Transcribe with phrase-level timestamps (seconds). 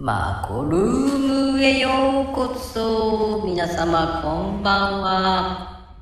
[0.00, 3.42] マコルームへようこそ。
[3.44, 5.94] 皆様こんばんは。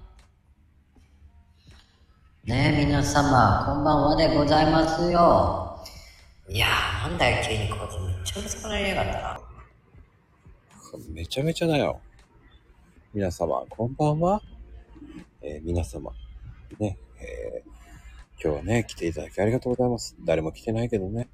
[2.45, 5.84] ねえ、皆様、こんばんはでございますよ。
[6.48, 9.40] いやー、なんだよ、急にこいつめっちゃうるさくなりやがったな。
[11.08, 12.01] めちゃめちゃだよ。
[13.12, 14.40] 皆様、こんばんは。
[15.42, 16.12] えー皆様、
[16.78, 17.70] ね、えー
[18.41, 20.15] 今日はね、来ていただきありがとうございます。
[20.24, 21.29] 誰も来てないけどね。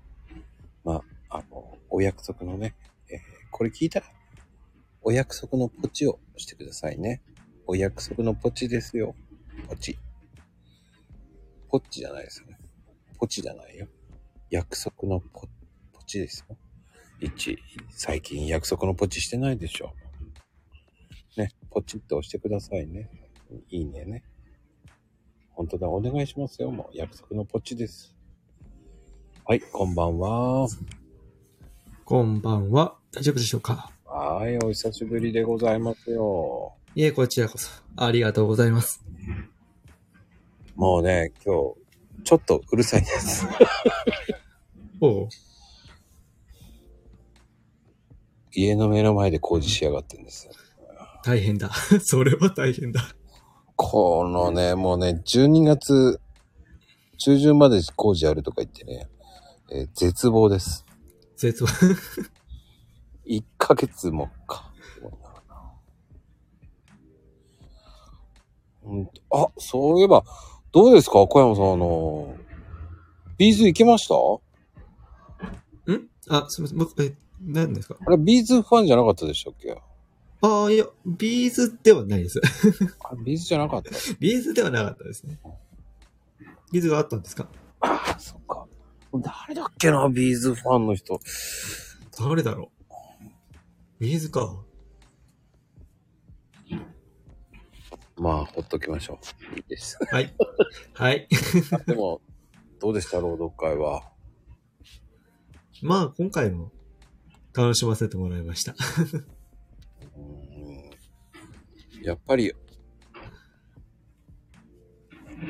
[0.82, 1.02] まあ、
[1.34, 2.77] あの、お約束のね、
[3.11, 3.19] えー
[3.51, 4.06] これ聞いたら、
[5.01, 7.23] お約束のポチをしてくださいね。
[7.69, 9.15] お約束のポチですよ。
[9.69, 9.97] ポチ。
[11.69, 12.59] ポチじゃないですよね。
[13.16, 13.87] ポチじゃないよ。
[14.51, 15.47] 約束のポ
[15.93, 16.57] ポチですよ。
[17.20, 17.57] 1、
[17.91, 19.93] 最近約束のポチしてないでしょ。
[21.37, 23.09] ね、ポチッと押してくださいね。
[23.71, 24.24] いいねね。
[25.52, 26.73] 本当だ、お願いしますよ。
[26.73, 28.16] もう約束のポチです。
[29.45, 30.66] はい、こんばんは。
[32.05, 32.97] こんばんは。
[33.13, 33.91] 大丈夫でしょうか？
[34.05, 36.74] はい、お久しぶりでございますよ。
[36.95, 37.71] いえ、こちらこそ。
[37.97, 39.02] ありがとうございます。
[40.75, 43.47] もうね、今日、ちょっとうるさいです。
[45.01, 45.29] おう。
[48.52, 50.49] 家の目の前で工事しやがってんです。
[51.25, 51.71] 大変だ。
[52.05, 53.01] それは大変だ。
[53.77, 56.21] このね、もうね、12月
[57.16, 59.09] 中旬まで工事やるとか言ってね、
[59.73, 60.84] えー絶望です。
[61.37, 61.71] 絶は。
[63.27, 64.71] 1ヶ月もか。
[68.84, 70.25] うんあ、そういえば、
[70.71, 71.26] どうですか？
[71.26, 72.37] 小山さん、あの、
[73.38, 74.15] B'z 行きました？
[75.93, 76.09] ん？
[76.28, 76.78] あ、すみません。
[76.78, 77.97] 僕、え、何ですか？
[78.06, 79.81] あれ、 B'z ファンじゃなかったでしたっけ？
[80.43, 82.41] ああ、いや、 B'z ではないです。
[83.10, 85.38] あ B'z じゃなかった B'z ではなかったですね。
[86.70, 87.48] B'z があったんですか？
[87.81, 88.66] あ、そっか。
[89.20, 91.20] 誰だっけな、 B'zファンの人。
[92.19, 92.70] 誰だろ
[93.20, 93.31] う
[94.00, 94.64] B'z か。
[98.16, 99.19] まあ、ほっときましょ
[99.52, 99.56] う。
[99.56, 99.98] いいです。
[100.10, 100.34] はい。
[100.92, 101.28] はい。
[101.86, 102.20] でも、
[102.80, 104.12] どうでした、朗読会は？
[105.82, 106.70] まあ、今回も
[107.52, 108.75] 楽しませてもらいました。
[110.16, 110.91] うん
[112.02, 112.52] やっぱり、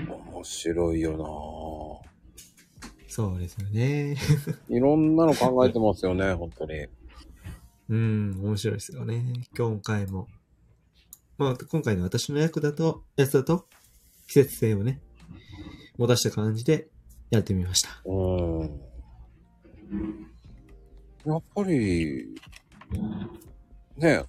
[0.09, 2.03] 面白いよ
[3.15, 4.17] そうですよね。
[4.69, 6.89] ないろんなの考えてますよね、本当に。
[7.89, 9.23] うん、面白いですよね。
[9.57, 10.27] 今回も。
[11.39, 13.69] まあ、今回の私の役だと、やつだと、
[14.27, 15.01] 季節性をね、
[15.97, 16.89] 持たした感じで
[17.31, 18.03] やってみました。
[18.05, 18.81] うん。
[21.25, 22.35] やっぱり、
[23.97, 24.25] ね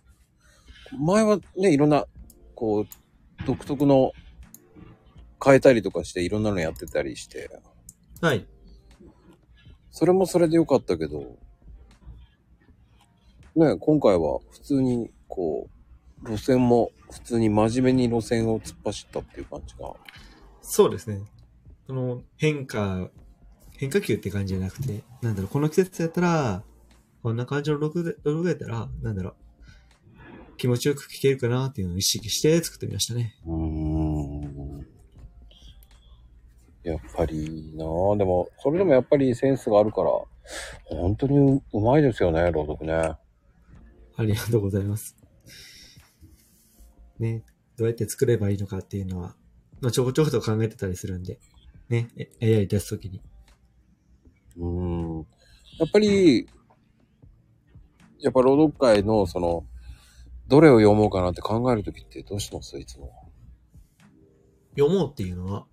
[1.00, 2.06] 前はね、いろんな、
[2.54, 2.88] こう、
[3.48, 4.12] 独特の
[5.44, 7.50] 変えたりとかしていろんなのやってたりして、
[8.22, 8.46] はい。
[9.96, 11.38] それもそれでよかったけど、
[13.56, 15.70] ね今回は普通に、こ
[16.22, 19.94] う、路線も普通に真面目に路線を突っ走ったっていう感じが。
[20.62, 21.22] そうですね。
[21.88, 23.10] この変化、
[23.78, 26.64] 変化球って感じじゃなくて、なんだろう、この季節やったら、
[27.24, 29.36] こんな感じのログで、ログやったら、なんだろう、
[30.58, 33.38] 気持ちよく聴けるかなっていうのを意識して作ってみましたね。
[33.46, 33.95] うーん。
[36.86, 40.12] やっぱりなあでも、それでもやっぱりセンスがあるから、
[40.86, 42.94] 本当にううまいですよね、朗読ね。
[44.18, 45.18] ありがとうございます。
[47.18, 47.44] ね、
[47.76, 49.36] どうやって作ればいいのかっていうのは、
[49.82, 51.40] まあ、ちょこちょこと考えてたりするんで、
[51.90, 52.08] ね、
[52.40, 53.22] え AI 出すときに。
[54.58, 54.70] うー
[55.22, 55.28] ん。
[55.80, 56.48] やっぱり、
[58.20, 59.66] やっぱ朗読会の、その、
[60.48, 63.12] どれを読もうかなって考えるときってどうしてますいつも？
[64.78, 65.66] 読もうっていうのは、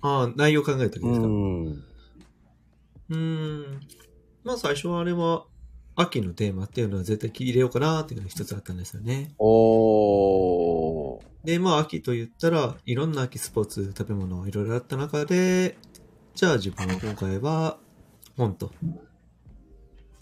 [0.00, 1.26] ああ、内容考えるときですか？
[1.26, 1.84] ううん。
[3.10, 3.80] ーん。
[4.44, 5.46] まあ最初はあれは、
[5.96, 9.34] 秋のテーマっていうのは絶対入れようかなっていうのが一つあったんですよね。
[9.38, 11.22] おー。
[11.44, 15.76] で、まあ秋と言ったら、いろんな秋スポーツ、食べ物いろいろあった中で、
[16.34, 17.78] じゃあ自分は今回は
[18.36, 18.72] 本と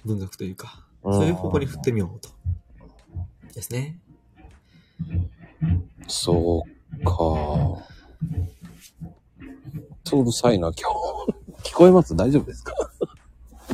[0.07, 2.31] 文学というか、そういう方向に振ってみようと。
[3.55, 4.01] ですね。
[6.07, 6.65] そ
[7.01, 7.13] うか。
[10.05, 10.91] そううるさいな、今
[11.63, 11.71] 日。
[11.71, 12.15] 聞こえます？
[12.17, 12.75] 大丈夫ですか？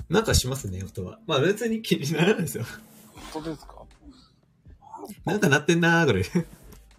[0.08, 1.18] なんかしますね、音は。
[1.26, 2.64] まあ別に気にならないですよ。
[3.32, 3.74] 本当ですか？
[5.24, 6.24] なんか鳴ってんなーぐらい。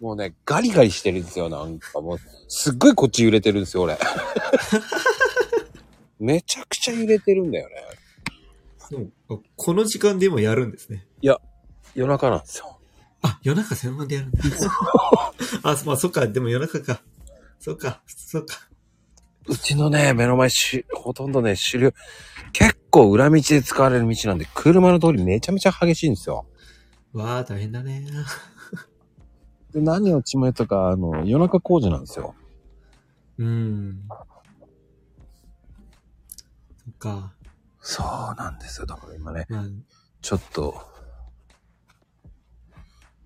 [0.00, 2.18] もうね、ガリガリしてるんですよ、なんかもう。
[2.48, 3.98] すっごいこっち揺れてるんですよ、俺。
[6.20, 7.74] めちゃくちゃ揺れてるんだよね。
[8.90, 11.06] でもこの時間でもやるんですね。
[11.22, 11.40] 夜
[12.08, 12.78] 中なんですよ。
[13.22, 14.38] あ、夜中専門でやるんだ。
[15.62, 17.02] あ、まあそっか、でも夜中か。
[17.58, 18.68] そっか、そっか。
[19.46, 21.92] うちのね、目の前し、ほとんどね、狩猟、
[22.52, 26.46] 結構裏道で使われる道なんで、車の通りめちゃめちゃ激しいんですよ。
[27.12, 28.06] わあ、大変だね。
[29.72, 32.34] で、何をちまえとか、あの、夜中工事なんですよ。
[33.38, 34.02] うん。
[36.84, 37.34] そっか。
[37.80, 38.06] そう
[38.38, 38.86] なんですよ。
[38.86, 39.64] だから今ね、まあ、
[40.22, 40.80] ちょっと、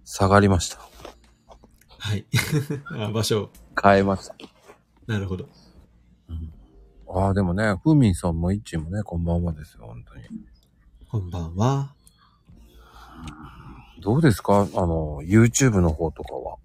[0.05, 0.81] 下がりました。
[1.99, 2.25] はい。
[2.97, 3.51] あ場所。
[3.83, 4.35] 変えました。
[5.07, 5.49] なるほど。
[7.11, 10.25] ああ、でもね、ふみんさんもいっちーもね、こんばんはですよ、本当に。
[11.09, 11.95] こんばんは。
[14.01, 14.61] どうですか？
[14.61, 16.57] あの、YouTube の方とかは。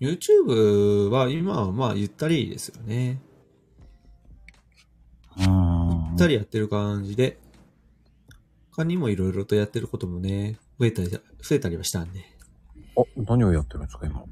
[0.00, 3.20] YouTube は今はまあゆったりですよね。
[5.36, 7.38] うーんゆったりやってる感じで、
[8.72, 11.20] 他にもいろいろとやってることもね、増えたり、増
[11.52, 12.24] えたりはしたんで。
[13.02, 14.24] あ、何をやってるんですか、今？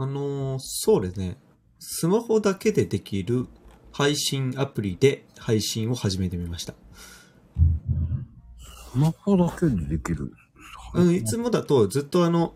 [0.00, 1.38] あのーそうですね。
[1.80, 3.46] スマホだけでできる
[3.92, 6.74] 配信アプリで配信を始めてみました。
[8.92, 10.32] スマホだけでできる？
[10.94, 12.54] うん、いつもだとずっとあの、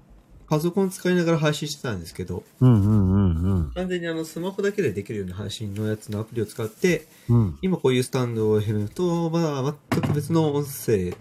[0.49, 7.37] パソコン使いながら配信してたんですけど、うんうんうん完全にあの、スマホだけでできるような配信のやつのアプリを使って、うん。
[7.37, 7.58] うん。
[7.62, 11.16] 今こういうスタンドを FM と、まあ、全く別の音声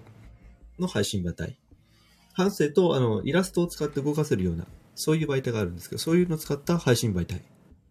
[0.79, 1.57] の配信媒体。
[2.33, 7.41] 反声と、あの、イラストを使って動かせるような、そういう媒体があるんですけど、そういうのを使った配信媒体。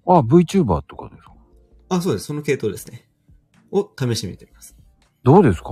[0.07, 1.33] あ、VTuber とかですか？
[1.91, 2.27] あ、そうです。
[2.27, 3.07] その系統ですね。
[3.71, 4.77] を試してみてみます。
[5.23, 5.71] どうですか？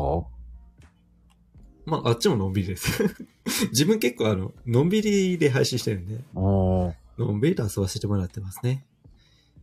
[1.87, 3.03] まあ、あっちものんびりです。
[3.73, 8.85] 自分結構あの、のんびりで配信してるんで、あーのんびりと遊ばせてもらってますね。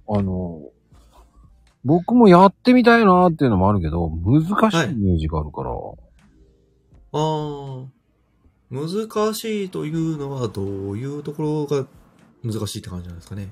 [0.09, 0.61] あの、
[1.83, 5.69] 僕もやってみたいなーっていうのもあるけど、難しいイメージがあるから、
[7.11, 7.85] あー、
[8.69, 11.87] 難しいというのはどういうところが
[12.43, 13.51] 難しいって感じなんですかね？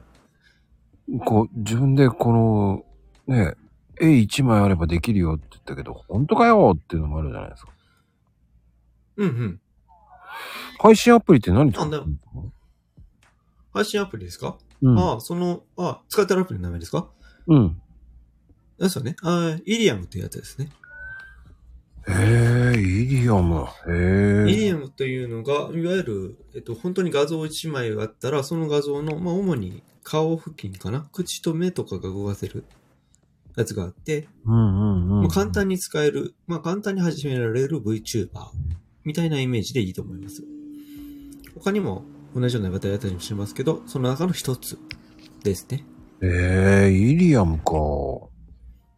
[1.25, 2.85] こう、自分でこ
[3.27, 3.55] の、ね、
[3.99, 7.71] 絵一枚あればできるよって言ったけど、本当かよっていうのもあるじゃないですか。
[9.17, 9.61] うんうん。
[10.79, 12.41] 配信アプリって何使ってるんですか
[13.73, 14.97] 配信アプリですか、うん。
[14.99, 17.07] ああ、その、あ使ってるアプリの名前ですか？
[17.47, 17.81] うん。
[18.79, 19.15] ですよね。
[19.21, 20.69] あイリアムっていうやつですね。
[22.07, 23.65] へえ、イリアム。
[23.87, 24.51] へえ。
[24.51, 31.07] イリアムというのが、いわゆる、えっと、本当に画像1枚あったら、その画像の、まあ、主に顔付近かな？
[31.13, 32.65] 口と目とかが動かせる
[33.55, 35.21] やつがあって、うんうんうん。
[35.21, 38.29] まあ、簡単に使える、まあ、簡単に始められる VTuber
[39.05, 40.43] みたいなイメージでいいと思います。
[41.55, 42.03] 他にも
[42.35, 44.77] 同じような方やったりもしますけど、その中の一つ
[45.43, 45.85] ですね。
[46.21, 47.73] ええ、イリアムか。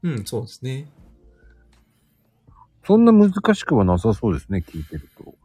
[0.03, 0.89] うん、そうですね。
[2.85, 5.35] そんな難しくはなさそうですね、聞いてると。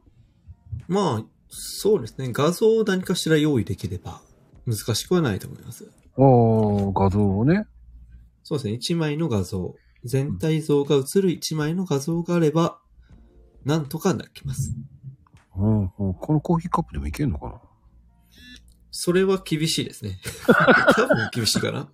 [0.89, 2.31] まあ、そうですね。
[2.33, 4.21] 画像を何かしら用意できれば
[4.67, 5.91] 難しくはないと思います。
[6.17, 7.67] ああ、画像をね。
[8.43, 8.73] そうですね。
[8.75, 12.79] 一枚の画像、全体像が映る一枚の画像があれば、
[13.65, 14.75] なんとかなります。
[15.57, 17.61] うんうん、このコーヒーカップでもいけるのかな？
[18.93, 20.21] それは厳しいですね。
[20.95, 21.89] 多分厳しいかな。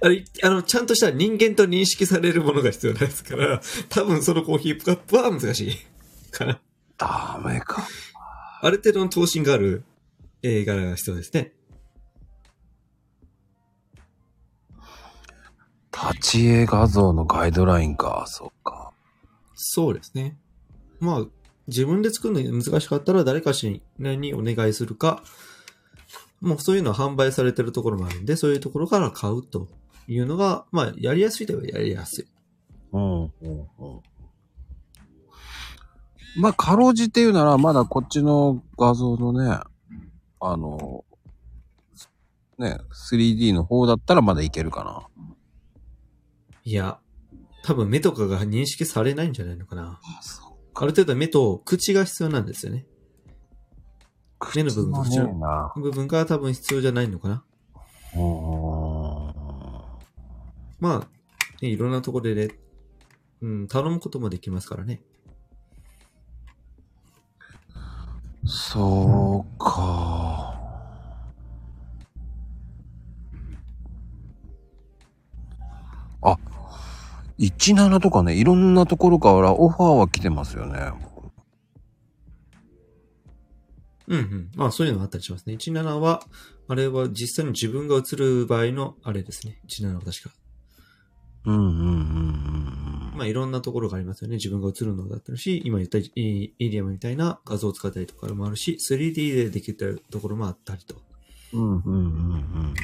[0.00, 5.76] あれ、あの、ちゃんとした人間と認識されるものが必要なんですから、多分そのコーヒーカップは難しい
[6.32, 6.60] かな。
[6.98, 7.86] ダメか。
[8.62, 9.84] ある程度の等身がある
[10.42, 11.52] 映画が必要ですね。
[15.92, 18.24] 立ち絵画像のガイドラインか。
[18.26, 18.92] そうか。
[19.54, 20.36] そうですね。
[20.98, 21.26] まあ、
[21.68, 25.22] 自分で作るのに難しかったら誰かしらにお願いするか、
[26.40, 29.68] もうそういうのは販売されてるところもあるんで、そういうところから買うと
[30.08, 32.26] いうのが、まあ、やりやすいといえばやりやすい。
[32.92, 34.00] うん、うん、うん。
[36.36, 39.60] まあ、かろうじて言うなら、まだこっちの画像のね、
[40.40, 41.04] あの、
[42.58, 42.78] ね、
[43.10, 45.08] 3D の方だったらまだいけるかな。
[46.64, 46.98] いや、
[47.64, 50.00] 多分目とかが認識されないんじゃないのかな。
[50.02, 50.20] あ、
[50.74, 52.86] ある程度目と口が必要なんですよね。
[54.54, 55.72] 目の部分と口口のもねえな。
[55.76, 57.44] 部分が多分必要じゃないのかな。
[60.80, 61.08] まあ、
[61.60, 62.54] ね、いろんなところでね、
[63.42, 65.02] うん、頼むこともできますからね。
[68.46, 70.58] そうか。
[76.22, 76.38] あ、
[77.38, 80.92] 17とかね、いろんなところからオファーは来てますよね。
[84.10, 84.50] うんうん。
[84.56, 85.54] まあそういうのがあったりしますね。
[85.54, 86.22] 17は、
[86.68, 89.60] あれは実際に自分が映る場合のあれですね。
[89.68, 90.30] 17は確か。
[91.46, 94.36] うんうんうんうんまあいろんなところがありますよね。
[94.36, 100.96] 自分が映るのだったりし、今言ったイイリアムみたいな画像を使ったりとかもあるし、3D でできてるところもあったりと。
[101.52, 101.62] うん。
[101.62, 102.74] うんうんうんうん。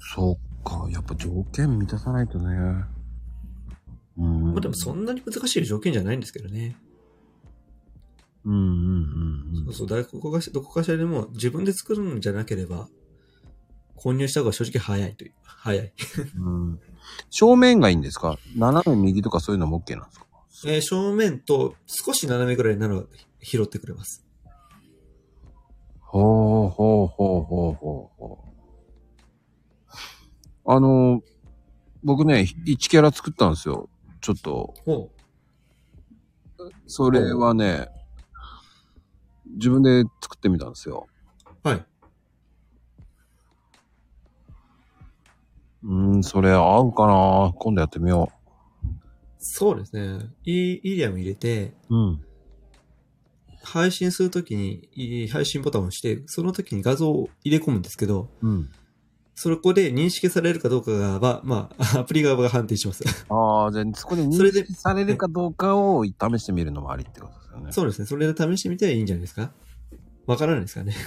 [0.00, 2.84] そっか、やっぱ条件満たさないとね。
[4.18, 4.52] うん。
[4.52, 6.76] まあでもそんなに難しい条件じゃないんですけどね。
[8.48, 12.88] うんうんうんそうそう、どこかしどこかしらでも自分で作るんじゃなければ、
[13.96, 15.32] 購入した方が正直早いという。
[15.42, 15.92] 早い。
[16.36, 16.68] うん。
[16.70, 16.80] うん。
[17.30, 18.38] 正面がいいんですか？
[18.56, 20.26] 斜め右とかそういうのも OK なんですか？
[20.66, 23.02] えー正面と少し斜めぐらいなら
[23.42, 24.24] 拾ってくれます。
[26.00, 28.48] ほうほうほうほうほうほう。
[30.64, 31.22] あの、
[32.02, 33.88] 僕ね、1キャラ作ったんですよ。
[34.20, 35.10] ちょっと、ほ
[36.86, 37.88] それはね、
[39.54, 41.06] 自分で作ってみたんですよ。
[41.64, 41.68] う。
[41.68, 41.84] はい。
[45.84, 48.32] うーん、それ合うかな今度やってみよ
[49.38, 50.26] そうですね。
[50.44, 51.96] イイリアム入れて、う。
[51.96, 52.24] うん。
[53.62, 58.70] 配信するときにいい配信ボタンを押して、その時に画像を入れ込むんですけど、うん。
[59.34, 63.04] そこで認識されるかどうかが、は、まあ、 アプリ側が判定します。
[63.28, 67.72] ああ、じゃあそこで認それで識されるかどうかを試してみるのもありってことですよね。
[67.72, 68.06] そうですね。
[68.06, 69.52] それで試してみてはいいんじゃないですか？
[70.26, 70.94] わからないですかね？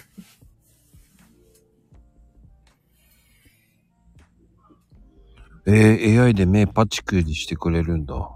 [5.65, 8.29] えー、AI で目パチクリしてくれるんだ。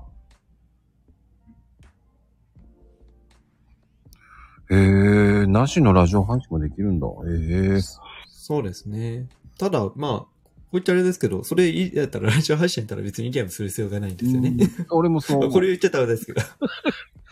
[4.69, 7.07] えー、なしのラジオ配信もできるんだ。
[7.27, 7.81] えー、
[8.27, 9.27] そうですね。
[9.57, 10.27] ただ、まあ、こ
[10.73, 14.49] ういったあれですけど、それいやったら、ラジオ配信やったら別にイリアムする必要がないんですよね。
[14.49, 15.49] うん俺もそう。
[15.51, 16.41] これ言っちゃったらあれですけど。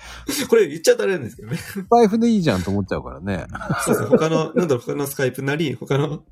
[0.49, 1.57] これ言っちゃったらなんですけどね。
[1.57, 3.45] スタイフでいいじゃんと思っちゃうからね。
[3.83, 4.17] そうですね。
[4.17, 6.23] 他の、なんだろう、他のスカイプなり、他の、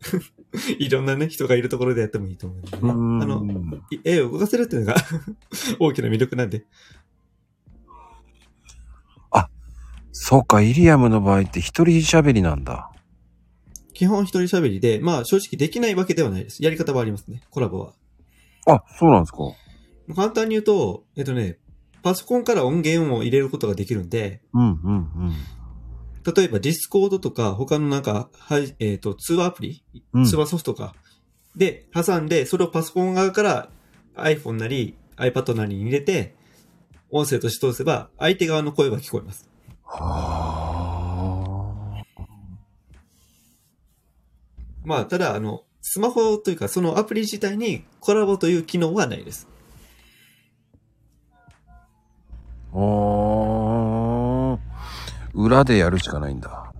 [0.78, 2.68] いろんなね、人がいるところでやってもいいと思うね。
[2.72, 2.92] うあ
[3.26, 3.44] の、
[3.90, 4.96] い絵を動かせるっていうのが
[5.80, 6.64] 大きな魅力なんで。
[10.18, 12.90] そうか、 IRIAM の場合って一人喋りなんだ。
[13.92, 16.64] 基本一人喋りで、まあ正直できないわけではないです。
[16.64, 17.42] やり方はありますね。
[17.50, 17.92] コラボは。
[18.66, 19.38] あ、そうなんですか。
[20.14, 21.58] 簡単に言うと、えっとね、
[22.06, 25.32] パソコンから音源を入れることができるんで、うん、うん、うん。
[26.32, 29.82] 例えばディスコードとか他のなんか、はい、えっ、と、通話アプリ、
[30.12, 30.94] うん通話ソフトか。
[31.56, 33.70] で、挟んで、それをパソコン側から
[34.14, 36.36] iPhone なり iPad なりに入れて、
[37.10, 39.48] 音声として通せば、相手側の声は聞こえます。
[39.82, 40.84] は
[44.84, 49.48] まあ、ただ、あの、スマホというか、そのアプリ自体にコラボという機能はないです。
[52.76, 52.82] あ。
[54.52, 54.58] ああ。
[55.34, 56.72] 裏でやるしかないんだ。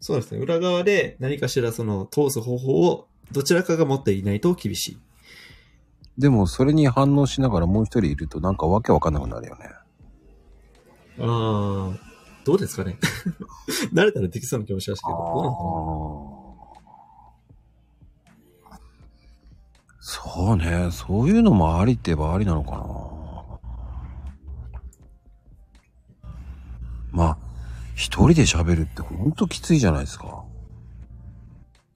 [0.00, 0.40] そうですね。
[0.40, 4.98] 裏側で何かしらその通す方法をどちらかが持っていないと厳しい。
[6.18, 9.70] でも、それに反応しながらもう一人いるとなんかわけわかんなくなるよね。
[11.18, 11.98] ああ、
[12.44, 12.98] どうですかね。
[13.94, 16.42] 慣れたらできそうな気もしますけど、
[20.00, 20.90] そうね。
[20.90, 23.21] そういうのもありって言えばありなのかな。
[27.12, 27.38] まあ、
[27.94, 30.44] 一人で喋るってほんときついじゃないですか。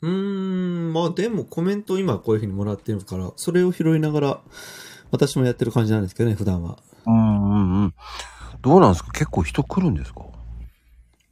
[0.02, 4.40] うーん、まあでもコメント今こういう風にもらってるから、それを拾いながら、
[5.10, 6.78] 私もやってる感じなんですけどね、普段は。
[7.06, 7.94] うんうんうん。
[8.60, 9.10] どうなんですか？
[9.12, 10.20] 結構人来るんですか？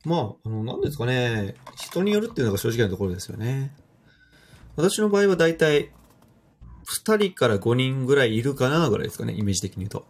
[0.04, 3.74] まあ、あの、なんですかね、人によるっていうのが正直なところですよね。
[4.76, 5.90] 私の場合はだいたい、
[7.06, 10.06] 2人から5人ぐらいいるかなぐらいですかね、イメージ的に言うと。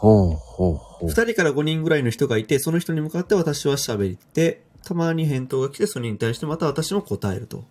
[0.00, 1.24] ほうほうほう2。
[1.26, 7.66] 人から5人ぐらいの人がいて、その人に向かって私は喋って、たまに返答が来て、それに対してまた私も答えると。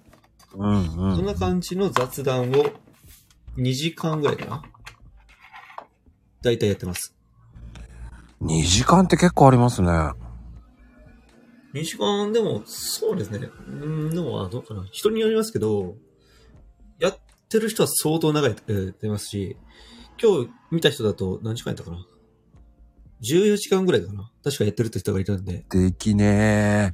[0.56, 1.16] うんうん。
[1.16, 2.66] そんな感じの雑談を
[3.58, 4.64] 2時間ぐらいかな。
[6.44, 7.16] だいたいやってます。
[8.44, 9.90] 2時間って結構ありますね。
[11.74, 13.50] 2時間でも、そうですね。
[13.68, 14.86] うん、でも、あどうかな。
[14.92, 15.96] 人によりますけど、
[17.00, 17.18] やっ
[17.50, 19.58] てる人は相当長いやってますし、
[20.22, 22.06] 今日見た人だと何時間やったかな
[23.22, 24.32] ?14 時間ぐらいかな。
[24.44, 25.66] 確かやってるって人がいたんで。
[25.70, 26.94] できね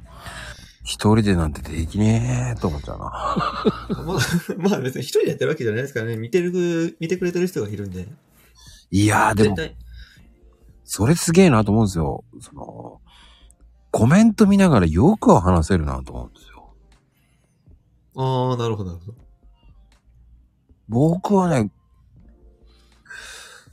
[0.84, 3.04] 一人でなんてできねえと思っちゃうな。
[4.04, 6.16] まあ、まあ別に一人でやってるわけじゃないですからね。
[6.16, 8.06] 見てる、見てくれてる人がいるんで。
[8.92, 9.76] いやーでも、絶対。
[10.84, 12.24] それすげえなと思うんですよ。
[12.40, 13.00] その、
[13.90, 16.70] コメント見ながらよくは話せるなと思うんですよ。
[18.16, 19.18] ああ、なるほど、なるほど。
[20.88, 21.70] 僕はね、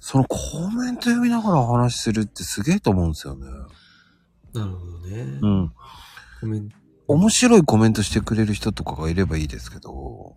[0.06, 0.38] そのコ
[0.70, 3.48] メント読みながら話するってすげえと思うんですよね。
[4.54, 5.40] なるほどね。
[5.42, 5.72] うん。
[6.42, 6.70] ごめん。
[7.08, 10.36] 面白いコメントしてくれる人とかがいればいいですけど。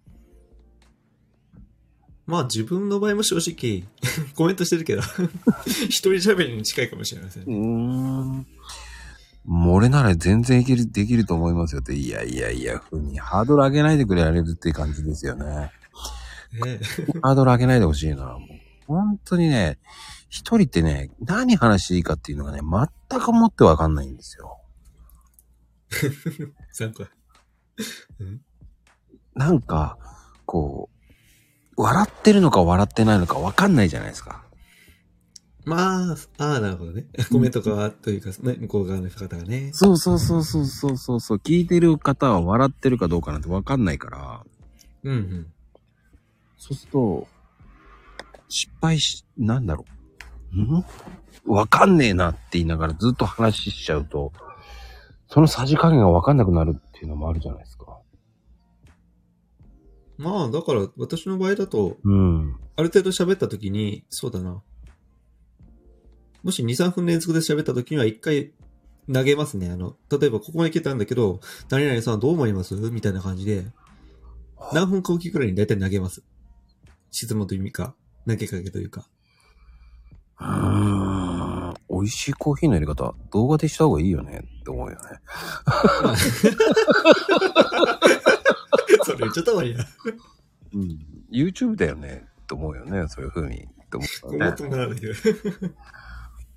[2.26, 3.82] まあ自分の場合も正直、
[4.38, 5.02] コメントしてるけど、
[5.66, 7.46] 一人喋りに近いかもしれませんう。
[7.46, 8.46] ーん。
[9.68, 11.92] 俺なら全然いける、できると思いますよって。
[11.92, 15.44] いやいやいや、ふうにハードル上げないでくれられるっていう感じですよね。
[15.44, 16.78] ね
[17.20, 18.26] ハードル上げないでほしいな。
[18.26, 19.78] もう本当にね、
[20.28, 22.60] 一人ってね、何話していいかっていうのがね、
[23.10, 24.60] 全くもってわかんないんですよ。
[26.74, 27.06] 3個。
[28.20, 28.40] うん。
[29.34, 29.98] なんか、
[30.46, 30.88] こ
[31.76, 34.46] う、笑ってるのか笑ってないのかわかんないじゃないですか。
[35.66, 37.06] まあ、ああ、なるほどね。
[37.30, 39.70] コメント側というか、ね、向こう側の方がね。
[39.74, 41.38] そうそうそうそうそうそうそう。
[41.38, 44.44] 聞いてる方は笑ってるかどうかなんてわかんないから、
[45.02, 45.52] うんうん。
[46.56, 47.28] そうすると、
[48.48, 49.84] 失敗し、なんだろ
[50.54, 50.60] う。
[50.60, 50.84] ん？
[51.46, 54.32] わかんねえなって言いながらずっと話しちゃうと、
[55.28, 57.98] そのさじ加減がわかんなくなるっていうのもあるじゃないですか。
[60.18, 62.56] まあ、だから、私の場合だと、うん。
[62.76, 64.62] ある程度喋った時に、そうだな。
[66.42, 68.52] もし2、3分連続で喋った時には一回
[69.12, 69.68] 投げますね。
[69.68, 72.74] あの、例えばここまで来たんだけど、何々さんどう思います？
[72.76, 73.66] みたいな感じで、
[74.72, 76.22] 何分かおきくらいに大体投げます。
[77.10, 77.94] 質問という意味か、
[78.26, 79.06] 投げかけというか。
[80.40, 81.74] うーん。
[81.88, 85.00] 美味しいコーヒーのやり方、動画でした方がいいよねって思うよね。
[89.04, 89.78] それ言っちゃったわいや。
[90.74, 90.98] うん。
[91.32, 93.08] YouTube だよねって思うよね。
[93.08, 93.68] そういう風に。
[93.86, 94.08] って思っ
[94.54, 95.14] ともならないけど。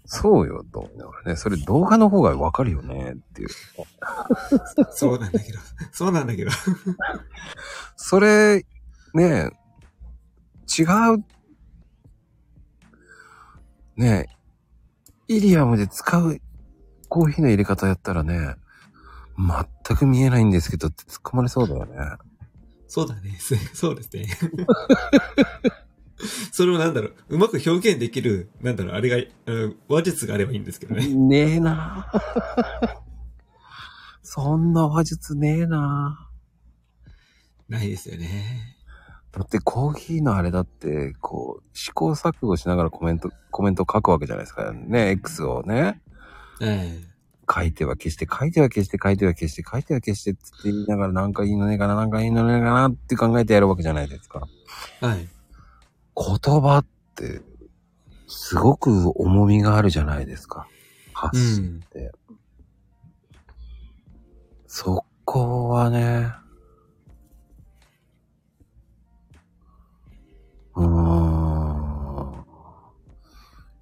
[0.06, 1.36] そうよ、と思いながらね。
[1.36, 3.50] それ動画の方がわかるよねっていう。
[4.92, 5.60] そうなんだけど。
[5.92, 6.50] そうなんだけど。
[7.96, 8.66] それ、
[9.14, 9.52] ね
[10.78, 11.24] 違う、
[14.00, 14.28] ね
[15.28, 16.42] イリアムで使う
[17.10, 18.56] コーヒーの入れ方やったらね、
[19.38, 21.96] 全く見えないんですけどって突っ込まれそうだよね。
[22.88, 23.36] そうだね。
[23.40, 24.28] す そうですね。
[26.52, 31.08] それをなんだろう、うまく表現できる、なんだろう、あれが、うん話術があればいいんですけどね。
[31.08, 32.12] ねえな
[34.24, 36.30] そんな話術ねえな
[37.68, 38.79] ないですよね。
[39.32, 44.72] だってコーヒーのあれだって、こう、試行錯誤しながらコメント、コメント書くわけじゃないですか。
[44.74, 46.02] ね、X をね。
[46.62, 47.00] え
[47.52, 54.48] 書いては消して、書いては消して、書いては消して、書いては消してって言いながらなんかいいのねえかな、なんかいいのねえかなって考えてやるわけじゃないですか。
[55.02, 55.28] えはい。
[56.16, 57.42] 言葉って、
[58.28, 60.68] すごく重みがあるじゃないですか。
[61.14, 61.64] 発う信。
[61.66, 61.82] ん。
[64.68, 66.32] そこはね、
[70.80, 72.46] うーん。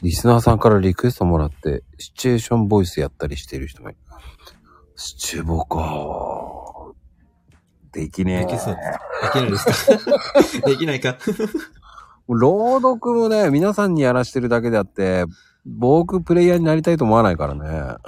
[0.01, 3.97] リスナーさんからリクエストもらって、シチュエーションボイスやったりしてる人もいる。
[4.95, 6.93] シチュボか。
[7.91, 8.45] できねえ。
[8.45, 8.85] できそうです。
[9.07, 9.65] できないです
[10.61, 10.61] か？
[10.69, 11.17] できないか？
[12.27, 15.25] 朗読もね、皆さんにやらしてるだけであって、
[15.65, 17.95] 僕プレイヤーになりたいと思わないからね。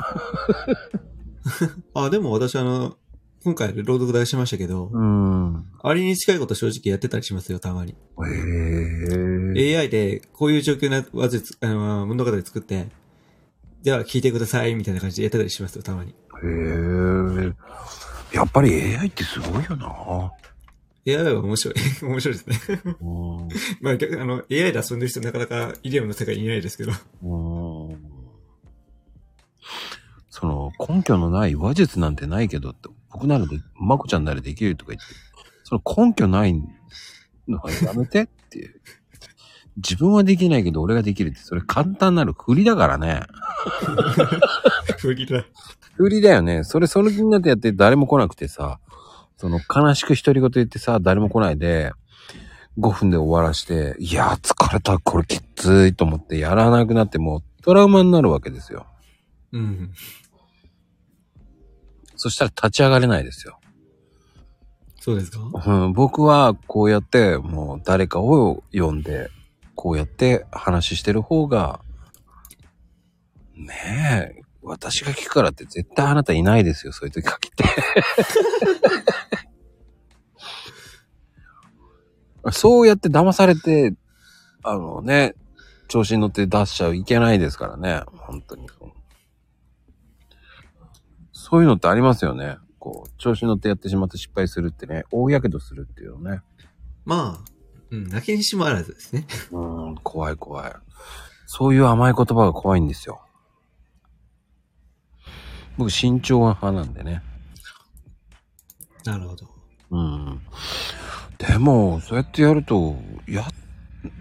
[1.95, 2.95] あ、でも私あの、
[3.43, 5.65] 今回朗読出しましたけど、うん。
[5.81, 7.91] あれに近いこと正直やってたりしますよ、たまに。
[7.91, 7.95] へ
[9.55, 9.77] え。
[9.77, 12.87] AI でこういう状況な話術、あの、物語作って、
[13.81, 16.11] では聞いてください、みたいな感じでやってたりしますよ、たまに。
[16.11, 16.13] へ
[18.33, 18.35] え。
[18.35, 20.31] やっぱり AI ってすごいよな。
[21.07, 21.75] AI は面白い。
[22.03, 22.81] 面白いですね。
[23.01, 23.47] うん。
[23.81, 26.91] まああの、AI で遊んでる人なかなかイデオムの世界にいないですけど。
[27.23, 28.19] うん
[30.29, 35.07] その根拠のない話術なんてないけどって、僕ならで、まこちゃんならできるとか言って、
[35.63, 36.53] その根拠ない
[37.47, 38.81] のはやめてっていう。
[39.77, 43.23] 自分はできないけど俺ができるって、それ簡単なる振りだからね。
[44.99, 45.45] 不義だ。
[45.95, 46.63] 振りだよね。
[46.63, 48.79] それその気になってやって誰も来なくてさ、
[49.37, 51.93] その悲しく独り言言ってさ、誰も来ないで、
[52.77, 58.85] 5分で終わらして、いやー疲れた、これきついと思ってやらなくなってもうトラウマになるわけですよ。
[59.51, 59.91] うん。
[62.21, 63.61] そしたら立ち上がれないですよ。
[64.99, 65.39] そうですか？
[65.39, 69.29] うん、僕はこうやってもう誰かを呼んで、
[69.73, 71.79] こうやって話してる方が、
[73.55, 77.63] ねえ、私が聞くからって絶対あなたいないですよ、そういう時限って。
[82.51, 83.93] そうやって騙されて、
[84.63, 85.35] あのね、
[85.87, 88.67] 調子に乗って出しちゃいけないですからね、本当に。
[91.49, 92.57] そういうのってありますよね。
[92.77, 96.41] こう、調子に乗ってやってしまって失敗するってね、大やけどするっていうのね。
[97.05, 97.51] まあ、
[97.91, 99.25] うん、泣きにしもあらずですね。
[99.51, 100.73] うん、怖い怖い。
[101.47, 103.21] そういう甘い言葉が怖いんですよ。
[105.77, 107.23] 僕、慎重派なんでね。
[109.05, 109.47] なるほど。
[109.91, 110.41] うん。
[111.39, 112.95] でも、そうやってやると、
[113.27, 113.47] や、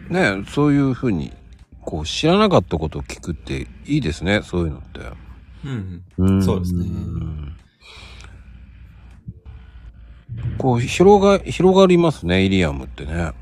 [0.09, 1.33] ね、そういうふうに、
[1.83, 5.28] こう、知らなかったことを聞くっていいですね、そういうのって。
[5.65, 7.57] うん、うんそうですねん
[10.59, 13.33] こう、広が、広がりますね、イリアムってね。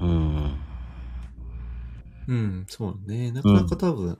[0.00, 0.08] うん。
[0.08, 0.50] うん。
[2.28, 3.32] うん、そうね。
[3.32, 4.18] なかなか多分、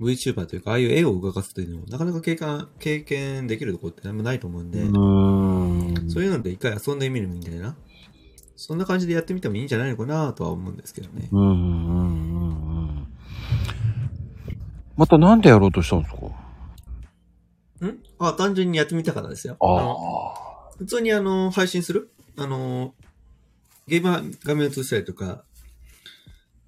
[0.00, 6.10] VTuber というか、ああいう絵を動かすというのも、なかなか経験、経験できるところってあんまないと思うんで、うーん。
[6.10, 7.74] そういうので一回遊んでみるみたいな。
[8.56, 11.28] そんな感じでやってみてもいいんじゃないのかなとは思うんですけどね。
[11.32, 13.06] うんうんうんうんうん。
[14.96, 16.26] またなんでやろうとしたんですか？
[16.26, 16.30] ん
[18.20, 19.56] あ、単純にやってみたからですよ。
[19.60, 22.10] あのあ普通にあの、配信する？
[22.36, 22.94] あの、
[23.86, 25.44] ゲームは画面映したりとか、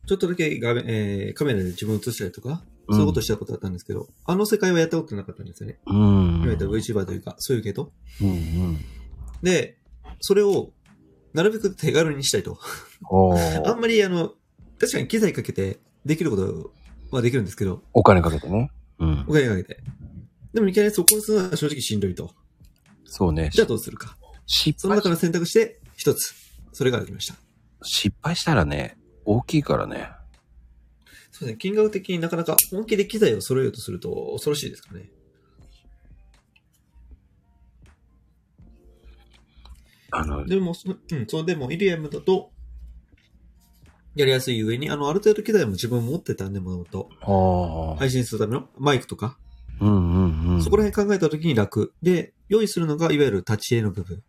[0.06, 5.78] ちょっとだけ画面、えーカメラで自分を映したりとか、そういうことしたことあったんですけど、あの世界はやったことなかったんですよね。
[5.86, 5.94] あ。
[5.94, 6.42] うん。
[6.42, 7.90] いわゆる VTuber というか、そういう系統。
[8.20, 8.32] うんう
[8.72, 8.78] ん。
[9.42, 9.78] で、
[10.20, 10.72] それを、
[11.32, 12.58] なるべく手軽にしたいと。
[13.08, 14.32] お あーんまりあの、
[14.78, 16.72] 確かに機材かけてできること
[17.10, 18.70] はできるんですけど、お金かけてね。
[18.98, 19.32] うんお。
[19.32, 19.78] 金かけて。
[20.52, 22.30] でもいきなりそこをするのは正直しんどいと。
[23.04, 23.50] そうね。
[23.52, 24.16] じゃあどうするか。
[24.46, 26.34] 失敗その中の選択して、一つ。
[26.72, 27.34] それができました。
[27.82, 30.10] 失敗したらね、大きいからね。
[31.30, 31.56] そうですね。
[31.56, 35.10] 金額的になかなか本気で機材を揃えようとすると恐ろしいですかね。
[40.10, 42.50] あの、でも、そうん、そう、でも、イリアムだと、
[44.14, 47.96] やりやすい上に、あの、ある程度機材も自分持ってたんで、もともと。
[47.98, 49.38] 配信するためのマイクとか、
[49.80, 50.21] うんうん
[50.54, 50.62] うん。
[50.62, 51.92] そこら辺考えた時に楽。
[52.02, 54.22] で、用意するのが、いわゆる立ち絵の部分。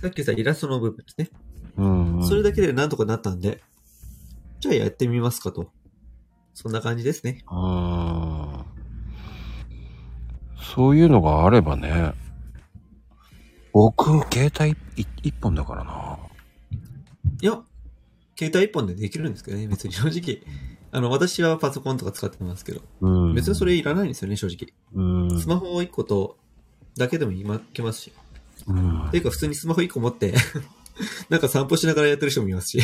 [0.00, 1.30] さっき言ったイラストの部分ですね。
[1.76, 2.26] うんうん。
[2.26, 3.62] それだけでなんとかなったんで、
[4.60, 5.70] じゃあやってみますかと。
[6.54, 7.44] そんな感じですね。
[7.50, 8.64] うーん。
[10.74, 12.14] そういうのがあればね。
[13.72, 16.18] 僕、携帯い一本だからな。
[17.40, 17.62] いや、
[18.38, 20.42] 携帯一本でできるんですけどね、別に正直。
[20.94, 23.34] あの、私はパソコンとか使ってますけど、うん。
[23.34, 24.74] 別にそれいらないんですよね、正直。
[24.94, 25.40] うん。
[25.40, 26.36] スマホ一個と、
[26.98, 28.12] だけでも今、いけますし。
[28.66, 30.34] うんていうか普通にスマホ一個持って、
[31.30, 32.80] なんか散歩しながらやってる人もいますし。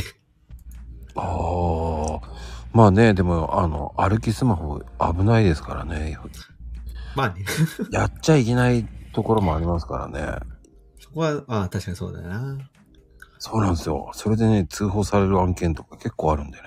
[1.14, 2.20] ああ。
[2.72, 6.18] まあね、でも、あの、歩きスマホ危ないですからね。
[7.14, 7.44] まあね。
[7.92, 10.38] やっちゃいけないところもありますからね。
[10.98, 12.58] そこは、ああ、確かにそうだよな。
[13.38, 14.10] そうなんですよ。
[14.14, 16.62] それでね、通報される案件とか結構あるんでね。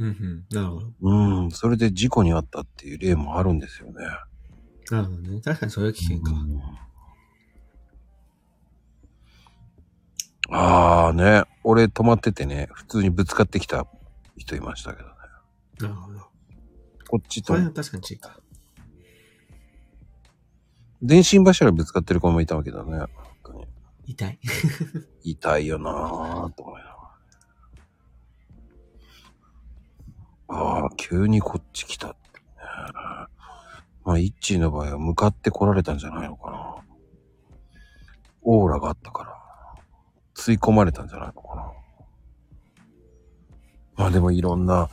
[0.00, 0.44] うんうん。
[0.50, 0.92] なるほど。
[1.02, 1.50] うん。
[1.50, 3.94] それで事故に遭ったっていう例もあるんですよね。
[4.90, 5.40] なるほどね。
[5.42, 6.32] 確かにそれは危険か。
[6.32, 6.60] うん
[10.52, 13.86] ああね、俺止まっててね、普通にぶつかってきた
[14.36, 15.14] 人いましたけどね。
[15.78, 16.18] なるほど。
[17.08, 18.40] こっちとそれ、は確かに違うか。
[21.02, 23.04] 電信柱ぶつかってる子もいたわけだね。
[24.06, 24.38] 痛い。
[25.22, 26.89] 痛いよなぁと思いな
[30.50, 32.44] ああ、急にこっち来たってね。
[34.04, 36.76] まあ、イッチーの場合は向かって来られたんじゃないのかな。
[38.42, 39.34] オーラがあったから、
[40.34, 41.72] 吸い込まれたんじゃないのかな。
[43.96, 44.88] まあでもいろんな、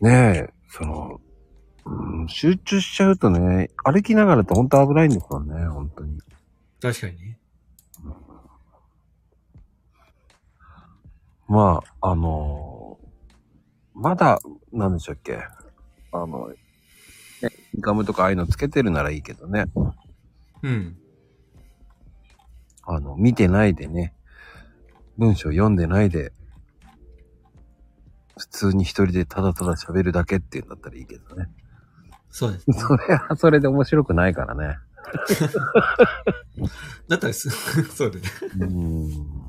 [0.00, 1.20] ねえ、その、
[1.84, 6.18] うん、集中しちゃうとね、歩きながらって本当危ないんですよね、本当に。
[6.80, 7.38] 確かにね。
[11.46, 12.73] まあ、あの
[13.94, 14.38] まだ、
[14.72, 15.38] なんでしたっけ？
[16.12, 16.56] あの、ね、
[17.80, 19.66] ガムとかああいうのつけてるならいいけどね。
[20.62, 20.96] うん。
[22.82, 24.14] あの、見てないでね、
[25.16, 26.32] 文章読んでないで、
[28.36, 31.48] 普通に一人でただただ喋るだけっていうんだったらいいけどね。
[32.30, 32.76] そうです、ね。
[32.78, 34.76] それはそれで面白くないからね。
[37.08, 37.48] だったらす、
[37.94, 38.22] そうだね。
[38.58, 39.43] うーん。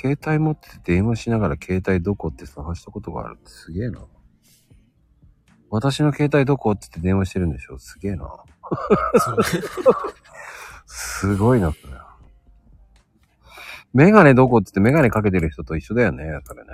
[0.00, 4.00] 携帯持ってて電話しながら携帯どこって探したことがあるってすげえな。
[5.68, 7.78] 私の携帯どこって言って電話してるんでしょ？
[7.78, 8.28] すげえな。
[10.86, 11.92] すごいな、それ。
[13.92, 16.70] メガネどこって言ってメガネかけてる人と一緒だよね、それね。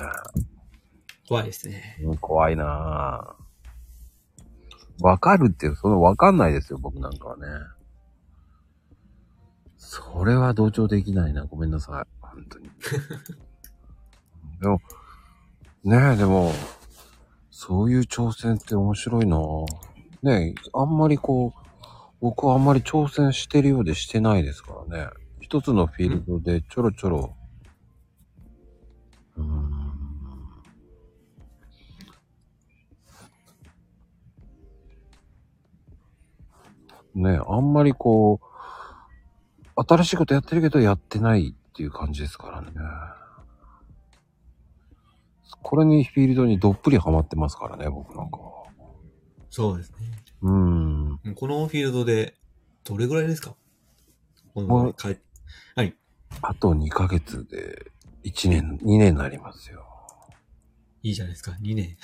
[1.28, 1.98] 怖いですね。
[2.02, 5.04] うん怖いなぁ。
[5.04, 7.46] わかるって、そのわかんないですよ、僕なんかはね。
[9.88, 11.44] それは同調できないな。
[11.44, 12.06] ごめんなさい。
[12.20, 12.68] 本当に。
[14.60, 14.80] でも、
[15.84, 16.50] ねえ、でも、
[17.52, 19.64] そういう挑戦って面白いなぁ。
[20.22, 21.60] ねえ、あんまりこう、
[22.20, 25.10] 僕はあんまり挑戦してるようでしてないですからね。
[25.40, 27.36] 一つのフィールドでちょろちょろ。
[29.36, 29.76] うーん。
[37.14, 38.45] ね、あんまりこう、
[39.76, 42.70] 新しいことやってるけどやってないっていう感じですからね。
[45.62, 48.64] これにフィールドにどっぷりハマってますからね、僕なんかは。
[49.50, 49.96] そうですね。
[50.42, 51.34] うーん。
[51.34, 52.34] このフィールドで、
[52.84, 53.56] どれぐらいですか？
[54.54, 55.96] このはい。
[56.42, 57.90] あと2ヶ月で
[58.24, 59.84] 1年、2年になりますよ。
[61.02, 61.96] いいじゃないですか、2年。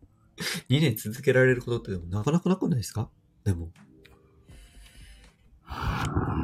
[0.70, 3.10] 2年続けられることってでもなかなかなくないですか？
[3.44, 3.70] でも。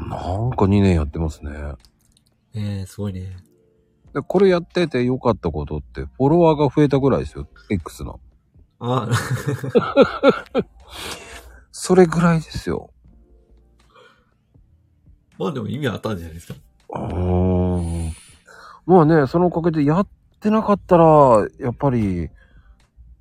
[0.09, 1.51] なんか2年やってますね。
[2.55, 3.37] ええすごいね。
[4.15, 7.49] でこれやってて良かったことって、フォロワーが増えたぐらいですよ。
[7.71, 8.21] X の。
[8.79, 9.09] あ
[11.73, 12.91] それぐらいですよ。
[15.39, 16.55] まあでも意味あったんじゃないですか。
[16.91, 18.13] うーん。
[18.87, 20.09] まあね、そのおかげでやっ
[20.41, 22.31] てなかったら、やっぱり、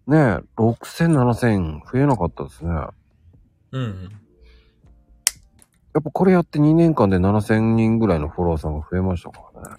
[0.07, 2.71] ね、6000、7000増えなかったですね。
[2.71, 2.93] や
[3.71, 4.09] うん。
[5.99, 9.75] っぱこれやって2年間で7000人ぐらいのフォロワーさんが増えましたからね。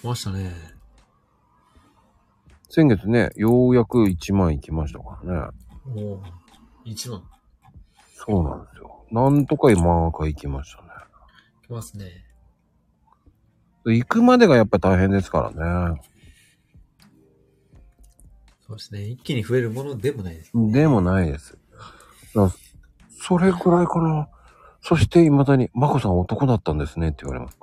[0.00, 0.52] 来ましたね。
[2.68, 5.50] 先月ね、ようやく1万いきましたからね。
[5.94, 6.22] おお。
[6.84, 7.22] 1万。
[8.14, 9.04] そうなんですよ。
[9.10, 10.88] なんとか今が行きましたね。
[11.66, 12.24] 来ますね。
[13.86, 16.00] 行くまでがやっぱり大変ですからね。
[18.66, 19.06] そうですね。
[19.06, 20.50] 一気に増えるものでもないです。
[20.54, 21.58] でもないです。
[23.10, 24.28] それぐらいかな。
[24.86, 27.56] そして未だに、マコさん男だったんですねって言われます。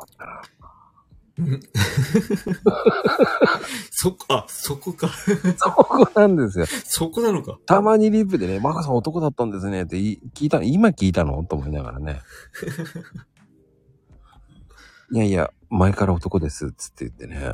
[3.92, 5.08] そこ、あ、そこか。
[5.58, 6.66] そこなんですよ。
[6.66, 7.60] そこなのか。
[7.68, 11.44] たまにリップでね、マコさん男だったんですねって聞いた、今聞いたの？
[11.44, 12.22] と思いながらね。
[15.14, 17.54] いやいや、前から男です、つって言ってね。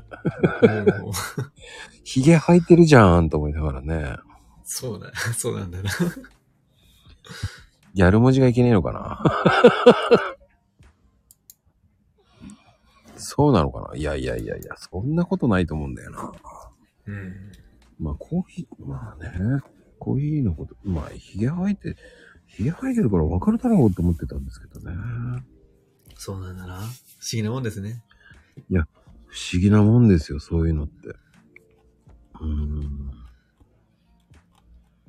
[1.03, 1.13] おー
[2.05, 4.15] 髭生えてるじゃんと思いながらね。
[4.63, 5.89] そうだ、そうなんだな。
[7.97, 9.23] ギャル文字がいけねえのかな？
[13.17, 13.97] そうなのかな？
[13.97, 16.31] いやいやいやいや、そんなことないと思うんだよな。
[17.07, 17.33] うん。
[17.99, 19.31] まあ、コーヒー、まあね、
[19.97, 21.95] コーヒーのこと、まあ、髭生えて、
[22.45, 24.95] 髭生えてるから分かるだろうって思ってたんですけどね。
[26.13, 26.75] そうなんだな。
[26.75, 26.89] 不思
[27.31, 28.03] 議なもんですね。
[28.69, 28.85] 不思
[29.59, 31.07] 議なもんですよ、そういうのって。
[31.07, 33.11] うーん。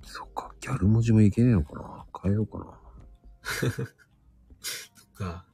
[0.05, 2.07] そっか、ギャル文字もいけねえのかな？
[2.23, 2.78] 変えようかな。
[3.49, 5.45] そっか。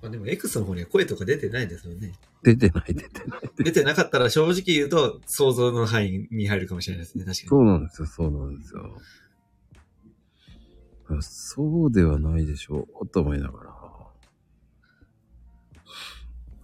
[0.00, 2.12] まあでも X の方には声とか出てないんですよね。
[2.42, 3.40] 出てない、出てない。
[3.56, 7.24] 出てなかったら正直言うと想像の範囲に入るかもしれないですね。
[7.24, 8.96] 確かそうなんですよ、そうなんですよ。
[11.10, 13.74] あそうではないでしょう、と思いながら。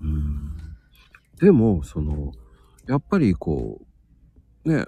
[0.02, 0.56] うん。
[1.40, 2.32] でも、その、
[2.86, 3.80] やっぱりこ
[4.64, 4.86] う、ね、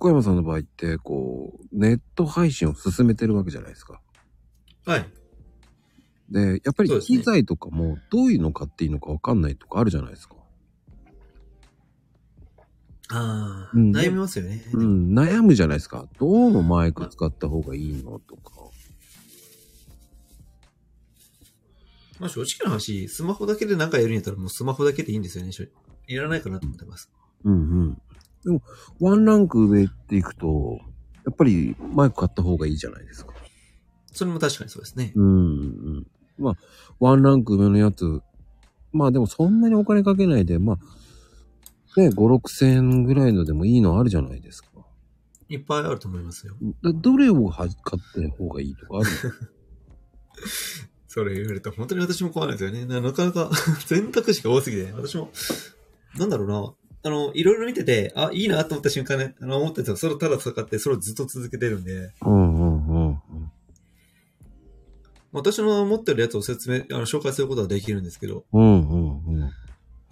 [0.00, 4.00] 小山さんの場合って、こう、ネット配信を進めてるわけじゃないですか。
[4.86, 4.92] に。
[4.92, 5.08] はい。
[6.30, 10.36] で、やっぱり機材とかもどういうの買っていいのかわかんないとかあるじゃないですか。
[13.12, 14.64] ああ、うん悩みますよね。
[14.72, 16.08] うん、悩むじゃないですか。
[16.18, 18.52] どのマイク使った方がいいのとか。
[22.20, 25.50] まあ正直な話、スマホだけで何かやるんやったらもうスマホだけでいいんですよね。
[26.06, 27.10] いらないかなと思ってます。
[27.44, 28.02] うんうん。
[28.44, 28.62] でも、
[29.00, 30.80] ワンランク上っていくと、
[31.24, 33.34] やっぱりマイク買った方がいいじゃないですか。
[34.12, 35.12] それも確かにそうですね。
[35.14, 35.60] うんう
[36.00, 36.06] ん。
[36.38, 36.54] まあ、
[36.98, 38.22] ワンランク上のやつ、
[38.92, 44.68] まあでもそんなにお金かけないで、まあ、ね、5、6千円ぐらいのでもいいのあるじゃないですか。
[45.48, 46.54] いっぱいあると思いますよ。
[46.82, 47.72] だどれをは買っ
[48.14, 49.06] た方がいいとかある
[51.08, 52.86] それ言われると本当に私も怖いんですよね。
[52.86, 53.50] ななかなか
[53.84, 55.32] 選択肢が多すぎて、私も、
[56.16, 56.72] なんだろうな。
[57.02, 63.20] あの、いろいろ見てて、あ、いいなと思った瞬間ね、あの、思ってたそれをただ使って、それをずっと続けてるんで、うんうんうんうん。
[65.32, 69.40] 私の持ってるやつを説明、あの、紹介することはできるんですけど、うんうんうん。
[69.40, 69.50] ね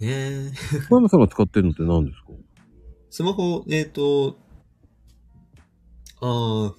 [0.01, 0.51] え
[0.89, 2.27] 小山さんが使ってるのって何ですか？
[3.11, 4.37] スマホ、えっ、と、
[6.21, 6.73] あー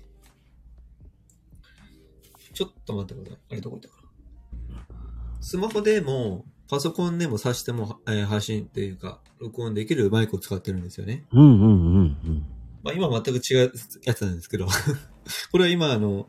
[2.54, 3.40] ちょっと待ってください。
[3.50, 5.40] あれどこ行ったかな。
[5.40, 11.24] スマホでも、パソコンでも挿しても、えー配信っていうか、録音できるマイクを使ってるんですよね。
[11.32, 12.46] うんうんうんうん。
[12.84, 13.72] まあ今全く違う
[14.04, 14.68] やつなんですけど、
[15.50, 16.28] これは今あの、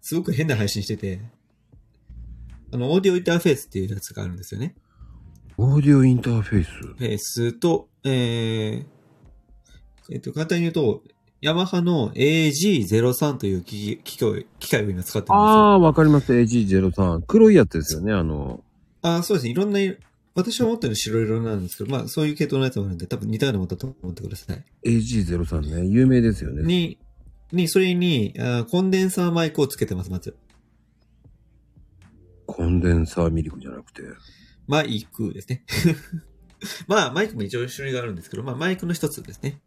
[0.00, 1.20] すごく変な配信してて、
[2.72, 4.76] あの、オーディオインターフェースっていうやつがあるんですよね。
[5.58, 6.70] オーディオインターフェース。
[6.70, 8.86] フェースと、えー、
[10.12, 11.02] えっ、と、簡単に言うと、
[11.40, 15.34] ヤマハの AG03 という機器機械機械を今使ってるんですよ。
[15.34, 17.22] ああー、わかります AG03。
[17.26, 18.62] 黒いやつですよね、あの。
[19.02, 19.52] ああ、そうですね。
[19.52, 19.96] いろんな色、
[20.34, 24.64] 私は持ってるの白色なんですけど、まあそういう系統のやつもあるんで、多分似たようなものだと思ってください。
[24.86, 26.62] AG03 ね、有名ですよね。
[26.62, 26.98] に、
[27.52, 30.36] に、それにあーコンデンサーマイクをつけてます、まず。
[32.46, 34.02] コンデンサーミルクじゃなくて？
[34.66, 35.64] マイクですね。
[36.86, 39.60] まあ、マイクも一応種類があるんですけど、まあ、マイクの一つですね。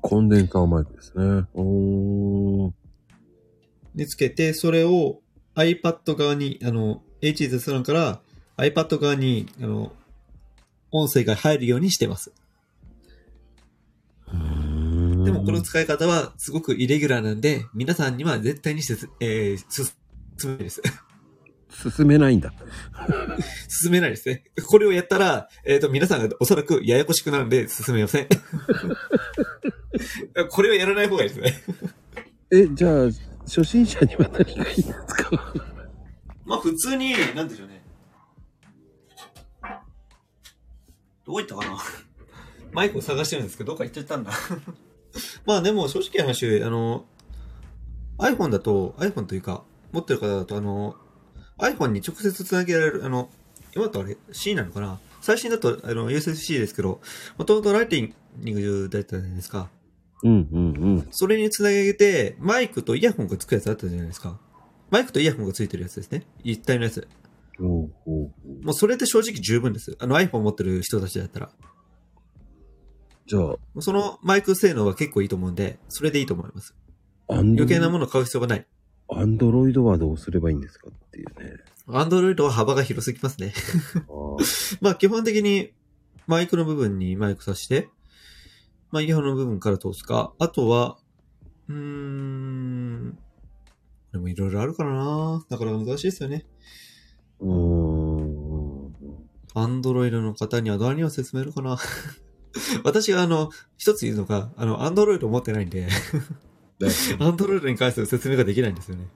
[0.00, 1.46] コンデンサーマイクですね。
[1.54, 2.72] おー。
[3.94, 5.20] で、つけて、それを
[5.54, 8.20] iPad 側に、あの、H03 から
[8.56, 9.92] iPad 側に、あの、
[10.90, 12.32] 音声が入るようにしてます。
[14.32, 14.36] で
[15.32, 19.96] もこの使い方はすごくイレギュラーなんで、皆さんには絶対にせつ、えー、す、
[20.38, 20.82] 進めです。
[21.70, 22.52] 進めないんだ。
[23.68, 24.44] 進めないですね。
[24.66, 28.28] これをやったら、えっ、と、皆さんがおそらくややこしくなるんで進めません。
[30.50, 31.62] これをやらない方がいいですね。
[32.50, 33.08] え、じゃあ、
[33.46, 35.54] 初心者には何がいいんですか
[36.50, 37.80] まあ普通に、なんでしょうね。
[41.24, 41.78] どこ行ったかな？
[42.74, 44.32] マイクを探してるんですけど、どっか行っちゃったんだ。
[45.46, 47.04] まあでも正直な話、あの、
[48.18, 50.96] iPhone だと、iPhone というか、持ってる方だと、あの、
[51.58, 53.30] iPhone に直接つなげられる、あの、
[53.76, 54.98] 今だとあれ C なのかな？
[55.20, 57.00] 最新だと、あの、USB-C ですけど、
[57.38, 59.70] もともとライティングだったじゃないですか。
[60.24, 61.08] うんうんうん。
[61.12, 64.40] それにつなげて、マイクとイヤホンがつくやつあったじゃないですか。
[64.90, 66.26] マイクとイヤホンがついてるやつですね。
[66.42, 67.06] 一体のやつ。
[67.60, 69.96] おうおうもうそれで正直十分です。
[70.00, 71.50] あの iPhone 持ってる人たちだったら。
[73.26, 76.74] じゃあ、そのマイク性能は結構いいと思うんで、それでいいと思います。
[77.28, 78.66] アンド余計なものを買う必要がない。
[79.12, 81.56] アンドロイドはどうすればいいんですかっていうね。
[81.86, 83.52] Android は幅が広すぎますね。
[84.80, 85.72] まあ基本的に
[86.26, 87.88] マイクの部分にマイクさして、
[88.90, 90.98] まあイヤホンの部分から通すか、あとは、
[91.68, 93.18] うーん、
[94.12, 96.46] でもいろいろあるからなだから難しいですよね。
[97.40, 98.94] うーん。
[99.54, 101.78] Android の方には何を説明るかな
[102.84, 105.88] 私があの、一つ言うのが、あの、Android 持ってないんで、
[107.18, 109.08] Android に関する説明ができないんですよね。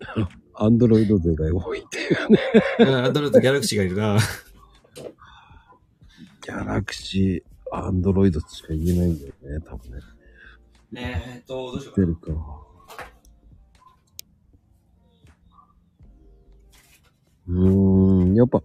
[0.54, 2.38] アンドロイド勢が多いっていうね。
[2.78, 4.18] だから Android と Galaxy がいるな。
[6.42, 9.98] ギャラクシー、アンドロイドしか言えないんだよね、多分ね。
[10.90, 12.67] ねえ、えっと、どうしよ出るか。
[17.48, 18.62] うーん、やっぱ、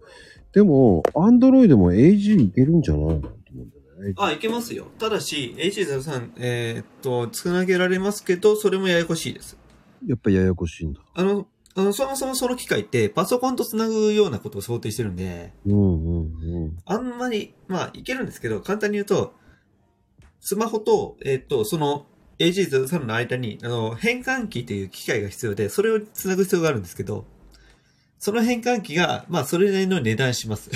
[0.52, 3.20] でも、アンドロイドも AG いけるんじゃないの？
[3.20, 4.14] と思うんだよね。
[4.18, 4.86] あ、いけますよ。
[4.98, 9.56] ただし、H03、えーっと、つなげられますけど、それもややこしいです。
[10.06, 11.00] やっぱややこしいんだ。
[11.14, 16.76] あの、あのそもそもその機械って、パソコンとつなぐようなことを想定してるんで、うんうんうん。
[16.84, 19.34] あんまり、まあ、いけるんですけど、簡単に言うと、
[20.40, 22.06] スマホと、えーっと、その、
[22.38, 27.24] AG03 の間に、あの、変換器っていう機械が必要で、それをつなぐ必要があるんですけど、
[28.18, 30.70] その変換器が、まあ、それなりの値段します。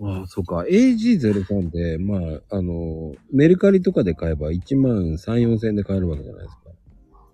[0.00, 0.64] ああ、そうか。
[0.68, 6.60] AG03 で、まあ、あの、メルカリとかで買えば1万3、4千円で買えるわけじゃないですか。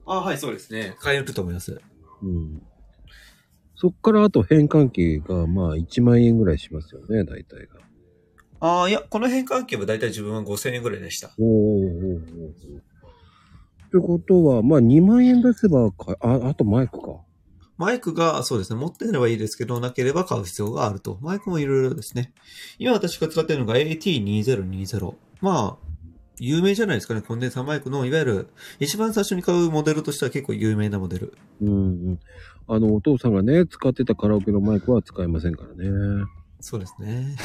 [0.07, 0.97] あはい、そうですね。
[1.01, 1.81] 買えると思います。
[2.23, 2.63] うん。
[3.75, 7.81] そっからあと変換器が、まあ1万円ぐらいしますよね、大体が。
[8.61, 11.33] ああ、いや、この変換器はだいたい自分は5000円ぐらいでした。
[11.39, 12.83] おーおーおーおー
[13.89, 17.21] ってことは、まあ2万円出せばか、あ、あとマイクか。
[17.83, 21.18] マイクが、そうですね、持ってればいいですけど、なければ買う必要があると。
[21.21, 22.33] マイクもいろいろですね。
[22.79, 25.14] 今私が使ってるのが AT2020。
[25.40, 25.87] まあ、
[26.38, 31.35] 有名じゃないですかね、コンデンサーマイクの、いわゆる、一番最初に買うモデルとしては結構有名なモデル。
[31.61, 31.73] うんう
[32.12, 32.21] ん。
[32.68, 36.25] あの、お父さんがね、使ってたカラオケのマイクは使えませんからね。
[36.61, 37.37] そうですね。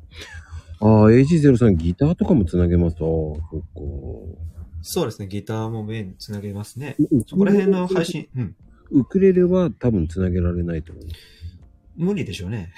[0.80, 2.94] ああ、AG03 ギターとかもつなげます？
[2.94, 3.66] ああ、そっか。
[4.82, 6.96] そうですね、ギターもメインにつなげますね。
[6.98, 8.04] うそこら辺の配。
[8.04, 8.56] 信、うん。
[8.92, 11.04] ウクレレは多分つなげられないと思う。
[11.96, 12.72] 無理でしょうね。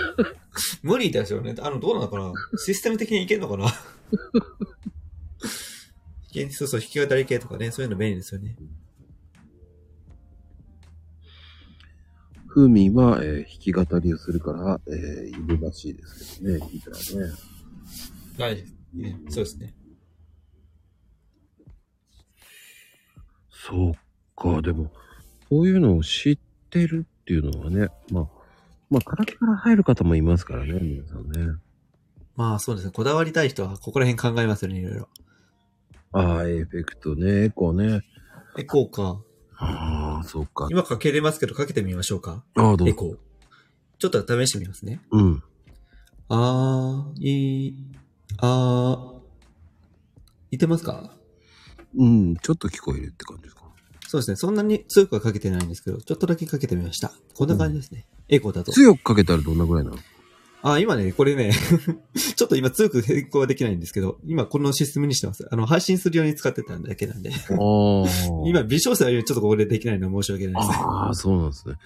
[0.82, 1.54] 無理ですよね。
[1.60, 2.32] あの、どうなのかな？
[2.58, 3.68] システム的にいけんのかな？
[6.50, 8.56] そうそう、弾き語り系とかね、そういうの便利ですよね。
[12.46, 17.32] ふーみんは、えー弾き語りをするから、えーいるらしいですけどね、ギターね。
[18.38, 18.64] はい。
[18.94, 19.74] ね、そうですね。
[23.50, 23.94] そう
[24.36, 24.90] か、でも、
[25.50, 26.38] そういうのを知っ
[26.70, 28.28] てるっていうのはね、まあ、
[28.88, 31.58] まあ、カラから入る方もいますからね、皆さんね。
[32.36, 32.92] まあそうですね。
[32.92, 35.08] こだわりたい人はここら辺考えますよね、いろいろ。
[36.12, 38.00] ああ、エフェクトね、エコーね。
[38.56, 39.22] エコーか。
[39.56, 40.68] ああ、そうか。
[40.70, 42.44] 今かけれますけど、かけてみましょうか。
[42.54, 42.86] ああ、どうぞ。
[42.88, 43.16] エコー。
[43.98, 45.00] ちょっと試してみますね。
[45.10, 45.42] うん。
[46.28, 47.74] あー、い、
[48.38, 49.20] あー。
[50.52, 51.14] いてますか？
[51.96, 53.59] うん、ちょっと聞こえるって感じですか。
[54.10, 54.36] そうですね。
[54.36, 57.12] そんなに強くはかけてないんですけど、ちょっとだけかけてみました。
[57.32, 58.06] こんな感じですね。
[58.28, 58.72] エコーだと。
[58.72, 59.96] 強くかけたらどんなぐらいなの？
[60.62, 61.52] あ、今ね、これね、
[62.34, 65.46] ちょっと今強く変更はできないんですけど、今このシステムにしてます。
[65.48, 67.30] あの、配信するように使ってただけなんで。
[68.46, 70.78] 今、微小数はちょっとここでできないのは申し訳ないです。
[70.80, 71.76] ああ、そうなんですね。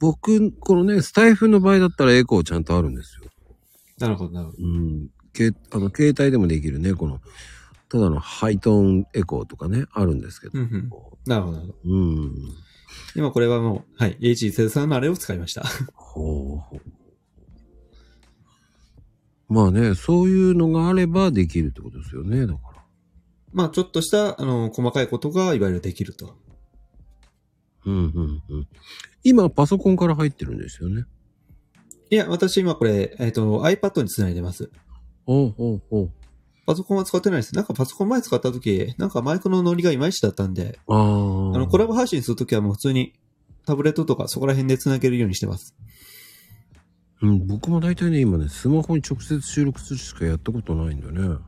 [0.00, 3.30] 僕、このね、スタイフの場合だったらエコーちゃんとあるんですよ。
[4.00, 4.58] なるほど、なるほど。
[4.60, 5.08] うん。
[5.32, 7.20] けあの、携帯でもできるね、この、
[7.88, 10.58] ただのハイトーンエコーとかね、あるんですけど。
[10.58, 10.90] うんうん。
[11.26, 11.94] なるほど、なるほど。
[11.94, 12.34] うん。
[13.16, 15.64] 今これはもう、はい、H13 のあれを使いました。
[15.94, 16.80] ほうほう。
[19.48, 22.84] まあね、そういうのがあればできるってことですよね、だから。
[23.52, 26.36] まあ、ちょっとした、あの、細かいことが、いわゆるできると。
[27.86, 28.68] うんうんうん。
[29.24, 31.04] 今、パソコンから入ってるんですよね。
[32.10, 34.70] いや、私今これ、えっ、と、iPad につないでます。
[35.24, 36.12] ほうほうほう。
[36.68, 37.54] パソコンは使ってないです。
[37.54, 43.14] なんかパソコン前使った時、なんかマイクのノリがいまいちだったんで、あの、コラボ配信するときはもう普通に
[43.64, 45.74] タブレットとかそこら辺で繋げるようにしてます。
[47.22, 51.38] うん、僕も大体ね、今ね、スマホに直接収録するしかやったことないんだよね。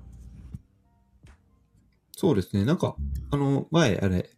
[2.16, 2.64] そうですね。
[2.64, 2.97] なんか、
[3.31, 4.31] あの、前、あれ、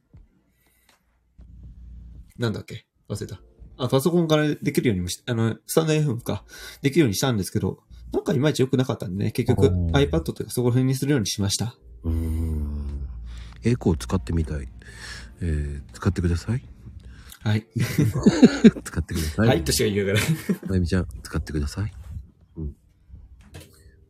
[2.38, 2.86] なんだっけ？
[3.08, 3.40] 忘れた。
[3.76, 6.44] あ、パソコンからできるようにもし、あの、スタンド FM か、
[6.82, 7.78] できるようにしたんですけど、
[8.12, 11.76] なんかいまいち良くなかったんでね、結局 iPad というかそこら辺にするようにしました。
[12.04, 13.08] うーん。
[13.64, 14.68] エコー使ってみたい。
[15.40, 16.62] えー、使ってください。
[17.40, 17.66] はい。
[18.84, 19.48] 使ってください。
[19.48, 20.20] はい、としか言うから。
[20.68, 21.92] まゆみちゃん、使ってください。
[22.56, 22.76] うん。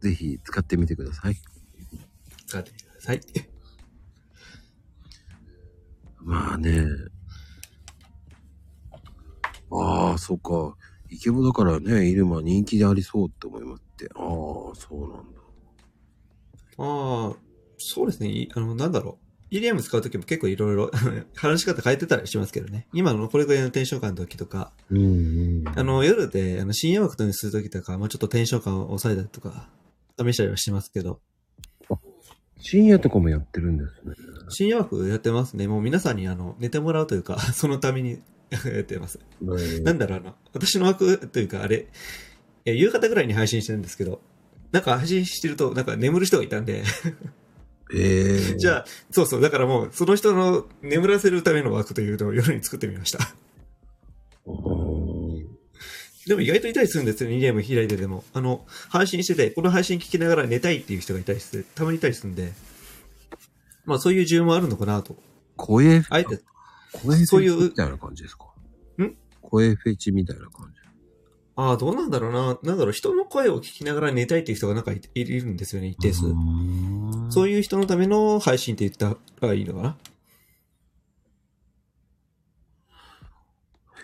[0.01, 1.37] ぜひ、使ってみてください。
[2.47, 3.21] 使ってみてください。
[6.21, 6.85] まあね。
[9.71, 10.77] ああ、そっか。
[11.13, 14.09] イケボだからね、イルマ人気でありそうって思いますって。
[14.15, 14.23] ああ、
[14.75, 15.41] そうなんだ。
[16.79, 17.37] ああ、
[17.77, 18.29] そうですね。
[18.31, 19.19] いあの、なんだろ
[19.51, 19.55] う。
[19.55, 20.91] EDM 使うときも結構いろいろ
[21.37, 22.89] 話し方変えてたりしますけどね。
[22.95, 25.69] 今のこれぐらいのテンション感の時とか、うんうん。
[25.69, 29.69] あの、夜で、あの、深夜枠とにするときとか、もうちょっとテンション感を抑えたりとか、
[30.19, 31.21] 試したりはしてますけど、
[32.63, 34.15] 深夜とかもやってるんですね。
[34.49, 35.67] 深夜枠やってますね。
[35.67, 38.23] もう皆さんにあの、寝てもらうというか、 そのために
[38.73, 39.19] やってます。
[39.83, 41.87] なんだろう、あの、私の枠というか、あれ、
[42.65, 44.21] 夕方ぐらいに配信してるんですけど、
[44.73, 46.83] なんか配信してると、なんか眠る人がいたんで、
[47.95, 53.35] ええ じゃあ、そうそう、だからもう、その人の眠らせるための枠というのを夜に作ってみました。
[54.47, 55.47] うん。
[56.27, 58.25] でも意外といたりするんですよね、ゲーム開いてでも。
[58.33, 62.53] あの、配信してて、この配信聞きながら寝たいっていう人がいたりして、たまにいたりするんで、
[63.85, 65.17] まあそういう需要もあるのかなと。
[65.57, 66.41] 声、あえて、
[66.93, 68.45] 声フそういうェチみたいな感じですか？
[69.03, 69.17] ん？
[69.41, 70.81] 声フェチみたいな感じ。
[71.55, 72.59] ああ、どうなんだろうな。
[72.63, 76.23] なんだろう、人の声を聞きながら寝たいっていう人がなんかいいるんですよね、一定数。
[77.31, 79.97] そういう人のための配信って言ったらいいのかな？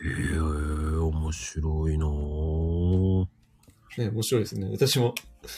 [0.01, 3.27] へえ、面白いなぁ。
[3.97, 4.69] ね、面白いですね。
[4.71, 5.15] 私も、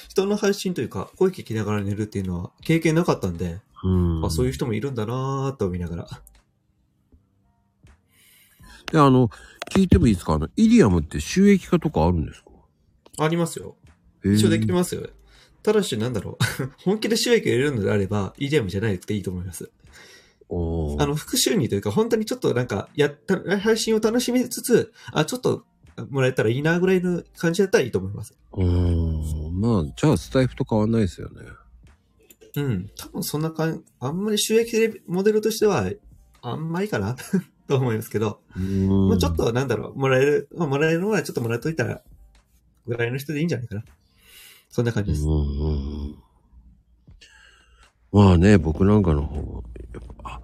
[0.08, 4.24] 人の配信というか、声聞きながら寝るっていうのは経験なかったんで、うん。
[4.24, 6.08] あそういう人もいるんだなーと見ながら。
[8.92, 9.28] で、あの、
[9.70, 10.34] 聞いてもいいですか？
[10.34, 12.50] あの、イリアムって収益化とかあるんですか？
[13.24, 13.76] ありますよ。
[14.24, 15.08] 一応できますよ。
[15.62, 16.70] ただし、なんだろう。
[16.84, 19.70] 本気で収益を入れるのであれば、EDM じゃないくていいと思います。
[20.50, 25.64] あの、副収入というか、本当にちょっとなんか、やった、配信を楽しみつつ、あ、ちょっと、
[26.08, 28.34] もらえたらいいなぐらいの感じだったらいいと思います。
[28.54, 29.60] うーん。
[29.60, 31.42] まあ、じゃあ、スタイフと変わんないですよね。
[32.56, 32.90] うん。
[32.96, 35.88] 多分そんな感じ、あんまり収益モデルとしては、
[36.42, 37.14] あんまりかな
[37.70, 38.40] と思いますけど。
[38.56, 42.02] まあちょっとなんだろう、もらえる、まあもらえるのはちょっともらっといたら、
[42.84, 43.84] ぐらいの人でいいんじゃないかな。
[44.68, 45.24] そんな感じです。
[45.24, 46.16] うん。
[48.10, 49.62] まあね、僕なんかの方は、
[49.94, 50.40] やっぱ、あ、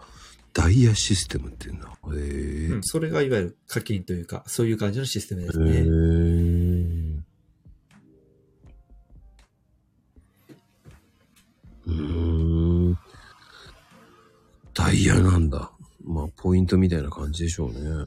[0.52, 1.88] ダイヤシステムっていうんだ。
[1.88, 2.66] へえ。
[2.68, 5.72] うん、それがいわゆる課金というか、そういう感じのシステムですへね。
[5.78, 5.80] え。
[11.86, 12.98] うーん。
[14.74, 15.72] ダイヤなんだ。
[16.06, 18.06] まあ、ポイントみたいな感じでしょうね。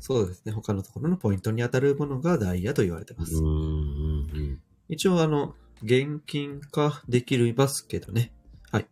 [0.00, 0.52] そうですね。
[0.52, 3.34] 他のところのポイントに当たるものがダイヤと言われてます。
[3.34, 4.60] うーんうんうん。
[4.88, 8.32] 一応あの、現金化できるますけどね。
[8.70, 8.86] はい。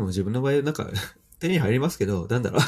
[0.00, 0.90] も自分の場合、なんか、
[1.38, 2.62] 手に入りますけど、なんだろう。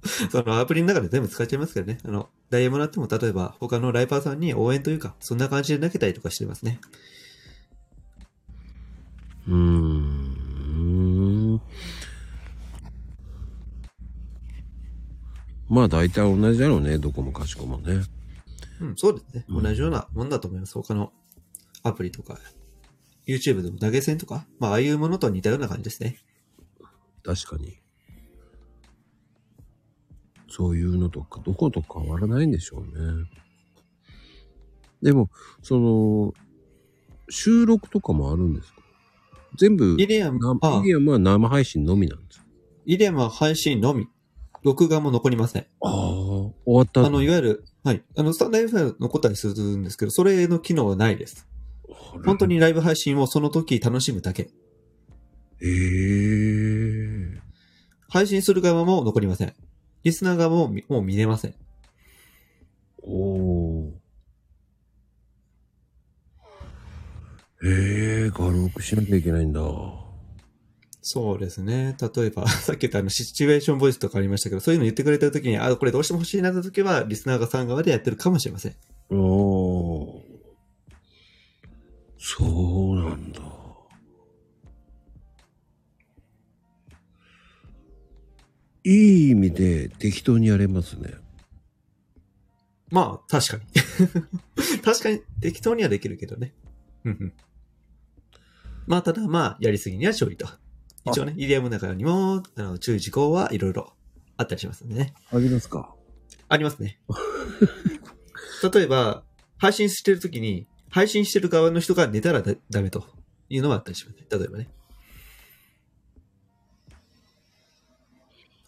[0.30, 1.98] そのアプリの中で全部使っちゃいますからね。
[2.04, 6.80] あの、ダイヤもらっても、例えば他のライバーさんに応援というか、そんな感じで投げたりとかしてますね。
[9.48, 11.60] うーん。
[15.68, 16.98] まあ大体同じだろうね。
[16.98, 18.02] どこもかしこもね。
[18.80, 19.44] うん、そうですね。
[19.48, 20.74] うん同じようなもんだと思います。
[20.74, 21.12] 他の
[21.82, 22.38] アプリとか、
[23.26, 26.18] YouTube でも投げ銭とか、まあ、ああいうものと似たような感じですね。
[27.22, 27.78] 確かに。
[30.48, 32.90] そういうのとか、どこと変わらないんでしょうね。
[35.02, 35.30] でも、
[35.62, 36.32] その、
[37.28, 38.77] 収録とかもあるんですか？
[39.56, 42.44] 全部、イリアム、イリアムは生配信のみなんですか
[42.86, 44.06] イリアムは配信のみ。
[44.62, 45.62] 録画も残りません。
[45.80, 48.02] ああ、終わったあの、いわゆる、はい。
[48.16, 51.46] あの、スタンド FM 残ったりするんですけど、それの機能はないです。
[52.24, 54.50] 本当にライブ配信をその時楽しむだけ。
[55.60, 57.40] ええ
[58.08, 59.54] 配信する側も残りません。
[60.04, 61.54] リスナー側もみもう見れません。
[63.02, 63.90] おー。
[67.64, 69.60] ええ画録しなきゃいけないんだ。
[71.10, 71.96] そうですね。
[72.14, 78.76] 例えば、 さっき言ったあの、シチュエーションボイスとかありましたけど、そういうの言ってくれた時に、あ、これどうしても欲しいなって時は、リスナーがさん側でやってるかもしれません。
[79.10, 80.22] おー。
[82.18, 82.44] そ
[82.92, 83.40] うなんだ。
[88.84, 91.14] いい意味で適当にやれますね。
[92.90, 93.62] まあ、確かに。
[94.82, 96.54] 確かに、適当にはできるけどね。
[97.04, 97.32] うんうん
[98.88, 100.48] まあ、ただまあ、やりすぎには注意と。
[101.04, 103.92] 一応ね、イディアムの中にも、あの、注意事項はいろいろ
[104.36, 105.14] あったりしますんでね。
[105.30, 105.94] あげますか？
[106.48, 106.98] ありますね。
[108.72, 109.22] 例えば、
[109.58, 113.04] 配信してるときに、配信してる側の人が寝たらだダメと
[113.50, 114.26] いうのはあったりしますね。
[114.30, 114.68] 例えばね。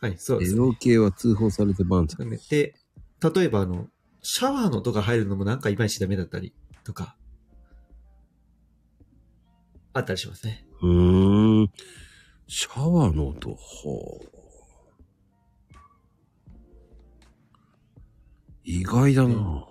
[0.03, 0.77] はい、そうです、ね。
[0.79, 2.07] 系は通報されてバン。
[2.51, 2.75] で、
[3.23, 3.89] 例えばあの、
[4.23, 6.55] シャワーの音が入るのもなんかいまいちダメだったり
[6.85, 7.17] とか、
[9.93, 10.65] あったりしますね。
[10.83, 11.71] うーん。
[12.47, 14.41] シャワーの音、ほう。
[18.65, 19.67] 意外だな、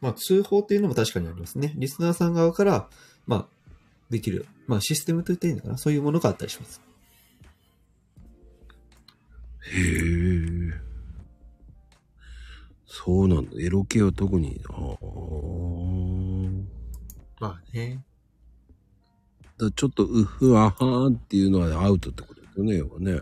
[0.00, 1.72] まあ、通報っていうのも確かにありますね。
[1.76, 2.88] リスナーさん側から、
[3.26, 3.48] まあ、
[4.08, 6.80] できる、まあ、システムと言っていいのかなそういうものがあったりします。
[9.72, 10.90] へえ。
[12.86, 13.52] そうなんだ。
[13.60, 14.60] エロ系は特に。
[14.68, 16.64] あー
[17.38, 18.04] まあね。
[19.60, 23.20] だちょっとうふあはーんっていうのはアウトってことですよね、要はね。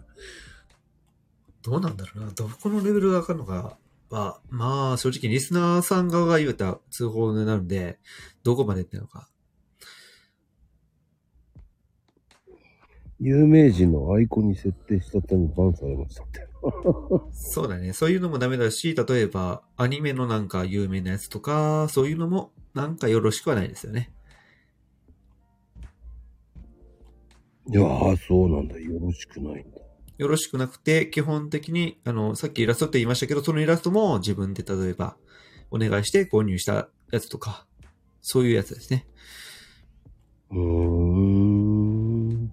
[1.63, 2.31] どうなんだろうな。
[2.31, 3.77] どこのレベルがわかるのか
[4.11, 7.99] は、まあ、正直リスナーさん側が言うた通報になるんで、
[8.45, 9.29] どこまでっていうのか。
[13.21, 16.47] 有名人のアイコンに設定したためにバンされましたって。
[17.33, 17.93] そうだね。
[17.93, 24.13] そういうのもダメだし、例えば、アニメのなんか有名なやつとか、そういうのもなんかよろしくはないですよね。
[27.71, 28.79] いやー、そうなんだ。
[28.79, 29.79] よろしくないんだ。
[30.17, 35.17] よろしくなくて、基本的に、あの、さっきイラストって言いましたけど、そのイラストも自分で例えば、
[35.71, 37.67] お願いして購入したやつとか、
[38.23, 39.07] そういうやつですね。
[40.51, 42.51] うーん。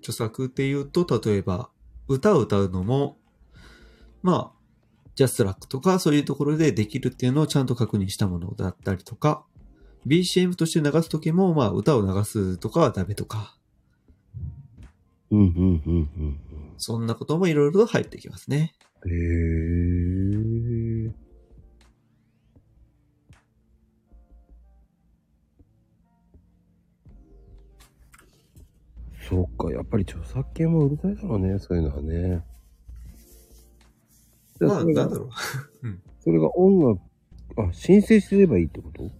[0.00, 1.70] 著作っていうと、例えば、
[2.08, 3.18] 歌を歌うのも、
[4.22, 4.58] まあ、
[5.14, 9.44] ジャスラックとかそういうところでできるっていうのをちゃんと確認したものだったりとか、
[10.08, 13.56] BCM として流すときも、まあ、歌を流すとかはダメとか、
[15.30, 15.50] うん、うん、う
[15.92, 16.40] ん、うん。
[16.78, 18.74] そんなこともいろいろと入ってきますね。
[19.06, 21.12] へえ。
[29.28, 32.42] そっか、やっぱり著作権もうるさいだろうね、そういうのはね。
[34.60, 35.30] まあ、なんだろう。
[36.20, 37.00] それが音楽、
[37.58, 39.10] あ、申請すればいいってこと？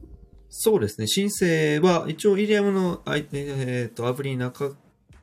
[0.51, 1.07] そうですね。
[1.07, 4.75] 申請は、一応、イリアムの、えっ、と、アプリの中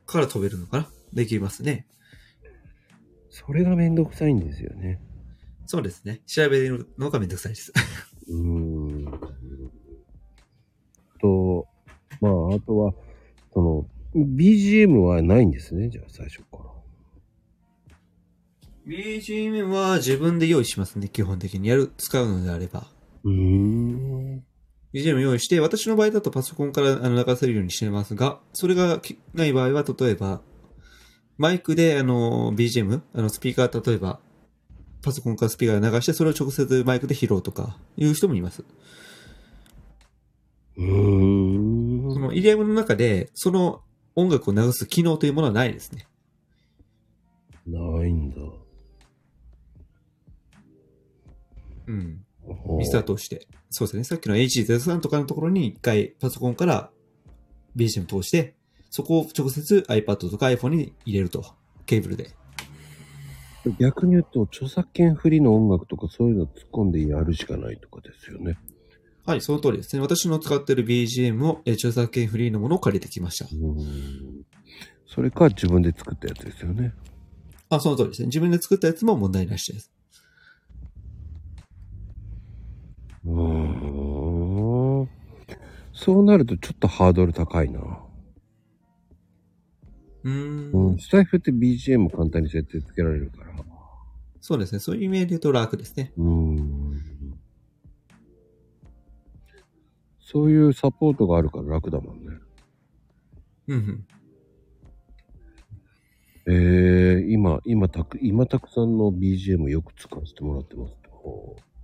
[0.05, 0.89] から飛べるのかな？
[1.13, 1.87] できますね。
[3.29, 5.01] それがめんどくさいんですよね。
[5.65, 6.21] そうですね。
[6.27, 7.73] 調べるのがめんどくさいです。
[8.27, 9.05] うーん。
[11.19, 11.67] と、
[12.21, 12.93] まあ、あとは、
[13.53, 16.75] その、BGM はないんですね、じゃあ最初から。
[18.87, 21.09] BGM は自分で用意しますね。
[21.09, 21.67] 基本的に。
[21.67, 22.87] やる、使うのであれば。
[23.23, 24.24] うーん。
[24.95, 30.39] BGM 用意して、私の場合だとパソコンからあの流せるようにしてますが、それがきない場合は、例えば、
[31.37, 34.21] マイクであの、BGM、あの、スピーカー、例えば、
[35.01, 38.63] パソコンからスピーカー流して、それを直接マイクで拾うとか、いう人もいます。
[40.77, 42.13] うーん。
[42.13, 43.81] その、イリアムの中で、その
[44.15, 46.07] 音楽を流す機能というものはないですね。
[47.67, 48.37] ないんだ。
[51.87, 52.24] うん。
[52.53, 53.47] ほうリスタートをして。
[53.69, 54.03] そうですね。
[54.03, 56.91] さっきの H03 とかのところに一回パソコンから
[57.75, 58.55] BGM 通して、
[58.89, 61.43] そこを直接 iPad とか iPhone に入れると。
[61.85, 62.31] ケーブルで。
[63.79, 68.57] 逆に言うと、著作権フリーの音楽とかそういうの突っ込んでやるしかないとかですよね。
[69.25, 70.01] はい、その通りですね。
[70.01, 73.47] 私の使っている BGM を、えー著作権フリーのものを借りてきました。
[75.07, 76.93] それか自分で作ったやつですよね。
[77.69, 78.27] あ、その通りですね。
[78.27, 79.91] 自分で作ったやつも問題なしです。
[83.25, 85.09] うーん。
[85.93, 87.79] そうなるとちょっとハードル高いな。
[90.23, 90.71] うーん。
[90.71, 90.99] うん。
[90.99, 93.53] スタイフって BGM 簡単に設定つけられるから。
[94.41, 94.79] そうですね。
[94.79, 96.13] そういう意味で言うと楽ですね。
[96.17, 97.01] うーん。
[100.19, 102.37] そういうサポートがあるから楽だもんね。
[103.67, 104.07] うんうん。
[106.47, 110.93] えー、今、今たく、今たくさんの BGM よく使わせてもらってます。
[111.09, 111.74] ほう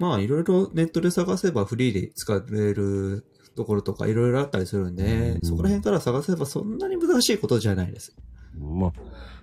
[0.00, 2.38] まあ、いろいろネットで探せばフリーで使え
[2.74, 8.16] るところとかいろいろあったりするんで、うんそこら辺から探せばそんなに難しいことじゃないです。
[8.58, 8.92] まあ、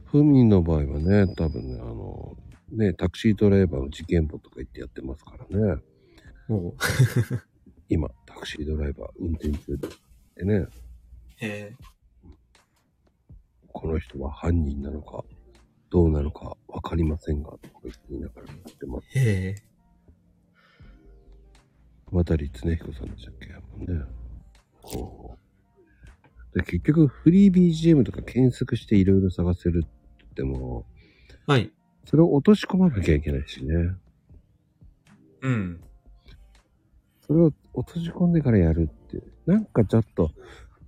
[0.05, 2.35] ふみんの場合はね、多分ね、あの、
[2.71, 5.81] ね、タクシードライバーの事件簿とか言ってやってますからね。
[6.47, 6.73] もう。
[7.87, 9.77] 今、タクシードライバー運転中
[10.35, 10.67] でね、
[11.39, 11.71] え
[13.71, 15.23] この人は犯人なのか、
[15.91, 19.07] どうなのかわかりませんが、とか言いながらやってます。
[19.15, 19.55] ー、え
[22.11, 23.47] 渡り恒彦さんでしたっけ？
[23.93, 24.01] ね。
[24.81, 25.37] こ
[26.53, 26.57] う。
[26.57, 29.89] で、結局、フリー BGM とか検索していろいろ探せるって
[30.19, 31.71] 言っても、ー、はい。
[32.05, 33.95] それを落とし込まなきゃいけないしね。
[35.41, 35.81] うん。
[37.21, 40.31] それを落とし込んでからやるって、なんかちょっと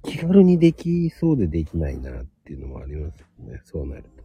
[0.04, 3.62] 気軽にできそうでできないなっていうのもありますよね。
[3.66, 4.19] そうなると。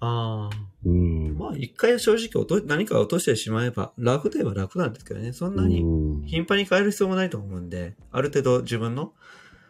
[0.00, 0.56] ああ。
[0.84, 1.36] うん。
[1.38, 5.32] まあ、一回正直落と何か落としてしまえば楽といえば楽なんですけどね。
[5.32, 9.12] そんなにうん頻繁に変える必要もないと思うんで、ある程度自分の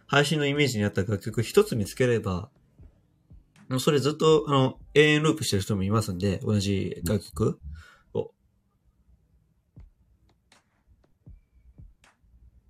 [0.06, 2.48] 配信のイメージに合った楽曲一つ見つければ、
[3.68, 7.58] もうそれずっと、あの、永遠ループしてる人もいますんで、同じ楽曲
[8.14, 8.30] を。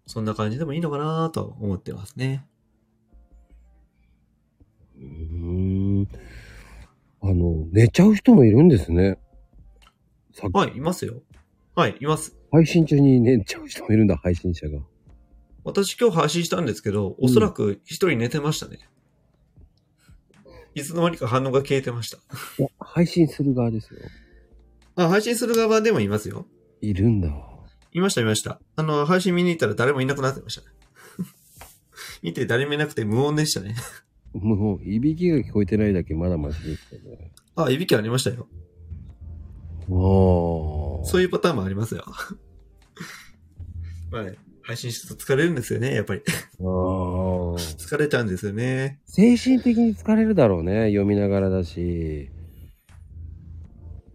[0.07, 2.47] そんな感じでもいいのかなと思ってますね。
[4.97, 5.66] うーん。
[7.23, 9.19] あの、寝ちゃう人もいるんですね。
[10.33, 11.23] さっきはい、いますよ。
[11.75, 12.37] はい、います。
[12.53, 14.81] 配信中に寝ちゃう人もいるんだ、配信者が。
[15.65, 18.79] 私今日配信したんですけど、おそらく一人寝てましたね。
[20.75, 22.19] いつの間にか反応が消えてました。
[22.59, 24.01] いや、配信する側ですよ。
[24.95, 26.47] あ、配信する側でもいますよ。
[26.83, 27.31] いるんだ。
[27.93, 28.61] いました、いました。
[28.77, 30.69] あの、配信見に行ったら誰もいなくなってましたね。
[32.23, 33.75] 見て誰もいなくて無音でしたね。
[34.41, 37.33] もう、いびきが聞こえてないだけまだマシですけどね。
[37.57, 38.49] あ、いびきありましたよ。
[39.89, 41.05] おー。
[41.05, 42.05] そういうパターンもありますよ。
[44.11, 46.23] まあね、配信してると疲れるんですよね、やっぱり。
[46.59, 49.01] 疲れちゃうんですよね。
[49.05, 50.89] 精神的に疲れるだろうね。
[50.89, 52.31] 読みながらだし。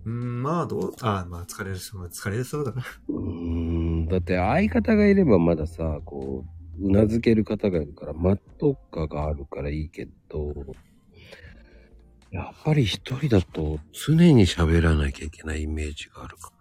[0.03, 2.83] うん、まあどう、あまあ疲れる人は疲れるそうだな。
[3.07, 4.07] うーん。
[4.07, 10.53] だって相方がいればまださ、こう、うなずける方がいるから、マット感があるからいいけど、
[12.31, 16.51] やっぱり一人だと常に喋らなきゃいけないイメージがあるか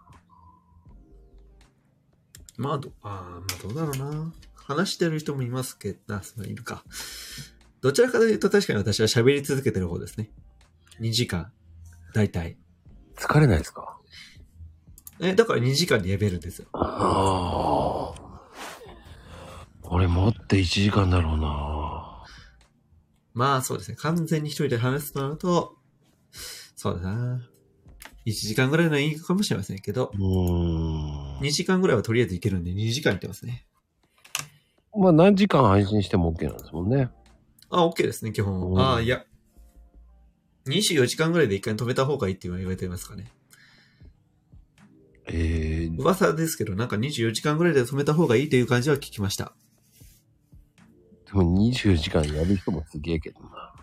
[2.57, 4.35] まあど、あまあどうだろうな。
[4.55, 6.85] 話してる人もいますけど、あ、そういるか。
[7.81, 10.31] どちらかというと確かに私は喋り続けてる方ですね。
[11.01, 11.51] 2時間。
[12.15, 12.57] だいたい。
[13.17, 13.23] ら。
[13.23, 13.99] 疲れないですか？
[15.21, 16.69] え、だから2時間でやめるんですよ。
[16.73, 18.30] ああ。
[19.93, 22.25] 俺もって1時間だろうな。
[23.35, 23.97] まあそうですね。
[23.97, 25.77] 完全に一人で話すとなると、
[26.77, 27.41] そうだな。
[28.25, 31.39] 1時間ぐらいのいいかもしれませんけどう、ーん。
[31.41, 33.67] 2時間ぐらいはとりあえずいけるんで2時間いってますね。
[34.97, 37.11] まあ何時間配信しても OK なんですもんね。
[37.69, 38.81] あ、OK ですね、基うん本。
[38.81, 39.25] ああ、いや。
[40.67, 43.33] 24時間ぐらいで一回止めた方がいいって言われてますかね。
[45.27, 49.55] ええ噂ですけど、なんか24時間ぐらいで止めた方がいいという感じは聞きました。
[51.33, 53.75] でも24時間やる人もすげえけどな。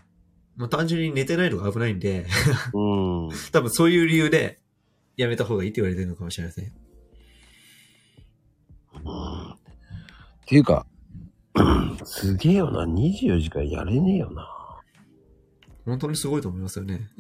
[0.58, 2.26] まあ単純に寝てないのが危ないんで、
[2.74, 2.80] う
[3.28, 3.30] ん。
[3.52, 4.60] 多分そういう理由で
[5.16, 6.74] やめた方がいいって言われてるのかもしれません。
[9.06, 10.86] うんっていうか、
[12.06, 12.86] すげえよな。
[12.86, 14.48] 24時間やれねえよな。
[15.86, 17.10] 本当にすごいと思いますよね。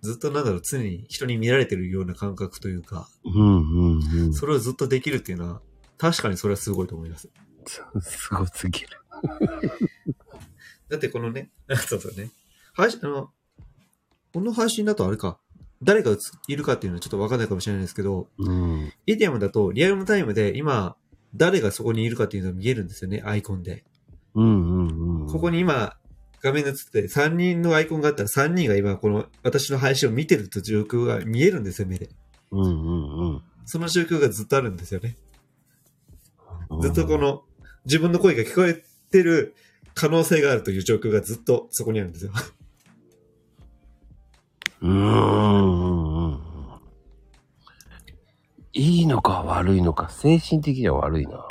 [0.00, 4.32] ずっとなんだろう、常に人に見られてるような感覚というか、うんうんうん。
[4.32, 5.62] それをずっとできるっていうのは、
[5.98, 7.28] 確かにそれはすごいと思います。
[7.68, 8.88] すごすぎる。
[10.88, 11.50] だってこのね、
[11.86, 12.30] そうそうね。
[12.72, 13.30] 配信、あの、
[14.32, 15.38] この配信だとあれか、
[15.82, 16.16] 誰が
[16.48, 18.92] いるかっていうのはちょっとわかんないかもしれないですけど、うん。
[19.06, 20.96] イディアムだとリアルタイムで今、
[21.34, 23.84] 誰がそこにいるかっていうのが見えるんですよね、アイコンで。
[24.34, 25.26] うんうんうん。
[25.28, 25.96] ここに今、
[26.40, 32.08] 画面に映って3人のアイコンがあったら3人が今この私の配信を見てると状況が見えるんですよ、目で。
[32.50, 33.42] うんうんうん。
[33.66, 35.16] その状況がずっとあるんですよね。
[36.80, 37.44] ずっとこの
[37.88, 39.54] 自分の声が聞こえてる
[39.94, 42.32] 可能性があるという状況がずっとそこにあるんですよ。
[44.82, 46.40] うんうんうん。
[48.74, 51.38] いいのか悪いのか、精神的には悪いな。
[51.38, 51.46] っ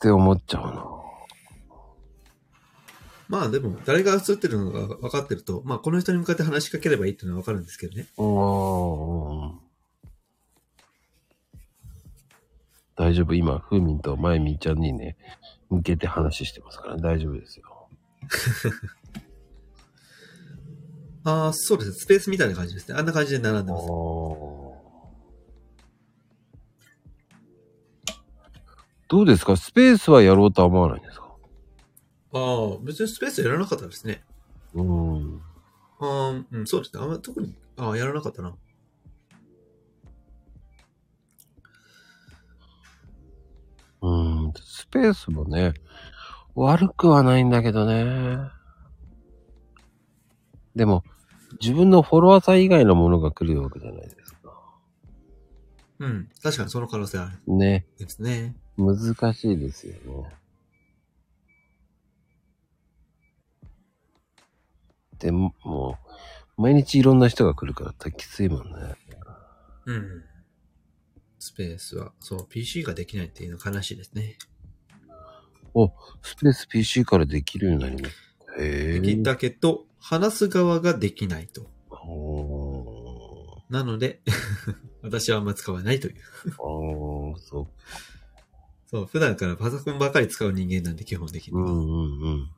[0.00, 0.86] て思っちゃうな。
[3.28, 8.08] まあでも、誰が映ってるのが分かってると、まあこの人に向かって話しかければいいっていうのは分かるんですけどね。
[8.16, 8.24] う
[9.66, 9.69] ん。
[13.00, 13.32] 大丈夫？
[13.32, 15.16] 今、ふーみんとまゆみちゃんにね、
[15.70, 17.88] 向けて話してますから、大丈夫ですよ。
[21.24, 21.96] ああ、そうですね。
[21.96, 22.96] スペースみたいな感じですね。
[22.98, 23.86] あんな感じで並んでます。
[29.08, 29.56] どうですか？
[29.56, 31.24] スペースはやろうとは思わないんですか？
[32.34, 34.22] ああ、別にスペースやらなかったですね。
[34.74, 35.40] うん。
[36.00, 37.02] ああ、うん、そうですね。
[37.02, 38.54] あんま特に、ああ、やらなかったな。
[44.58, 44.62] うん。
[44.64, 45.74] スペースもね、
[46.54, 48.38] 悪くはないんだけどね。
[50.74, 51.04] でも、
[51.60, 54.60] 自分のフォロワーさん以外のものが来るわけじゃないですか。
[55.98, 56.28] うん。
[56.42, 57.86] 確かにその可能性あるね。
[57.98, 58.56] ですね。
[58.76, 60.00] 難しいですよね。
[65.18, 65.98] でも、も
[66.56, 68.96] う、毎日いろんな人が来るからきついもんね。
[69.86, 70.24] うん。
[71.40, 74.36] スペースは、そう、PC ができないっていうのは悲しいですね。
[76.22, 78.14] スペース PC からできるようになります。
[78.58, 79.00] へえ。
[79.00, 81.70] できたけど、話す側ができないと。
[83.70, 84.20] なので、
[85.02, 86.14] 私はあんま使わないという。
[86.46, 87.68] ああ、そ
[88.90, 91.58] そう、普段からパソコンばかり使う人間なんで、基本的にう。
[91.58, 91.70] うは。
[91.70, 92.50] んうん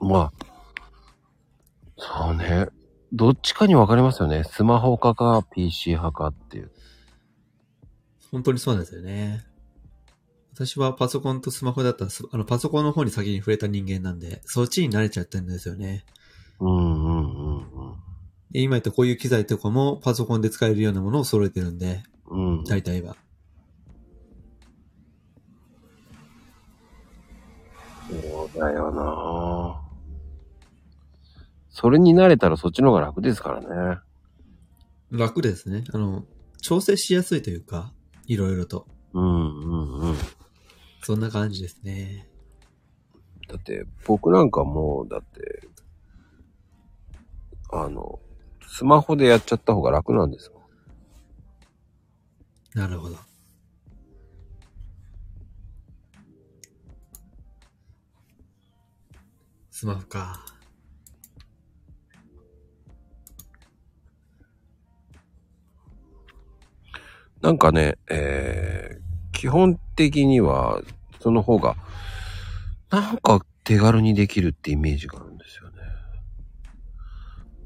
[0.00, 0.08] うん。
[0.08, 0.32] まあ、
[1.96, 2.68] そうね。
[3.12, 4.44] どっちかに分かりますよね。
[4.44, 6.70] スマホ派か PC 派かっていう。
[8.30, 9.44] 本当にそうなんですよね。
[10.54, 16.04] 私はパソコンとスマホだったら、すあの、パソコンの方に先に触れた人間なんで、そっちに慣れちゃってるんですよね。
[16.60, 18.10] うんうんうん
[18.50, 22.58] で今言ったこういう機材とかもパソコンで使えるようなものを揃えてるんで、うん。
[22.58, 22.64] うん。
[22.64, 23.16] 大体は。
[28.10, 29.79] そうだよな
[31.80, 33.60] それに慣れたらそっちの方が楽ですから
[33.94, 34.00] ね。
[35.10, 35.84] 楽ですね。
[35.94, 36.26] あの、
[36.60, 37.94] 調整しやすいというか、
[38.26, 38.86] いろいろと。
[39.14, 40.16] うんうんうん。
[41.02, 42.28] そんな感じですね。
[43.48, 45.68] だって、僕なんかもう、だって、
[47.72, 48.20] あの、
[48.66, 50.60] スマホでやっちゃった方が楽なんですも
[52.76, 52.78] ん。
[52.78, 53.16] なるほど。
[59.70, 60.59] スマホか。
[67.42, 70.82] なんかね、えー、基本的には、
[71.20, 71.76] その方が、
[72.90, 75.76] なんか手軽にできるってイメージがあるんですよね。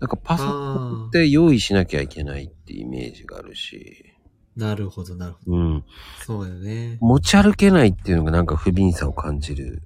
[0.01, 4.15] なんかパソコンあって用意しなきゃいけないってイメージがあるし、
[4.57, 5.57] あ、なるほど、なるほど。
[5.57, 5.85] うん。
[6.25, 6.99] そうだよね。
[7.01, 9.83] 持ち歩けないっていうのがなんか不憫さを感じる。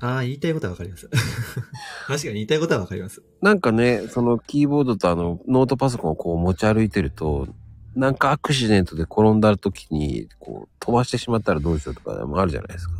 [0.00, 1.08] ああ、言いたいことはわかります。
[2.08, 3.22] 確かに言いたいことはわかります。
[3.40, 7.46] なんかね、そのキーボードとあのノートパソコンをこう持ち歩いてると、
[7.94, 12.94] なんかアクシデントで転んだ時にこう飛ばしてしまったらどうしようとかもあるじゃないですか。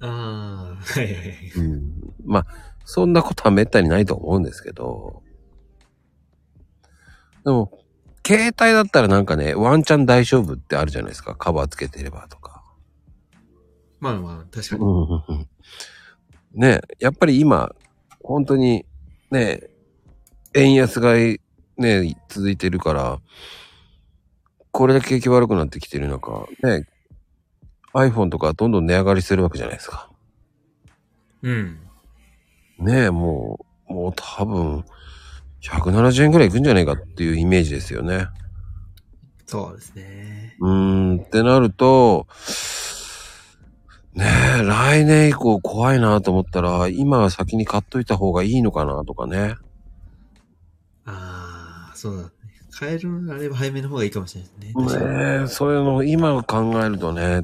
[0.00, 1.52] ああ、はいはいはい。
[1.56, 1.92] うん。
[2.24, 2.46] まあ、
[2.84, 5.22] そんなことはめったにないと思うんですけど。
[7.44, 7.70] でも、
[8.26, 11.34] 携帯だったらなんかね、ワンチャン大丈夫ってあるじゃないですか。
[11.34, 12.62] カバーつけてればとか。
[14.00, 15.48] まあまあ、確かに。
[16.54, 17.74] ねやっぱり今、
[18.22, 18.84] 本当に、
[19.30, 19.62] ね
[20.54, 21.14] 円安が
[21.76, 23.20] ね、続いてるから、
[24.78, 26.86] これだけ景気悪くなってきてる中、ね
[27.94, 30.08] iPhone とかどんどん値上がりするわけじゃないですか。
[31.42, 31.80] うん。
[32.78, 33.58] ねえ、も
[33.90, 34.84] う、もう多分、
[35.62, 38.28] 170円ぐらいいくんじゃないかっていうイメージですよね。
[39.46, 40.54] そうですね。
[40.60, 42.28] うーん、ってなると、
[44.14, 44.26] ね
[44.60, 49.56] え、来年以降怖いなと思ったら、今は先に買っといた方がいいのかなとかね。
[51.04, 52.37] ああ、そうだね。
[52.78, 55.08] 買えるのであれば早めの方がいいかもしれないですね。
[55.08, 57.42] ねえ、そういうのを今考えるとね、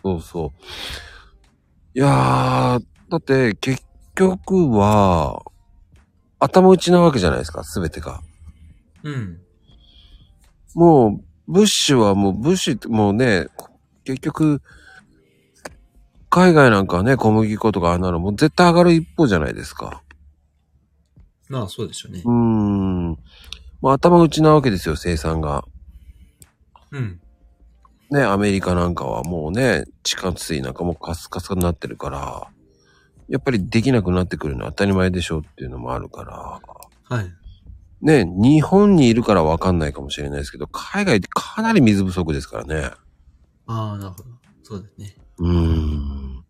[0.00, 1.98] そうそう。
[1.98, 3.82] いやー、だって結
[4.14, 5.42] 局は、
[6.38, 8.20] 頭打ちなわけじゃないですか、すべてが。
[9.02, 9.40] うん。
[10.74, 13.48] もう、ブッシュはもう、ブッシュってもうね、
[14.04, 14.62] 結局、
[16.30, 20.04] 海外なんかはね、小麦粉とかあんなのもう絶対上がる一方じゃないですか。
[21.48, 22.32] まあ、そうでしょうねうー。
[22.32, 23.18] ん。
[23.80, 25.64] もう頭打ちなわけですよ、生産が。
[26.92, 27.20] うん。
[28.10, 32.48] ね、アメリカなんかはもうね、地下水なんかもうカスカスになってるから、
[33.28, 36.60] やっぱりできなくなってくるのは当たり前でしょうっていうのもあるから、
[37.16, 37.32] はい。
[38.00, 42.90] ね、日本にいるからわかんないかもしれないですけど、海外ってかなり水不足ですからね。
[43.66, 44.24] ああ、なるほど。
[44.62, 45.16] そうですね。
[45.38, 46.44] うーん。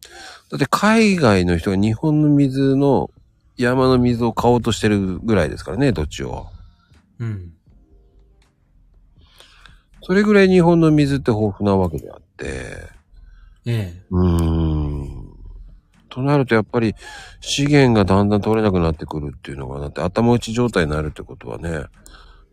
[0.50, 3.10] だって海外の人が日本の水の
[3.56, 6.48] 山の水を買おうとしてるぐらいですからね、どっちを。
[7.18, 7.52] うん。
[10.02, 12.96] それぐらい日本の水って豊富なわけであって、
[13.66, 14.02] ええ。
[14.10, 15.36] うーん。
[16.08, 16.94] となるとやっぱり
[17.40, 21.88] 資源がだんだん取れなくなってくるっていうのが、だって頭打ち状態になるってことはね、や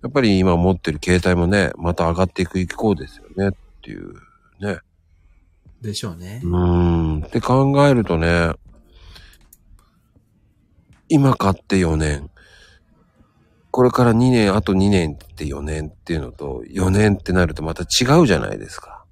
[0.10, 3.52] っぱり今持ってる携帯もね、また上がっていく一方ですよねっ
[3.82, 4.16] ていう
[4.60, 4.80] ね。
[5.82, 6.48] でしょうねう。
[6.48, 7.24] ーん。
[7.24, 8.52] って考えるとね、
[11.08, 12.30] 今買って4年。
[13.74, 19.04] これから2年、あと2年って4年っていうのと、4年ってなるとまた違うじゃないですか。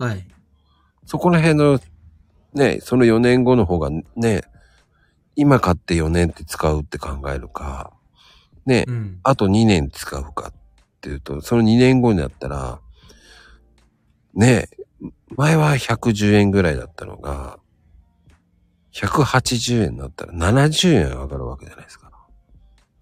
[0.00, 0.26] はい。
[1.06, 1.78] そこら辺の、
[2.52, 4.42] ね、その4年後の方がね、
[5.36, 7.92] 今買って4年って使うって考えるか、
[8.66, 9.20] ね、うん。
[9.22, 10.52] あと2年使うかっ
[11.00, 12.80] ていうと、その2年後になったら、
[14.34, 14.70] ね
[15.36, 17.60] 前は110円ぐらいだったのが、
[18.92, 22.09] 180円になったら70円上がるわけじゃないですか。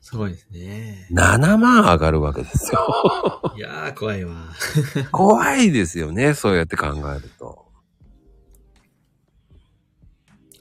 [0.09, 1.07] すごいですね。
[1.13, 3.53] 7万上がるわけですよ。
[3.55, 4.37] いやー、怖いわ。
[5.13, 7.71] 怖いですよね、そうやって考えると。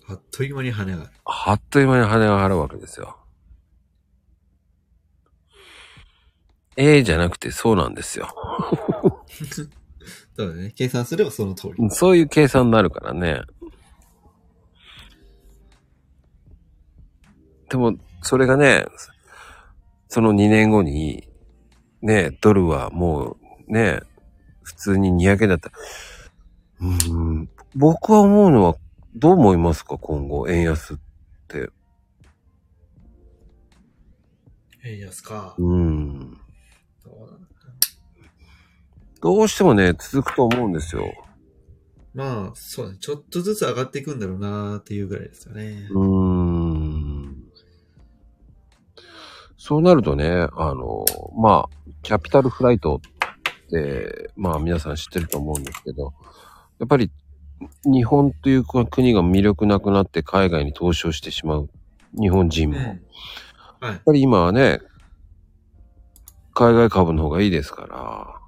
[0.09, 1.09] あっという間に羽が。
[1.23, 3.17] あっという間に羽が張るわけですよ。
[6.75, 8.27] ええじゃなくてそうなんですよ。
[10.35, 10.73] そうだね。
[10.75, 11.89] 計算すればその通り。
[11.89, 13.43] そういう計算になるからね。
[17.69, 18.85] でも、それがね、
[20.09, 21.27] その2年後に、
[22.01, 23.37] ね、ドルはも
[23.67, 23.99] う、ね、
[24.63, 25.75] 普通に200円だったら、
[26.81, 28.75] うーん、僕は思うのは、
[29.15, 29.97] どう思いますか？
[29.97, 30.97] 今後、円安っ
[31.47, 31.69] て。
[34.85, 35.55] 円安か。
[35.57, 36.37] うーん。
[39.19, 41.11] どうしてもね、続くと思うんですよ。
[42.13, 42.97] まあ、そうだね。
[42.99, 45.87] ちょっとずつ上がっていくんだろうなーっていうぐらいですよね。
[45.89, 46.56] うーん。
[49.67, 51.03] そうなるとね、あの、
[51.37, 53.01] まあ、キャピタルフライト
[53.65, 56.13] って、まあ皆さん知ってると思うんですけど、
[56.79, 57.11] やっぱり
[57.83, 61.69] 日本という国が魅力なくなって海外に投資をしてしまう
[62.17, 62.93] 日本人も、や
[63.91, 64.01] っ。
[64.05, 64.79] ぱり今はね、
[66.53, 68.39] 海外株の方がいいですか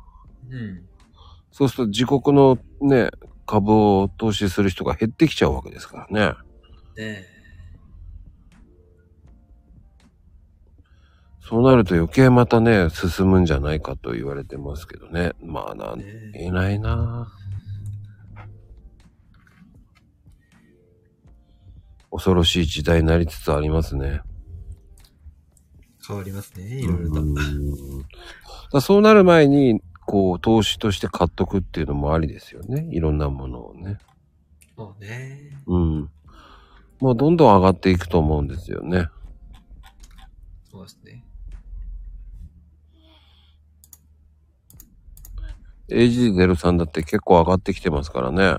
[0.49, 0.85] ら、うん。
[1.51, 3.09] そうすると自国のね、
[3.45, 6.37] 株を投資する人が減ってきちゃうわけですからね。
[6.95, 7.25] ね
[11.49, 15.33] そうなると余計またね、進むんじゃないかと言われてますけどね。
[15.41, 15.95] まあなえ。
[15.95, 17.27] ん、ね言えないな
[22.11, 24.21] 恐ろしい時代になりつつありますね。
[26.07, 26.81] 変わりますね。
[26.81, 27.21] いろいろと。
[27.21, 27.35] うん
[28.71, 32.87] だそうなる前に、こう、投資として買っとくっていうのもありですよね。
[32.91, 33.97] いろんなものをね。
[34.75, 35.57] もうね。
[35.65, 36.09] うん。
[36.99, 39.07] もうどんどん上がっていくと思うんですよね。
[40.69, 41.23] そうですね。
[45.89, 48.57] AG03 だって結構上がってきてますからね。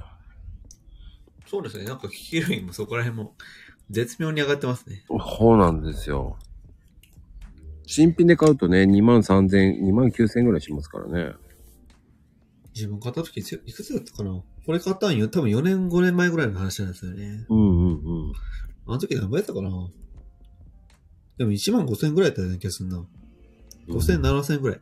[1.47, 1.85] そうですね。
[1.85, 3.35] なんか聞けるよりもそこら辺も
[3.91, 5.05] 絶妙に上がってますね。
[5.09, 6.37] そうなんですよ。
[7.87, 11.35] 新品で買うとね、2万3000、2万9000ぐらいしますからね。
[12.73, 14.31] 自分買った時いくつだったかな？
[14.65, 15.29] これ買ったんよ。
[15.29, 17.47] 多分4年5年前ぐらいの話なんですよね。
[17.49, 18.33] うんうんうん。
[18.87, 19.71] あの時何倍やったかな？
[21.37, 23.05] でも1万5千ぐらいだったような気がするな。
[23.89, 24.81] 5千、7千ぐらい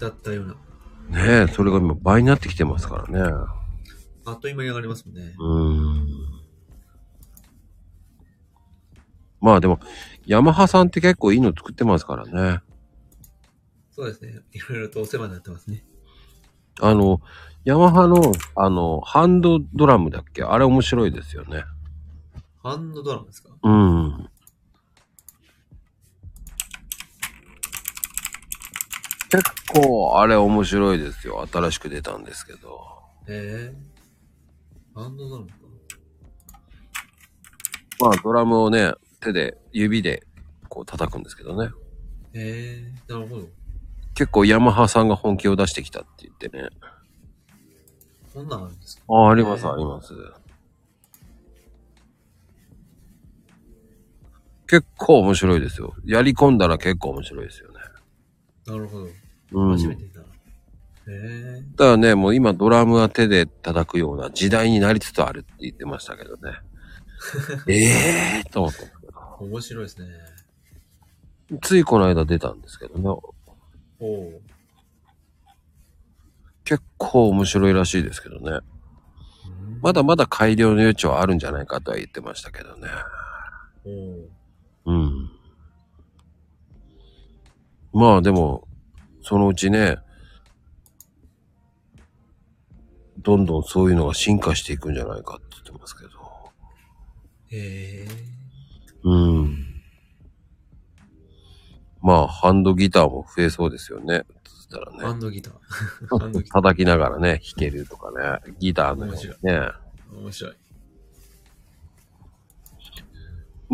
[0.00, 0.56] だったような。
[1.08, 3.20] ねえ、それが今倍になってきてますからね。
[4.26, 5.34] あっという間に上がりますもんね。
[5.38, 6.08] うーん。
[9.40, 9.78] まあでも、
[10.26, 12.60] ヤマハさんって結構いいの作ってますからね。
[13.90, 14.40] そうですね。
[14.52, 15.84] いろいろとお世話になってますね。
[16.80, 17.20] あの、
[17.64, 20.42] ヤマハの、あの、ハンドドラムだっけ？
[20.42, 21.64] あれ面白いですよね。
[22.62, 23.50] ハンドドラムですか？
[23.62, 24.28] うん。
[29.30, 31.46] 結構あれ面白いですよ。
[31.52, 32.80] 新しく出たんですけど。
[33.28, 33.94] ええ
[34.94, 35.54] ハンドドラムか
[38.00, 40.26] まあドラムをね、手で、指で
[40.68, 41.70] こう叩くんですけどね。
[42.34, 43.48] ええなるほど。
[44.14, 46.68] 結構ヤマハさんが本気を出してきたって言ってね。
[48.32, 49.02] こんなんあるんですか？
[49.08, 50.12] あ、あります、あります。
[54.66, 55.94] 結構面白いですよ。
[56.04, 57.78] やり込んだら結構面白いですよね。
[58.66, 59.08] なるほど。
[59.54, 59.70] うん。
[59.70, 60.22] 初めてだ。
[61.06, 66.52] ええだからね、もう今ドラムは手で叩くような時代になりつつあるって言ってましたけどね。
[67.68, 67.74] え
[68.40, 69.12] えーと思ったけど。
[69.40, 70.08] 面白いですね。
[71.62, 73.08] ついこの間出たんですけどね。
[74.00, 74.40] おお。
[76.64, 78.50] 結構面白いらしいですけどね。
[78.52, 78.74] うん
[79.82, 82.88] まだまだ改良の余地はあるんじゃないかとは言ってましたけどね。
[84.86, 85.30] うん。
[87.92, 88.66] まあでも、
[89.24, 89.96] そのうちね、
[93.18, 96.10] どんどんそういうのが進化していくんじゃないかって言ってますけど。
[97.50, 98.08] へえ。
[99.02, 99.66] うん。
[102.02, 104.24] まあ、ハンドギターも増えそうですよね。
[104.46, 104.98] そしたらね。
[104.98, 106.42] ハンドギター。
[106.50, 108.10] タ叩きながらね、弾けるとか
[108.46, 108.54] ね。
[108.58, 109.36] ギターのようにね。
[109.52, 109.72] ー。
[110.18, 110.56] 面白い。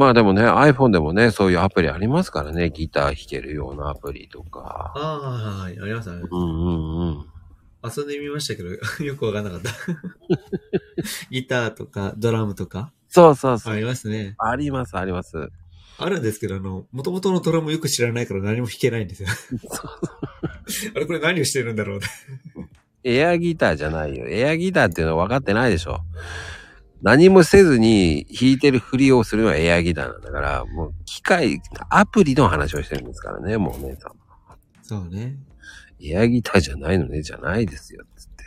[0.01, 2.71] まあでもね、iPhone でもね、そういうアプリありますからね。
[2.71, 4.95] ギター弾けるようなアプリとか。
[4.97, 6.23] ああ、はい、ありましたね。
[6.31, 7.27] うんうんうん。
[7.85, 8.71] 遊んでみましたけど、
[9.05, 9.71] よくわかんなかった。
[11.31, 13.75] ギターとかドラムとかそうそうそう。
[13.75, 14.37] ありますね。
[14.39, 15.51] あります、あります。
[15.99, 19.29] あるんですけど、あの、元々のドラムよく知らないから何も弾けないんですよ。
[20.97, 22.07] あれこれ何をしてるんだろうね。
[23.05, 24.27] エアギターじゃないよ。
[24.31, 26.01] エアギターっていうのは分かってないでしょ。
[27.03, 34.13] 何もせずに弾いてるふりをするのはエアギターなんだから、もう機械、アプリの話をしてるんですからね、もう姉さん。
[34.83, 35.37] そうね。
[36.03, 38.45] エアギターじゃないのね、じゃないですよ、つって。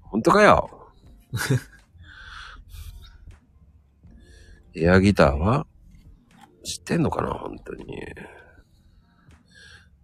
[0.00, 0.70] 本当かよ？
[4.74, 5.66] エアギターは
[6.64, 7.84] 知ってんのかな、本当に。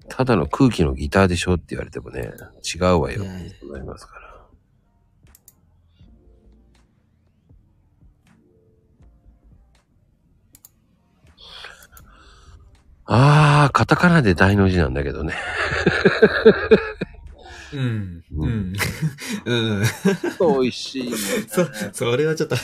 [0.09, 2.30] ただの空気のギターでしょって言われてもね、
[2.74, 3.24] 違うわよ、
[3.86, 4.22] ますから。
[13.05, 15.34] あー、カタカナで大の字なんだけどね。
[17.72, 18.22] うん。
[18.36, 18.76] ううんん。
[19.46, 19.84] うん。
[20.62, 21.16] 美味しいね。
[21.48, 22.57] そ、それはちょっと。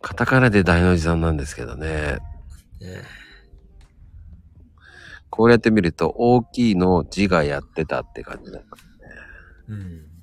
[0.00, 2.18] カタカナで大の字さんなんですけどね。
[2.82, 3.02] え
[5.30, 8.60] こうやって見ると大きいの字がやってたって感じだ。
[9.68, 10.13] うん。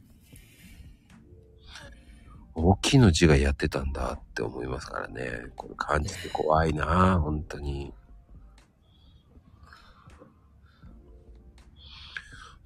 [2.62, 5.48] 大きいの字がやってたんだって思いますからね。
[5.56, 7.94] これ感じて怖いな本当に。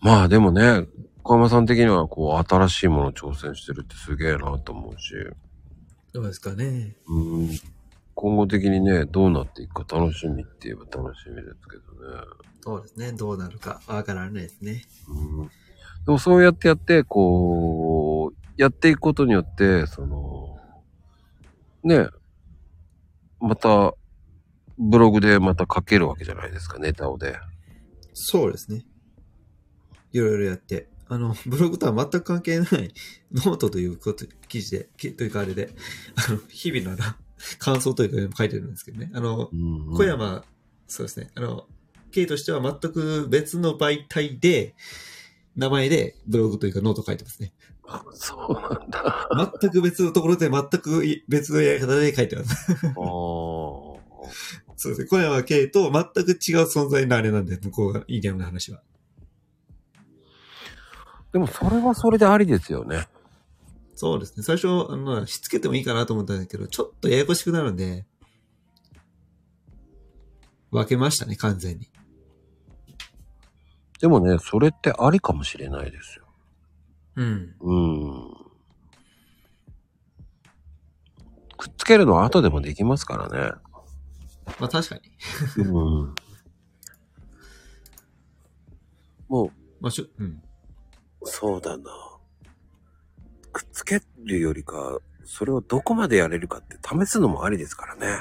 [0.01, 0.85] まあでもね、
[1.23, 5.13] 小山さん的にはこう新しいものを挑戦してるってすげえなと思うし、
[6.13, 6.95] どうですかね。
[7.07, 7.49] うん、
[8.13, 12.23] 今後的にね、どうなっていくか楽しみって言えば楽しみですけどね。
[12.61, 13.11] そうですね。
[13.13, 14.83] どうなるかわからないですね。
[15.07, 15.51] うん、
[16.05, 20.57] でもそうやってやって、こう、やっていくことによって、その、
[21.83, 22.07] ね、
[23.39, 23.93] また、
[24.77, 27.37] ブログでまた書けるわけじゃないですか、ネタをで。
[28.13, 28.85] そうですね。
[30.11, 30.89] いろいろやって。
[31.07, 32.93] あの、ブログとは全く関係ない
[33.31, 35.75] ノートということ、記事で、きというかあれで、
[36.27, 36.97] あの、日々の
[37.59, 39.11] 感想というか書いてるんですけどね。
[39.13, 40.43] あの、うんうん小山、
[40.87, 41.29] そうですね。
[41.35, 41.67] あの、
[42.11, 44.75] K としては全く別の媒体で、
[45.55, 47.53] 名前でブログというかノート書いてますね。
[47.87, 49.29] あそうなんだ。
[49.61, 52.75] 全く別のところで全くい別のやり方で書いてます。
[54.77, 55.07] そうですね。
[55.07, 58.81] 小山 K と全く違う存在のあれなんで、向こうがいいゲームの話は。
[61.31, 63.07] でもそれはそれでありですよね。
[63.93, 64.43] そうですね。
[64.43, 68.05] 最初、あの、しつけてもいいかなと思ったんだけど、ちょっとややこしくなるんで、
[70.71, 71.89] 分けましたね、完全に。
[74.05, 76.25] でもね、それってありかもしれないですよ。
[77.15, 77.55] うん。
[77.59, 78.33] うん。
[81.57, 83.51] くっつけるのは後でもできますからね。
[84.59, 85.01] まあ確かに。
[85.63, 86.15] うん。
[89.27, 89.49] もう、
[89.81, 90.39] まあしょ、うん。
[91.23, 91.85] そうだな。
[93.53, 98.19] くっつけるよりか、それをどこまでやれるかって試すのもありですからね。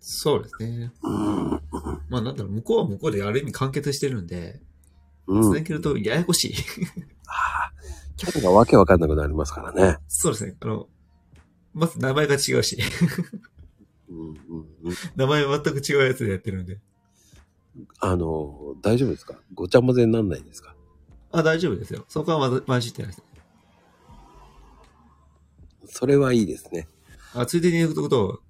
[0.00, 0.90] そうですね。
[1.02, 1.50] うん。
[2.08, 4.62] まあなんだろう、向こうは向こうである意味完結してるんで、
[5.26, 5.42] うん。
[5.42, 6.54] 続けるとややこしい。
[7.26, 7.72] ああ、
[8.16, 9.98] キャラがわけわかんなくなりますからね。
[10.08, 10.56] そうですね。
[10.60, 10.88] あの、
[11.74, 12.78] まず名前が違うし、
[14.08, 14.34] うんうん
[14.84, 14.94] うん。
[15.16, 16.78] 名前全く違うやつでやってるんで。
[18.00, 19.34] あの、大丈夫ですか？
[19.52, 20.74] ごちゃ混ぜになんないですか？
[21.32, 22.04] あ、大丈夫ですよ。
[22.08, 23.22] そこはまじってないです。
[25.88, 26.88] それはいいですね。
[27.34, 28.40] あ、ついでに言うこと、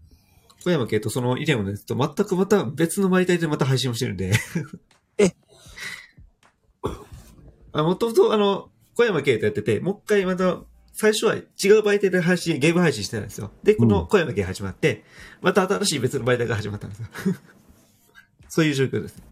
[0.63, 4.33] 小山系とその以前のやつと全くまた別の媒体でまた配信をしてるんで。
[5.19, 5.31] えあ、
[7.83, 10.61] もともとあの、小山系とやってて、もう一回また、
[10.93, 11.45] 最初は違う
[11.81, 13.51] 媒体で配信、ゲーム配信してたんですよ。
[13.63, 15.05] で、この小山系始まって、
[15.43, 17.09] また新しい別の媒体が始まったんですよ。
[18.49, 19.23] そういう状況です。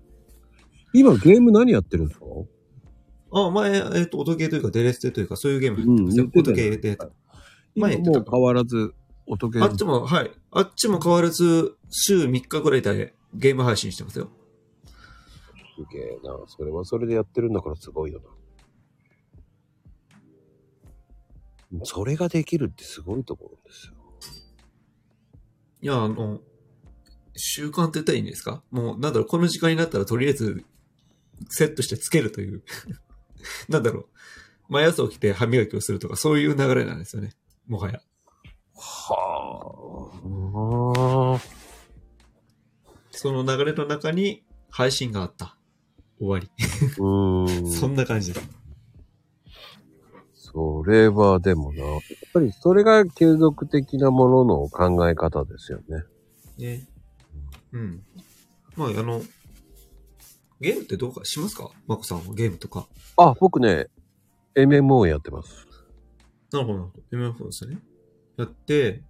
[0.92, 2.26] 今ゲーム何やってるんですか？
[3.32, 6.24] あ、前、えっ、と、音ゲーというか、デレステというか、そういうゲームやってうんますよ。
[6.24, 6.98] 音言ってたよゲーで
[7.74, 8.94] 前もう変わらず、
[9.26, 10.30] 音ゲーあっちも、はい。
[10.52, 14.30] あっちも変わらず、週3日ぐらいでゲーム配信してますよ。
[15.76, 16.38] すげえな。
[16.46, 18.26] それはそれでやってるんだからすごいよな。
[21.84, 23.94] それができるってすごいと思うんですよ。
[25.82, 26.40] いや、あの、
[27.36, 28.62] 習慣って言ったらいいんですか？
[28.70, 30.64] もう、なんだろう、この時間になったらとりあえず、
[31.50, 32.62] セットしてつけるという。
[33.68, 34.08] なんだろう。
[34.68, 37.32] 毎朝起きて歯磨きをするとか、そういう流れなんですよね。
[37.66, 38.00] もはや。
[38.76, 40.10] は
[41.36, 41.40] あ。
[43.10, 45.58] その流れの中に配信があった。
[46.24, 46.48] 終わり。
[46.98, 47.70] うーん。
[47.70, 48.48] そんな感じです。
[50.32, 52.00] それはでもな、やっ
[52.32, 56.04] ぱりそれが継続的なものの考え方ですよね。
[56.58, 56.88] ね。
[57.72, 58.02] うん。
[58.76, 59.20] まあ、あの、
[60.60, 61.70] ゲームってどうかしますか？
[61.86, 62.86] マコさんはゲームとか。
[63.16, 63.88] あ、僕ね、
[64.54, 65.66] MMO やってます。
[66.52, 67.18] なるほど、なるほど。
[67.18, 67.78] MF ですね。
[68.36, 69.02] やって、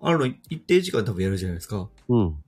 [0.00, 1.90] あの、一定時間多分やるじゃないですか。
[2.08, 2.42] うん。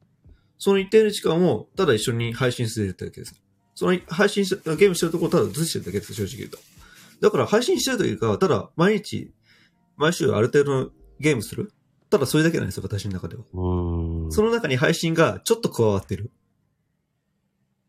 [0.56, 3.43] その一定の時間を、ただ一緒に配信するだけです。
[3.74, 6.58] その配信し、ゲームしてるところをただ映してるだけです、正直言うと。
[7.20, 9.32] だから配信してるというか、ただ毎日、
[9.96, 11.72] 毎週ある程度のゲームする
[12.14, 13.42] ただそれだけなんですよ、私の中では。
[14.30, 16.30] その中に配信がちょっと加わってる。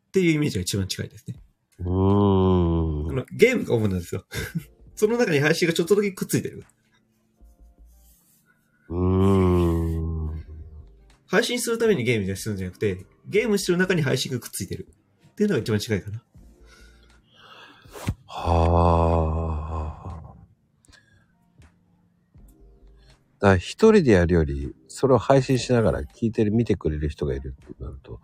[0.08, 1.36] っていうイメージが一番近いですね。
[1.80, 4.26] うーゲームが主なんですよ。
[4.96, 6.66] その中に配信がちょっとだけくっついてる。
[11.28, 14.88] 配信するためにゲームにするんじゃなくて、ゲームしてる中に配信がくっついてる。
[15.36, 16.24] っていうのが一番近いかな。
[18.26, 20.36] はあ。
[23.40, 28.22] だから一人でやるより、それを配信しながら聞いてる、見てくれる人がいるってなると、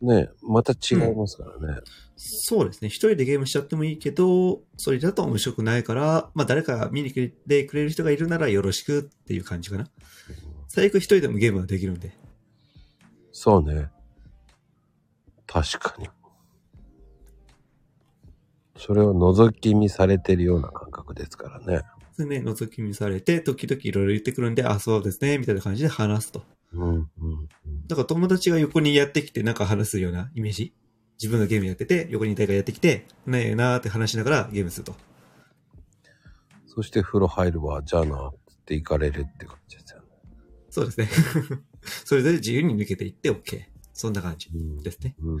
[0.00, 1.80] ねまた違いますからね。
[2.14, 2.88] そうですね。
[2.88, 9.88] 一人でゲームしちゃってもいいけど、それだと面白くないから、まあ誰か見に来てくれる人がいるならよろしくっていう感じかな。
[10.68, 12.16] 最悪一人でもゲームができるんで。
[13.32, 13.88] そうね。
[15.54, 16.08] 確かに。
[18.76, 21.82] それを覗き見されてるような感覚ですからね。
[22.12, 26.42] それね、覗き見されて、時々いろいろ言ってくるんで、あ、そうですね、みたいな感じで話すと。
[26.72, 27.08] うん、うん、
[27.86, 30.74] だから友達が横にやってきてなんか話すようなイメージ
[31.22, 34.96] 自分がゲームやってて、横に誰かやってきて、ねえなーって話しながらゲームすると。
[36.66, 38.34] そして風呂入るわ、じゃあな、っ
[38.66, 40.06] て行かれるって感じですよね。
[40.70, 41.08] そうですね。
[42.04, 43.73] それぞれ自由に抜けていって OK。
[43.94, 45.14] そんな感じうんですね。
[45.20, 45.40] うん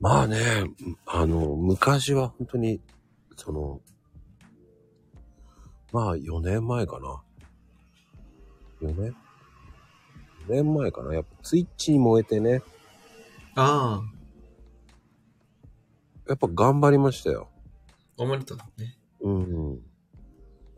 [0.00, 0.36] まあね、
[1.06, 2.82] あの、昔は本当に、
[3.36, 3.80] その、
[5.92, 7.22] まあ4年前かな。
[8.82, 9.16] 4年
[10.48, 11.14] ?4 年前かな。
[11.14, 12.62] やっぱツイッチに燃えてね、
[13.54, 14.02] あ
[16.28, 17.48] やっぱ頑張りましたよ。
[18.18, 18.62] あ、思われたね。
[19.22, 19.76] うん。
[19.76, 19.80] で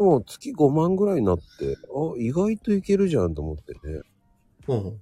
[0.02, 1.42] も月5万ぐらいになって、
[1.94, 4.02] あ、意外といけるじゃんと思ってね。
[4.66, 5.00] ほうほう。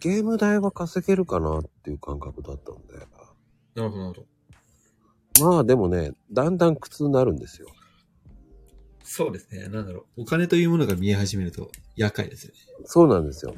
[0.00, 2.94] ゲーム代は稼げるかなっていう感覚だったんで。
[3.74, 4.26] なるほど、なるほ
[5.40, 5.50] ど。
[5.50, 7.68] まあでもね、だんだん苦痛になるんですよ。
[9.02, 9.68] そうですね。
[9.68, 10.22] なんだろう。
[10.22, 12.58] お金というものが見え始めると厄介ですよね。
[12.84, 13.54] そうなんですよ。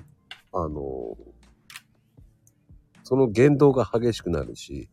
[0.53, 1.17] あの、
[3.05, 4.89] その言動が激しくなるし、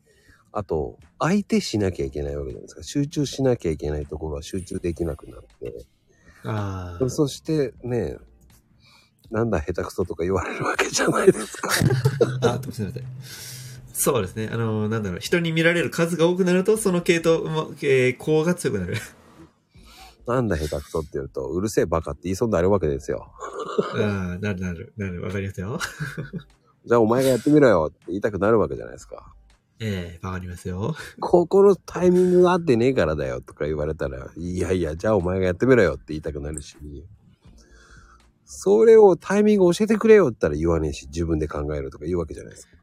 [0.53, 2.83] あと、相手しなきゃいけないわけじゃないですか。
[2.83, 5.85] 集中しなきゃいけないところは集中できなくなって。
[6.45, 7.09] ああ。
[7.09, 8.17] そしてね、
[9.31, 11.69] なんだ下手くそとか言われるわけじゃないですか。
[12.41, 13.03] あ、すみません。
[13.93, 14.49] そうですね。
[14.51, 15.19] あの、なんだろう。
[15.21, 18.95] 人に見られる数が多くなると、その系統も、えー、項が強くなる。
[20.27, 23.31] なんだ下手くそって言うと、うるせえバカって言いそうになるわけですよ。
[23.95, 25.79] ああ、なるなる、なる、わかりますよ。
[26.85, 29.33] じゃあお前がやってみろよって言いたくなるわけじゃないですか。
[29.79, 30.95] ええわかりますよ。
[31.19, 36.77] ここのタイミングが合ってねえからだよとか言われたら、いやいや、じゃあお前がやってみろよって言いたくなるし、
[38.45, 42.73] それをタイミング教えてくれよって言ったら言わねえし、自分で考えるとか言うわけじゃないですか。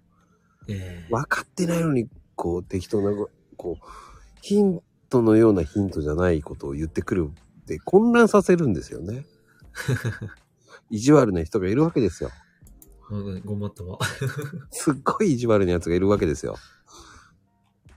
[0.69, 3.13] ええ分かってないのに、こう適当な、
[3.57, 3.87] こう、
[4.43, 7.31] ヒントのようなヒントじゃないことを言ってくる
[7.63, 9.25] って混乱させるんですよね。
[10.91, 12.31] 意地悪な人がいるわけですよ。
[13.45, 13.99] ごもっとも。
[14.71, 16.57] すっごい意地悪な奴がいるわけですよ。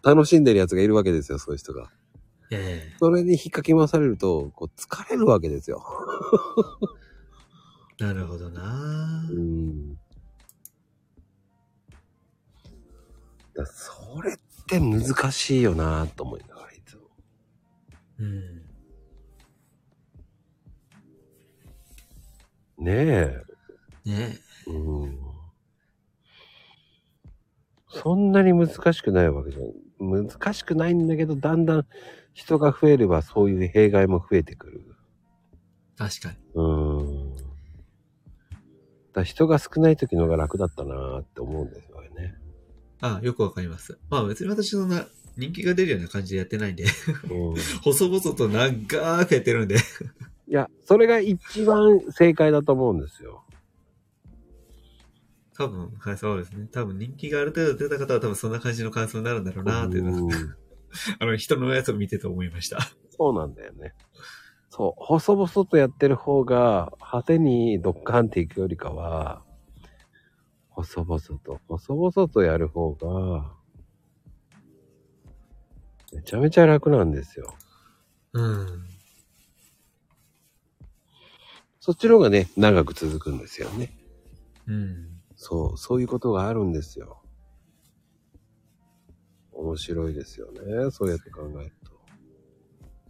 [0.04, 1.92] 楽しんでる奴がいるわけですよ、そういう人が。
[2.52, 5.84] えそれに引っかき回されると、こう疲れるわけですよ。
[8.00, 9.96] え なるほどなうん。
[13.54, 14.38] だそれっ
[14.68, 17.02] て難しいよなと思いながらいつも。
[18.20, 18.64] うん。
[22.78, 23.42] ねえ。
[24.06, 25.18] ねうん。
[27.90, 30.28] そんなに難しくないわけじゃん。
[30.28, 31.86] 難しくないんだけど、だんだん
[32.34, 34.82] 人が増えればそういう弊害も増えてくる。
[34.90, 36.36] え確かに。
[36.56, 37.34] うん。
[39.14, 42.36] だ人が少ない時の方が楽だったなーって思うんですよね。
[43.02, 44.00] あよくわかります。
[44.10, 46.86] まあ別に私そんな人気が出るような感じでやってないんで、
[47.30, 47.56] うん。
[47.84, 49.76] 細々と長くやってるんで。
[49.76, 49.80] い
[50.48, 53.44] や、それが一番正解だと思うんですよ。
[55.58, 56.68] 多分、はい、そうですね。
[56.72, 60.56] 多分人気がある程度出た方は多分そんな感じの感想になるんだろうなっていうのは、う ん
[61.20, 62.80] あの人のやつを見てて思いました。
[63.18, 63.94] そうなんだよね。
[64.70, 69.44] そう、細々とやってる方が、派手にドッカンっていくよりかは、
[70.70, 73.54] 細々と、細々とやる方が、
[76.12, 77.54] めちゃめちゃ楽なんですよ。
[78.34, 78.86] うん。
[81.80, 83.92] そっちの方がね、長く続くんですよね。
[84.68, 85.13] うん。
[85.46, 87.22] そう、そういうことがあるんですよ。
[89.52, 90.90] 面白いですよね。
[90.90, 91.92] そうやって考えると。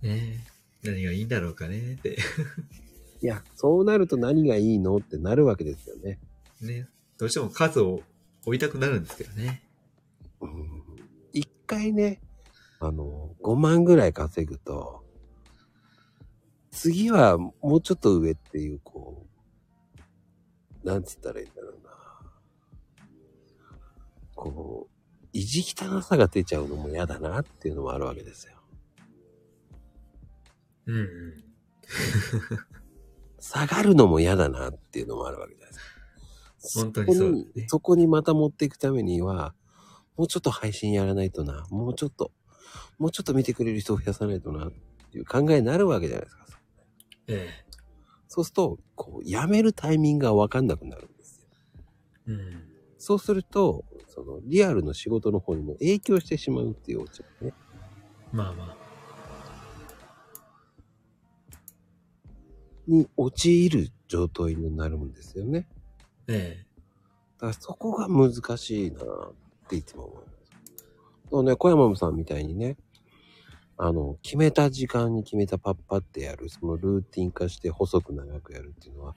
[0.01, 0.43] ね
[0.83, 2.17] え何がいいんだろうかねって。
[3.21, 6.19] いや、そうなると何がいいのってなるわけですよね。
[6.59, 6.89] ね。
[7.19, 8.01] どうしても数を
[8.47, 9.61] 追いたくなるんですけどね。
[10.41, 10.83] うん
[11.33, 12.19] 一回ね、
[12.79, 15.03] あの、5万ぐらい稼ぐと、
[16.71, 19.27] 次はもうちょっと上っていう、こ
[20.83, 21.82] う、なんつったらいいんだろうな。
[24.43, 28.53] こう、意地汚さが出ちゃうのも嫌だなっていうのもあるわけですよ。
[30.85, 31.43] うんうん。
[33.39, 35.79] 下がるのも嫌だなっていうのもあるわけじゃないで
[36.59, 36.83] すか。
[36.83, 39.53] 本当にそうねそこにまた持っていくためには、
[40.17, 42.31] もうちょっと配信やらないとな、もうちょっと、
[42.99, 44.71] もうちょっと見てくれる人を増やさないとなっ
[45.11, 46.47] ていう考えになるわけじゃないですか。
[47.27, 47.49] え
[48.27, 51.47] そうすると、こう、やめるタイミングがわかんなくなるんですよ。
[52.27, 52.31] え。
[52.31, 52.63] うん。
[52.97, 57.53] そうすると、その、リアルの仕事の方にも影響してしまうっていうオチがね。
[58.31, 58.77] まあまあ。
[62.87, 65.67] に陥る状態になるんですよね。
[66.27, 66.65] え
[67.37, 69.33] だからそこが難しいなっ
[69.67, 70.33] ていつも思います。
[71.31, 72.77] そうね、小山さんみたいにね、
[73.77, 79.15] あの、決めた時間に決めたパッパってやる、そのルーティン化して細く長くやるっていうのは、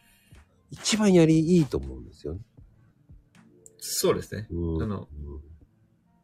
[0.70, 2.40] 一番やりいいと思うんですよね。
[3.92, 4.48] そうですね。
[4.50, 4.82] うん。
[4.82, 5.08] あの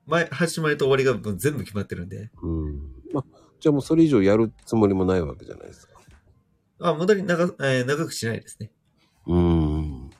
[0.06, 2.30] 前、始まりと終わりがもう全部決まってるんで。
[2.42, 2.64] うん。
[2.64, 2.80] うん。
[3.12, 3.24] まあ、
[3.60, 5.92] じゃあもうそれ以上やるつもりもないわけじゃないですか。
[6.80, 8.72] あ、無駄に長,、えー長くしないですね。
[9.26, 10.10] うん。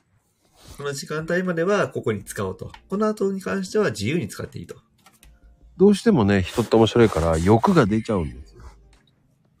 [0.77, 2.71] この時間帯まではここに使おうと。
[2.89, 4.75] この後に関しては自由に使っていいと。
[5.77, 8.63] どうしてもね、人って面白いから欲が出ちゃうんですよ。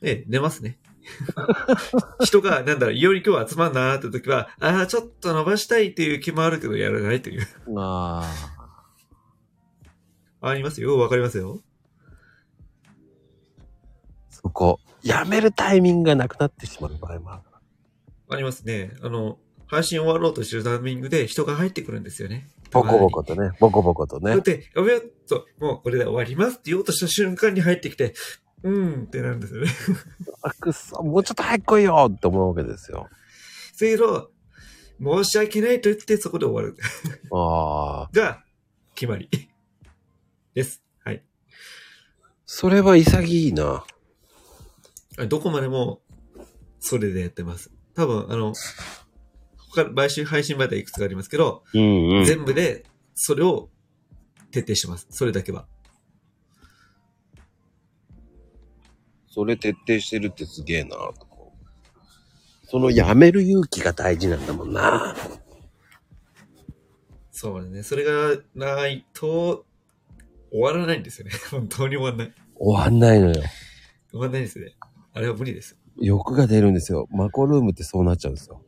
[0.01, 0.79] ええ、出ますね。
[2.23, 7.47] 人が、なんだろう、いより今日集まんなーって時は、ああ、ちょっと伸ばしたいっていう気もあるけど、やらないという。
[7.77, 8.23] あ
[10.41, 10.49] あ。
[10.49, 10.97] ありますよ。
[10.97, 11.61] わかりますよ。
[14.29, 17.43] そこ、やめるタイミングがなくなってしまう場合もある。
[18.29, 18.91] ありますね。
[19.01, 22.49] あの、配信終わろうとしてるタイミングで人が入ってくるんですよね。
[22.71, 24.41] ボコボコとね、ボコボコとねだっ。
[24.41, 28.13] て、やめようと、もうこれで終わりますって言おうとした瞬間に入ってきて、
[28.63, 29.71] うーんってなるんですよね。
[30.41, 33.09] あ、くっそ、もうちょっと早く来いよって思うわけですよ。
[33.73, 34.31] せいろ、
[35.01, 36.77] 申し訳ないと言ってそこで終わる。
[37.33, 38.09] ああ。
[38.13, 38.43] が、
[38.95, 39.29] 決まり。
[40.53, 40.83] です。
[41.03, 41.23] はい。
[42.45, 43.83] それは潔いな。
[45.27, 46.01] どこまでも、
[46.79, 47.71] それでやってます。
[47.95, 48.53] 多分、あの、
[49.73, 52.85] 他、毎週配信までいくつかありますけど、うんう全部で、
[53.15, 53.69] それを
[54.51, 55.07] 徹底してます。
[55.09, 55.67] それだけは。
[59.33, 61.33] それ徹底してるってすげえなと
[62.73, 65.15] そのやめる勇気が大事なんだもんな。
[67.31, 67.83] そうだね。
[67.83, 69.65] それがないと、
[70.51, 71.33] 終わらないんですよね。
[71.51, 72.33] 本当に終わらない。
[72.55, 73.33] 終わんないのよ。
[74.09, 74.73] 終わらないですね。
[75.13, 75.77] あれは無理です。
[75.97, 77.07] 欲が出るんですよ。
[77.11, 78.59] マコルームってそうなっちゃうんですよ。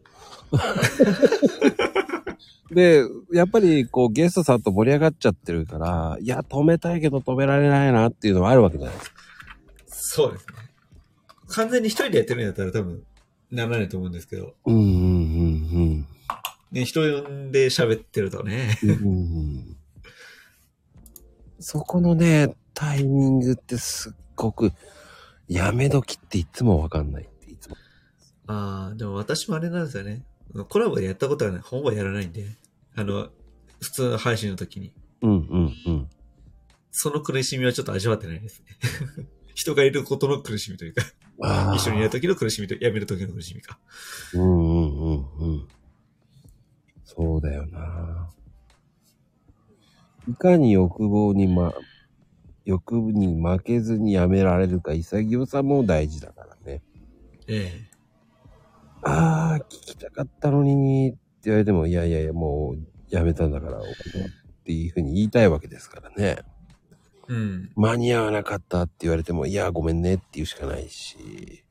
[2.69, 3.01] で、
[3.33, 9.14] やっぱりこうゲストさんと盛り上がっちゃってるから、いや、止めたいけど止められないなっていうのはあるわけじゃないですか。
[10.15, 10.53] そうですね。
[11.49, 13.03] 完全に一人でやってるんだったら多分、
[13.51, 16.07] ならないと思うんですけど、うんうん
[16.71, 18.79] ね、人呼んで喋ってるとね。
[18.81, 18.97] うんうん。
[18.97, 19.11] うんう
[19.71, 19.77] ん
[21.59, 24.71] そこのね、タイミングってすっごく、
[25.47, 27.75] やめ時っていつもわかんないっていつも。
[28.47, 30.23] ああ、でも私もあれなんですよね。
[30.69, 31.61] コラボでやったことはない。
[31.61, 32.45] ほぼやらないんで。
[32.95, 33.29] あの、
[33.81, 34.93] 普通の配信の時に。
[35.21, 36.09] うんうんうん。
[36.91, 39.25] その苦しみはちょっと味わってないですね。
[39.55, 41.03] 人がいることの苦しみというか、
[41.75, 43.79] 一緒にやる時の苦しみと、やめる時の苦しみか。
[44.33, 45.67] うんうんうんうん。
[47.05, 48.29] そうだよな。
[50.27, 51.73] いかに欲望にま、
[52.65, 56.83] 欲に負けずにやめられるか潔さも大事だからね。
[57.47, 57.89] ええ。
[59.03, 62.77] ああ、聞きたかったのにって言われても、いやいやいや、もう
[63.09, 63.79] やめたんだから。
[63.79, 63.81] っ
[64.65, 66.39] ていうふうに言いたいわけですからね。
[67.27, 67.71] うん。
[67.75, 71.63] 間に合わなかったって言われても、いや、ごめんねって言うしかないし、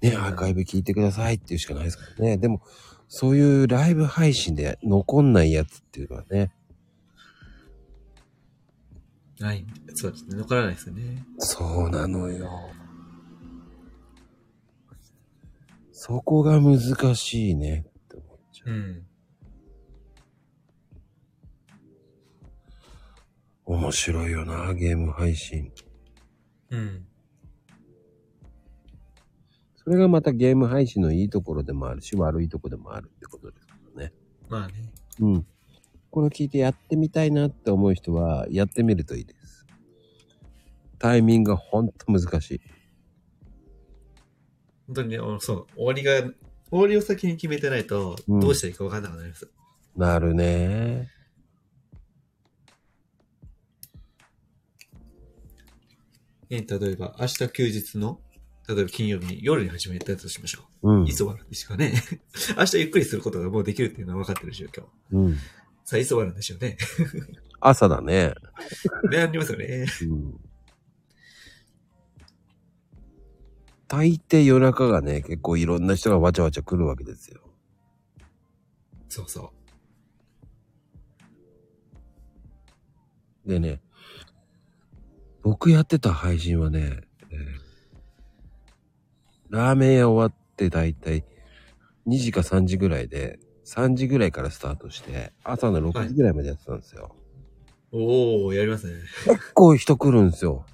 [0.00, 2.38] ね、アーカイブ聞いてくださいって言うしかないですからね。
[2.38, 2.62] でも、
[3.08, 6.52] そういうライブ配信で残んないやつっていうのはね、
[9.40, 9.66] はい。
[9.94, 10.36] そうですね。
[10.36, 11.24] 残らないですよね。
[11.38, 12.48] そうなのよ。
[15.92, 16.80] そこが難
[17.16, 18.70] しいねって思っちゃう。
[18.70, 19.06] うん。
[23.66, 25.72] 面白いよな、ゲーム配信。
[26.70, 27.06] うん。
[29.76, 34.12] それがまたゲーム配信のいいところでもあるし、悪いところでもあるってことですからね。
[34.48, 34.74] まあね。
[35.20, 35.46] うん。
[36.10, 39.66] これを聞いてやってみたいなって思う人は、やってみるといいです。
[40.98, 42.60] タイミングがほんと難しい。
[44.86, 46.20] 本当にね、そう、終わりが、
[46.70, 49.50] 終わりを先に決めてないと、うんどうしたらいいか分かんなくなります。
[49.96, 51.13] なるね。
[56.56, 58.20] え例えば、明日休日の、
[58.68, 61.08] 例えば金曜日に夜に始めたとしましょうんう。
[61.08, 61.12] い。
[61.12, 61.92] つ終わるんですかね。
[62.56, 64.86] 明日ゆっくりすることがもうできるっていうのは分かってる状況。
[65.12, 65.36] うん。
[65.84, 66.78] さあ、いつ終わるんでしょうね。
[67.60, 68.34] 朝だね。
[69.10, 69.86] で、ありますよね。
[70.02, 70.40] うん。
[73.86, 77.42] 大抵夜中がね、結構いろんな人がわちゃわちゃ来るわけですよ。
[79.08, 79.52] そうそ
[83.46, 83.80] でね、
[85.44, 87.64] 僕やってた配信はね、えー
[89.50, 91.22] ラーメン屋終わってだいたい
[92.08, 97.14] 2時か3時ぐらいで、3時ぐらいからスタートして、朝の6時ぐらいまでやってたんですよ。
[97.92, 97.96] う。
[97.96, 99.00] おー、やりますね。
[99.26, 100.64] 結構人来るんですよ。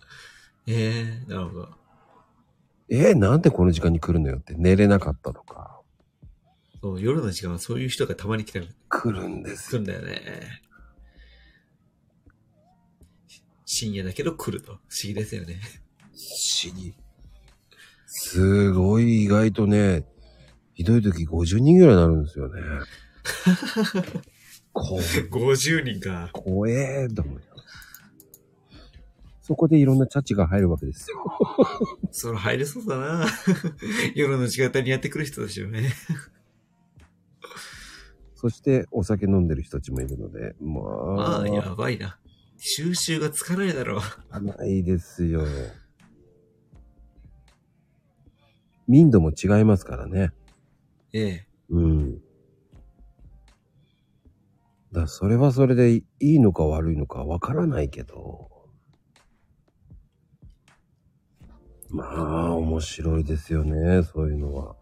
[0.66, 1.68] ええなるほど。
[2.88, 5.80] えーなんでこの時間に来るのよって寝れなかったとか、
[6.80, 9.82] そう、夜の時間はそういう人がたまに来たり来るんですよ。
[9.82, 10.62] 来るんだよね。
[13.72, 14.72] 深夜だけど来ると。
[14.72, 15.60] 不思議ですよね。
[16.00, 16.92] 不思議。
[18.04, 20.04] すごい意外とね、
[20.74, 22.60] ひどい時50人ぐらいになるんですよね。
[24.74, 26.30] こ50人か。
[26.32, 27.40] 怖えーと思うよ。
[29.40, 31.24] そこでいろんなチャチが入るわけですよ。
[32.10, 33.26] それ入れそうだな。
[34.16, 35.92] 夜の時間帯にやってくる人でしょうね。
[38.34, 42.19] そしてお酒飲んでる人たちもいるので、まあ、ああ、やばいな。
[42.62, 44.40] 収集がつかないだろう。
[44.42, 45.42] ないですよ。
[48.86, 50.30] 民度も違いますからね。
[51.14, 51.46] ええ。
[51.70, 52.20] うん。
[54.92, 58.50] だそれはそれでいいのか悪いのかわからないけど。
[61.88, 64.76] まあ、面白いですよね、そういうのは。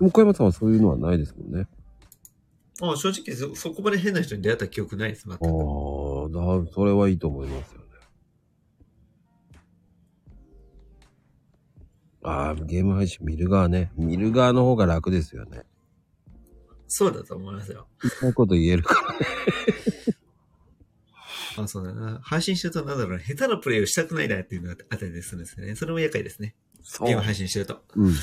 [0.00, 1.68] 向山さんはそういうのはないですもんね。
[2.82, 5.44] ああ正直そ、そこまで変な人に出会った記憶ないです、全く。
[5.44, 7.86] ああ、だそれはいいと思いますよね。
[12.22, 13.92] ああ、ゲーム配信見る側ね。
[13.96, 15.62] 見る側の方が楽ですよね。
[16.88, 17.88] そうだと思いますよ。
[18.20, 19.26] そういうこと言えるからね。
[21.58, 22.20] あそうだな。
[22.22, 25.74] 配信してるとなんだろうな、下手なプレイをしたくないなっていうのがあったりするんですよね。
[25.74, 26.54] それも厄介ですね。
[26.82, 27.82] そゲーム配信してると。
[27.94, 28.14] うん。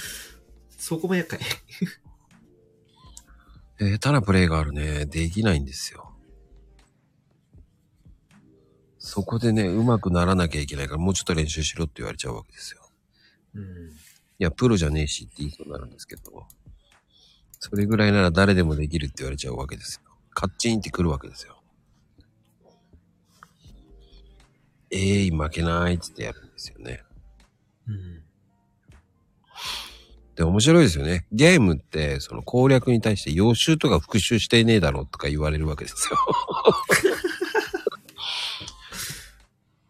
[0.70, 1.40] そこも厄介。
[3.92, 5.06] 下手なプレイがあるね。
[5.06, 6.14] できないんですよ。
[8.98, 12.82] そこでね、上手くならなきゃいけないから、もうちょっと練習しろって言われちゃうわけですよ。
[13.56, 13.64] うん。
[13.64, 13.96] い
[14.40, 16.48] や、プロじゃねえしって言いそうになるんですけど、
[17.60, 20.12] それぐらいなら誰でもできるって言われちゃうわけですよ。
[20.34, 21.62] カッチンってくるわけですよ。
[24.90, 27.04] ええ負けないってってやるんですよね。
[27.88, 28.23] うん。
[30.36, 31.28] で、面白いですよね。
[31.32, 36.18] ゲームって、その攻略に対して予習とか復習してねえだろとか言われるわけですよ。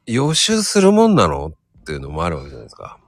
[0.06, 1.54] 予習するもんなの？
[1.82, 3.00] っていうのもあるわけじゃないですか。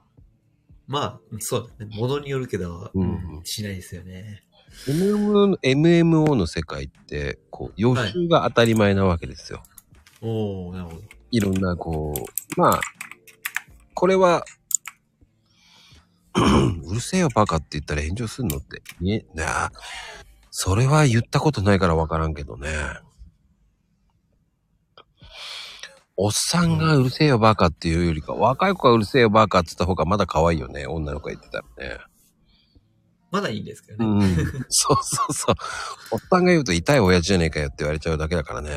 [0.86, 1.96] まあ、そうだね。
[1.96, 4.44] ものによるけど、うんしないですよね。
[4.86, 9.62] MMO の MMO の世界って、こう、予習が当たり前なわけですよ。
[10.20, 11.02] おー、なるほど。
[11.30, 12.14] いろんな、こ
[12.56, 12.80] う、まあ、
[13.94, 14.44] これは、
[16.84, 18.82] うるせえよバカって言ったら炎上すんのって。
[19.00, 19.72] いえ、なあ、
[20.50, 22.68] それは言ったことないからわからんけどね。
[26.18, 30.86] おっさんがうるせえよバカっていうよりか、若い子がうるせえよバカって言った方がまだ可愛いよね。
[30.86, 31.64] 女の子が言ってたら
[31.96, 31.98] ね。
[33.30, 34.26] まだいいんですけどうね。
[34.26, 34.36] ん。
[34.70, 35.54] そうそうそう。
[36.12, 38.70] おっさんが言うと痛い親父じゃねえかよって言われちゃうだけだからね。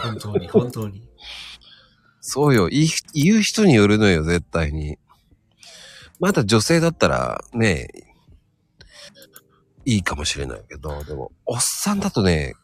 [0.00, 1.08] 本当に、本当に。
[2.20, 2.68] そうよ。
[2.68, 4.96] 言う人によるのよ、絶対に。
[6.22, 7.88] まだ女性だったら、ね
[9.84, 12.54] いいかもしれないけど、でも、おっさんだとね、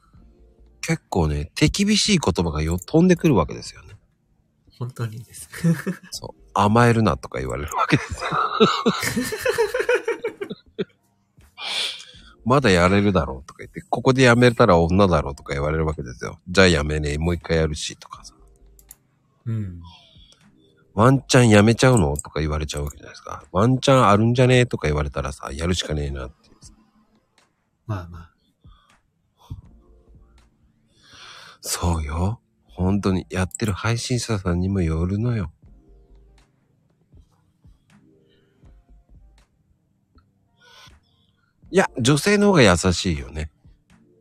[0.80, 3.97] 結構ね、手厳しい言葉がよ飛んでくるわけですよね。
[4.78, 5.51] 本当にです。
[6.12, 6.43] そう。
[6.55, 8.30] 甘えるなとか言われるわけですよ。
[12.47, 16.39] まだやれるだろうとか言って、ここでやめたら女だろうとか言われるわけですよ。
[16.48, 18.35] じゃあやめねえ、もう一回やるし、とかさ。
[19.47, 19.82] うん。
[20.99, 22.16] ワンチャンやめちゃうの？
[22.16, 23.45] とか言われちゃうわけじゃないですか。
[23.53, 24.66] ワンチャンあるんじゃねえ？
[24.66, 26.57] とか言われたらさ、やるしかねえなっていう。
[27.87, 28.33] まあまあ。
[31.61, 32.41] そうよ。
[32.65, 35.53] 本当にやってる配信者さんにもよるのよ。
[41.70, 43.53] いや、女性の方が優しいよね。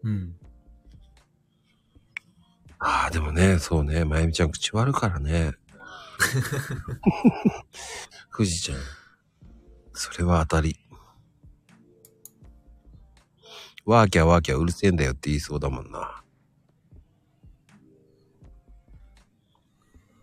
[0.04, 0.36] うん。
[2.78, 5.54] ああ、でもね、そうね、まゆみちゃん口悪からね。
[8.36, 8.80] 富士ちゃん。
[9.94, 10.78] それは当たり。
[13.86, 16.24] ワーキャーワーキャーうるせえんだよって言いそうだもんな。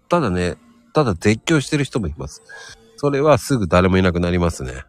[0.08, 0.56] ただね、
[0.92, 2.42] ただ絶叫してる人もいます。
[2.96, 4.84] それはすぐ誰もいなくなりますね。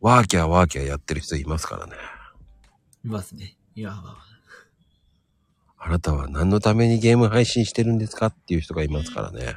[0.00, 1.94] ワーキャーワーキャーやってる人いますからね。
[3.04, 3.56] いますね。
[3.74, 4.23] いや、まあ
[5.86, 5.90] あ。
[5.90, 9.54] なたは何のためにゲーム配信してるんですかっていう人がいますからね。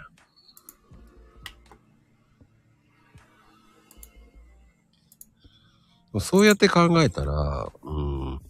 [6.19, 8.41] そうやって考えたら、うん、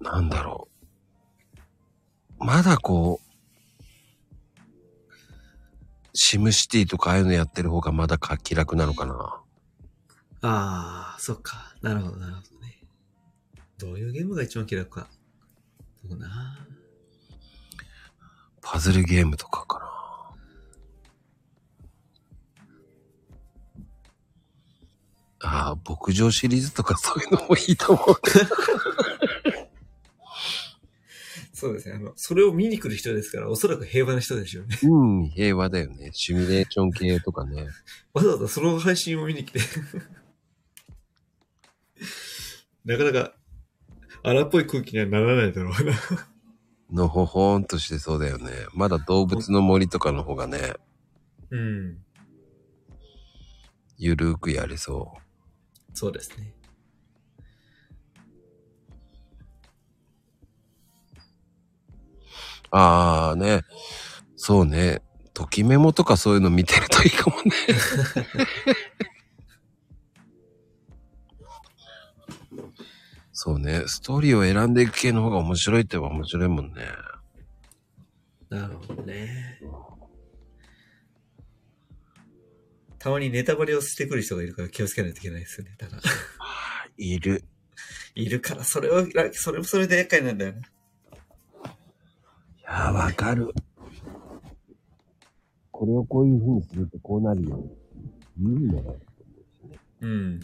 [0.00, 0.68] なんだろ
[2.38, 2.44] う。
[2.44, 3.26] まだこう、
[6.12, 9.14] シムシティとかああいうのやってる方がまだ気楽なのかな。
[10.42, 11.74] ああ、そっか。
[11.82, 12.78] なるほど、なるほどね。
[13.78, 15.08] どういうゲームが一番気楽か。
[16.06, 16.66] どうな。
[18.62, 19.86] パズルゲームとかかな。
[25.40, 28.16] ああ、牧場シリーズとかそういうのもいいと思う。
[31.56, 31.94] そうですね。
[31.94, 34.78] あの、それを見に来る人ですから、おそらく平和な人でしょうね。
[34.82, 36.10] うん、平和だよね。
[36.12, 37.66] シミュレーション系とかね。
[38.12, 39.60] わざわざその配信を見に来て。
[42.84, 43.34] なかなか、
[44.26, 45.94] 荒っぽい空気にはならないだろうな。
[46.90, 48.50] のほほーんとしてそうだよね。
[48.74, 50.72] まだ動物の森とかの方がね、
[51.50, 51.98] うん。
[53.98, 55.20] ゆるーくやれそう。
[55.94, 56.52] そうですね。
[62.72, 63.62] ああね。
[64.34, 65.02] そうね。
[65.34, 67.52] ときメモとかそういうの見てるといいかもね。
[73.38, 73.82] そうね。
[73.86, 76.86] ストーリーを選んでいく系の方が面白いって言えば面白いもんね。
[78.48, 79.60] なるほどね。
[82.98, 85.74] たまにネタバレをしてくる人がいるから気をつけないといけないですよね。
[85.76, 85.98] ただ、
[86.96, 87.44] いる。
[88.14, 90.62] いるから、それは、それもそれで厄介なんだよね。
[92.56, 93.52] いやー、わかる。
[95.70, 97.62] これをこういう風にするとこうなるよ。
[98.38, 98.98] 言うんだよ。
[100.00, 100.40] うん。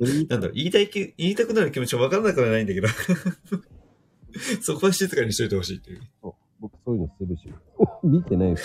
[0.00, 2.88] なんだろう、言いたいき、言いたくなる気持ちは分からなくはないんだけど。
[4.62, 6.00] そこは静かにしといてほしいっていう。
[6.22, 7.52] そう僕そういうのするし。
[8.02, 8.56] 見てないよ。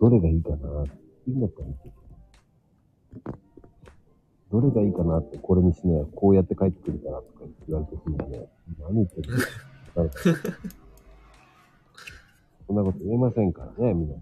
[0.00, 0.56] どれがいいかな。
[1.26, 1.68] いいのかな
[4.50, 8.48] どれがいいかなって、これにしね、こうやって帰ってくるからとか言われてするんだね。
[8.78, 9.38] 何言ってるの
[12.68, 14.14] そんなこと言えませんからね、みんな。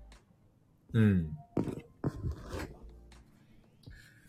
[0.97, 1.29] うん。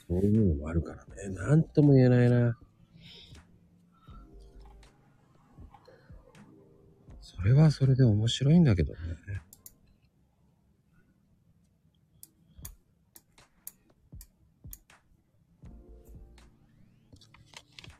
[0.09, 1.33] そういうのもあるからね。
[1.33, 2.57] なんとも言えないな。
[7.21, 8.99] それはそれで面白いんだけどね。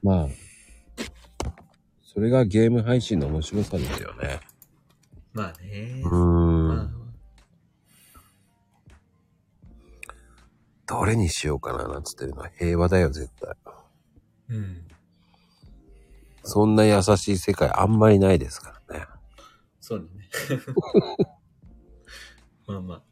[0.03, 0.27] まあ、
[2.01, 4.41] それがゲーム配信の面白さですよね。
[5.31, 6.01] まあね。
[6.03, 6.67] うーん。
[6.67, 6.96] まあ、
[10.87, 13.53] どれにしようかななんつってるのは平和だよ、絶対。
[14.49, 14.87] うん。
[16.43, 19.05] そんな優しい世界あんまりないですからね。
[19.81, 20.29] そうだね。
[22.65, 23.03] まあまあ。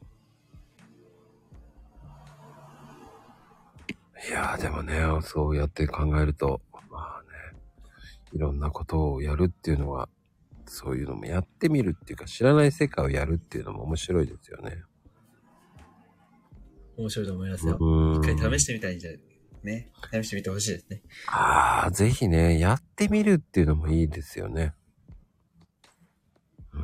[4.26, 7.22] いやーでもね、そうやって考えると、まあ
[7.52, 7.58] ね、
[8.32, 10.08] いろんなことをやるっていうのは、
[10.64, 14.82] そういうのもやってみるっていうか、知らない世界をやるっていうのも面白いですよね。
[16.96, 17.76] 面白いと思いますよ。
[17.80, 19.10] うん一回試してみたいんじゃ、
[19.62, 19.90] ね。
[20.12, 21.02] 試してみてほしいですね。
[21.28, 24.74] ああ、ぜひね、やってみるっていうのもいいですよね。
[26.72, 26.82] うん。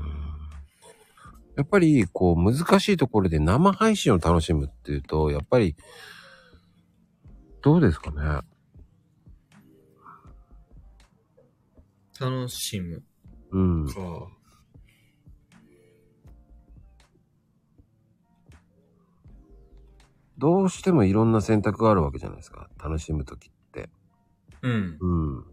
[1.56, 5.76] やっぱり、こう、難しいところで生配信を楽しむっていうと、やっぱり、
[7.62, 8.40] どうですかね？
[12.20, 13.02] 楽しむ
[13.52, 13.86] うん。
[13.86, 13.94] か。
[20.42, 22.68] どうしてもいろんな選択があるわけじゃないですか。
[22.82, 23.90] 楽しむときって。
[24.62, 24.98] うん。
[25.00, 25.46] うん。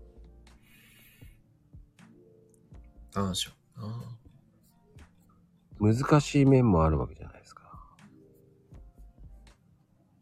[3.14, 3.82] なんでしょう
[5.88, 5.94] な。
[5.94, 7.72] 難しい面もあるわけじゃないですか。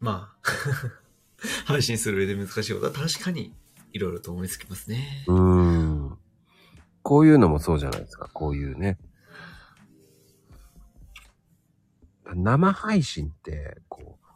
[0.01, 0.35] まあ、
[1.65, 3.55] 配信する上で難しいことは確かに
[3.93, 5.23] いろいろと思いつきますね。
[5.29, 5.41] うー
[6.11, 6.17] ん。
[7.03, 8.29] こういうのもそうじゃないですか。
[8.33, 8.99] こういうね。
[12.35, 14.26] 生配信って、こう、うん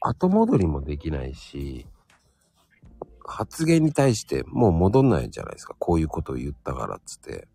[0.00, 1.86] 後戻りもできないし、
[3.24, 5.74] 発言に対してもう戻んないじゃないですか。
[5.78, 7.46] こういうことを言ったからっつって。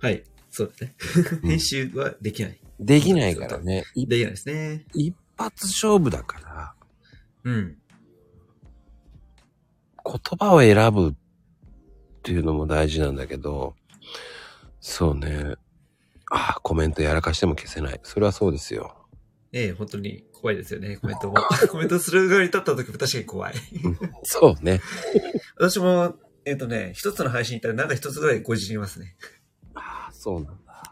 [0.00, 0.24] はい。
[0.50, 0.94] そうですね。
[1.42, 2.60] うん編集はできない。
[2.80, 3.84] できないからね。
[3.94, 4.86] いできないですね。
[4.94, 6.74] 一発勝負だから、
[7.44, 7.76] うん。
[10.04, 11.14] 言葉を選ぶっ
[12.22, 13.74] ていうのも大事なんだけど、
[14.80, 15.54] そうね。
[16.30, 18.00] ああ、コメントやらかしても消せない。
[18.02, 18.99] それはそうですよ。
[19.52, 21.34] ええ、本当に怖いですよね、コメントも。
[21.68, 23.54] コメントする側に立った時も確かに怖い。
[24.22, 24.80] そうね。
[25.58, 29.16] 私も、えっ、とね、一つの配信行ったらなんか一つぐらいご自信いますね。
[29.74, 30.82] ああ、そうなんだ。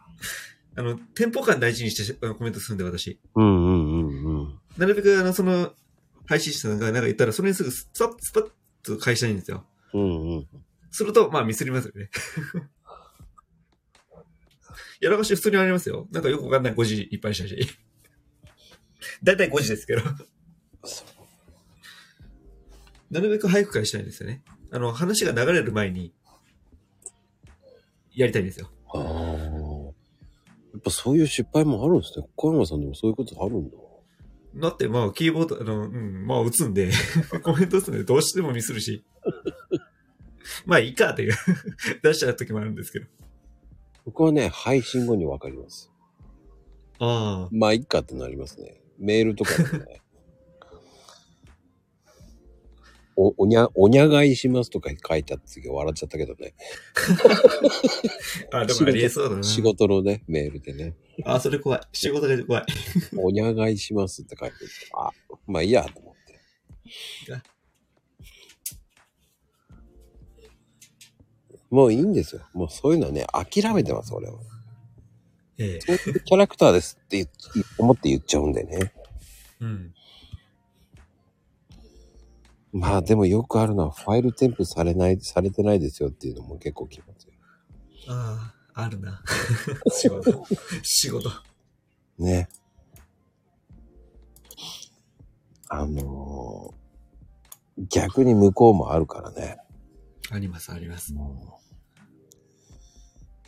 [0.76, 3.20] あの、テンポ感大事にしてコメントするんで、私。
[3.34, 4.60] うんうんうんうん。
[4.76, 5.74] なるべく、あの、その、
[6.26, 8.50] 配信者さんがなんか言ったら、それにすぐスパッ、スパッ
[8.82, 9.64] と返したいんですよ。
[9.94, 10.48] うんうん。
[10.90, 12.10] すると、まあ、ミスりますよね。
[15.00, 16.08] やらかし普通にありますよ。
[16.10, 17.56] なんかよくわかんない5時いっぱいしたし。
[19.22, 20.02] だいたい5時ですけど。
[23.10, 24.42] なるべく早く返したいんですよね。
[24.70, 26.12] あの、話が流れる前に、
[28.14, 28.70] やりたいんですよ。
[28.92, 29.02] ああ。
[30.72, 32.26] やっぱそういう失敗もあるんですね。
[32.36, 33.76] 小山さんでもそういうことあるんだ。
[34.56, 36.90] だって、まあ、キーボード、あの、うん、まあ、打つんで、
[37.42, 39.04] コメント打つんで、どうしてもミスるし。
[40.66, 41.34] まあ、いいか、という、
[42.02, 43.06] 出しちゃう時もあるんですけど。
[44.04, 45.90] 僕はね、配信後にわかります。
[46.98, 47.48] ああ。
[47.52, 48.77] まあ、いっかってなりますね。
[48.98, 50.02] メールとかでね。
[53.20, 56.54] お、おにゃ、おにゃがいしますとか書いてあった時笑っちゃったけどね。
[58.52, 59.42] あ、でもありえそうだな。
[59.42, 60.94] 仕事のね、メールでね。
[61.24, 61.80] あ、それ怖い。
[61.92, 62.64] 仕事が怖い。
[63.18, 64.54] おにゃがいしますって書いて
[64.94, 65.12] ああ、
[65.48, 66.14] まあいいやと思っ
[67.26, 67.42] てあ。
[71.70, 72.42] もういいんですよ。
[72.52, 74.38] もうそういうのはね、諦めてます、俺は。
[75.58, 75.80] ええ。
[75.80, 77.28] そういうキャラクターですって
[77.78, 78.92] 思って言っちゃうんでね。
[79.60, 79.94] うん。
[82.72, 87.32] まあでもよくあるのは、ファイル添付されない、されてないですよっていうのも結構きますよ。
[88.08, 89.22] ああ、あるな。
[89.90, 90.44] 仕事。
[90.82, 91.30] 仕事。
[92.18, 92.48] ね。
[95.68, 96.78] あのー
[97.90, 99.58] 逆に向こうもあるからね。
[100.30, 101.14] あります、あります。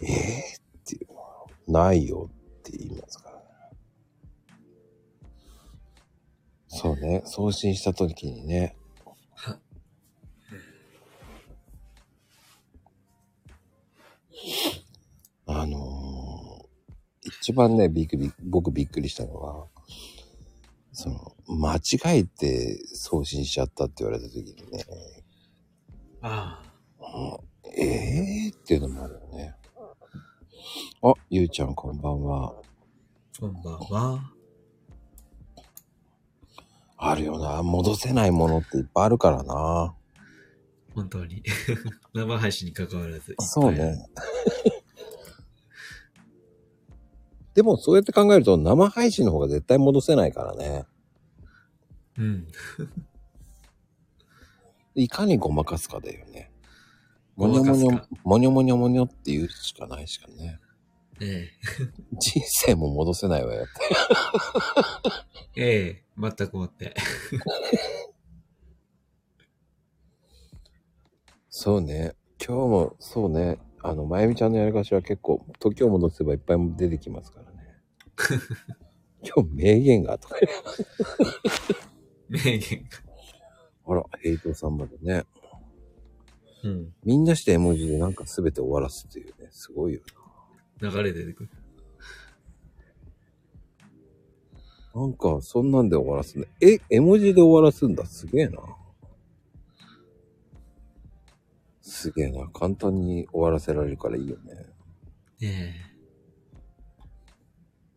[0.03, 1.07] ええっていう
[1.71, 2.31] ないよ
[2.61, 3.43] って言いますからね。
[6.69, 8.77] そうね、送信した時にね。
[9.35, 9.59] は
[15.47, 16.01] あのー
[17.23, 19.67] 一番ね、びっくり、僕びっくりしたのは、
[20.93, 24.85] その、間違えて送信しちゃったって言われた時にね、
[26.23, 26.63] あ
[26.99, 29.55] うんええー、っていうのもあるよね。
[31.03, 32.49] あ、ゆうちゃんこんばんは。
[32.49, 34.33] あ、こんばんは。
[36.99, 37.63] あるよな。
[37.63, 39.95] 戻せないものっていっぱいあるからな。
[40.95, 41.43] 本当に。
[42.13, 43.35] 生配信に関わらず。
[43.39, 44.07] そうね。
[47.55, 50.85] でもそうやって考えると生配信の方が絶対戻せないからね。
[52.19, 52.47] うん。
[54.95, 56.53] いかにごまかすかだよね。
[57.37, 57.91] もにょもにょ
[58.23, 60.61] もにょもにょもにょって言うしかないしかね。
[61.23, 61.51] え
[62.19, 63.73] 人生も戻せないわよって。
[65.57, 65.65] え。
[65.65, 66.05] ええ。
[66.17, 66.95] 全くもって。
[71.49, 72.15] そうね。
[72.39, 73.59] 今日も、そうね。
[73.83, 77.83] あの、まゆみちゃんのやり方は結構、時を戻せばいっぱい出てきますからね。
[79.23, 80.37] 今日名言がとか。
[82.29, 82.89] 名言が。
[83.93, 85.25] あら、ヘイトさんまでね。
[86.63, 86.95] うん。
[87.05, 89.49] みんなして絵文字でなんか全て終わらすっていうね。
[89.51, 90.01] すごいよ
[90.81, 91.51] 流れ出てくる。
[94.95, 95.01] な。
[95.03, 96.47] なんか、そんなんで終わらすね。
[96.61, 98.07] え、絵文字で終わらすんだ。
[98.07, 98.61] すげえな。
[101.81, 102.49] すげえな。
[102.49, 104.67] 簡単に終わらせられるからいいよね。
[105.43, 105.75] ええ。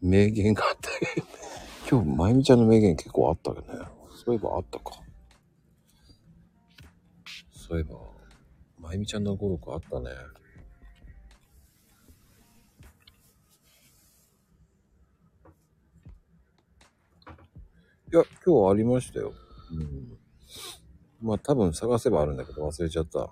[0.01, 0.89] 名言があって。
[1.89, 3.85] 今日、まゆみちゃんの名言結構あったよね。
[4.25, 5.01] そういえばあったか。
[7.51, 7.97] そういえば、
[8.77, 10.09] まゆみちゃんの語録あったね。
[18.13, 19.33] いや、今日はありましたよ。
[19.71, 20.19] うん。
[21.19, 23.31] まあ多分探せばあるんだけど忘れちゃった。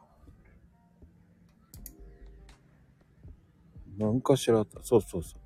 [4.00, 4.80] なんかしらあった。
[4.82, 5.40] そうそうそう。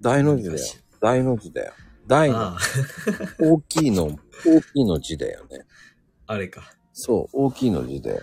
[0.00, 0.58] 大の字だよ。
[1.00, 1.72] 大の字だよ。
[2.06, 2.58] 大のあ
[3.40, 4.04] 大きいの、
[4.46, 5.66] 大きいの字だよね。
[6.28, 6.72] あ、あれか。
[6.92, 8.22] そう、大きいの字で。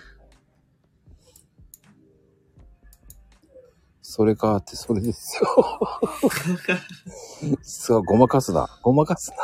[4.16, 5.80] それかって、それですよ。
[7.62, 8.68] そう、ごまかすな。
[8.80, 9.36] ごまかすな。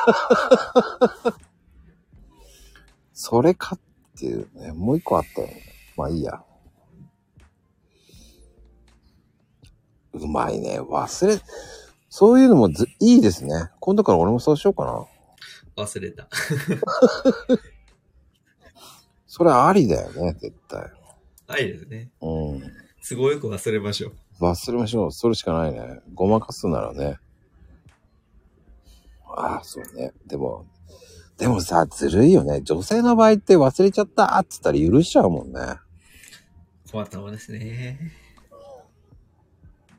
[3.13, 3.81] それかっ
[4.17, 5.61] ていうね、もう一個あったよね。
[5.97, 6.45] まあいいや。
[10.13, 10.81] うまいね。
[10.81, 11.41] 忘れ、
[12.09, 13.71] そういうのもずいいですね。
[13.81, 15.05] 今度から俺もそうしようかな。
[15.83, 16.29] 忘れた。
[19.27, 20.93] それありだよね、絶対。
[21.49, 22.13] はいですね。
[22.21, 22.63] うん。
[23.03, 24.13] 都合よく忘れましょう。
[24.41, 25.13] 忘れましょう。
[25.13, 26.01] それしかないね。
[26.15, 27.19] ごまかすならね。
[29.27, 30.13] ああ、そうね。
[30.27, 30.67] でも、
[31.37, 32.63] でもさ、ずるいよね。
[32.63, 35.61] 女性の場合って忘れちゃったって言ったら許しちゃうもんね。
[36.91, 37.99] 困ったもんですね。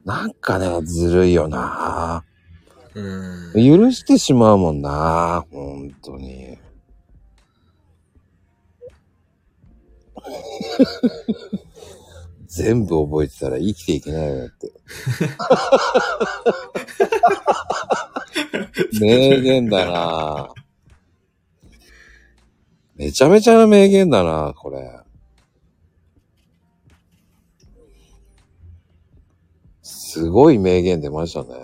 [0.03, 2.23] なんかね、ずるいよな。
[2.95, 3.53] うん。
[3.53, 5.45] 許してしまうもんな。
[5.51, 6.57] 本当に。
[12.51, 14.73] 全部覚えてたら生きていけないよって。
[18.99, 20.53] 名言だな
[22.95, 24.99] めちゃめちゃな名言だなこれ。
[29.81, 31.55] すごい名言出ましたね。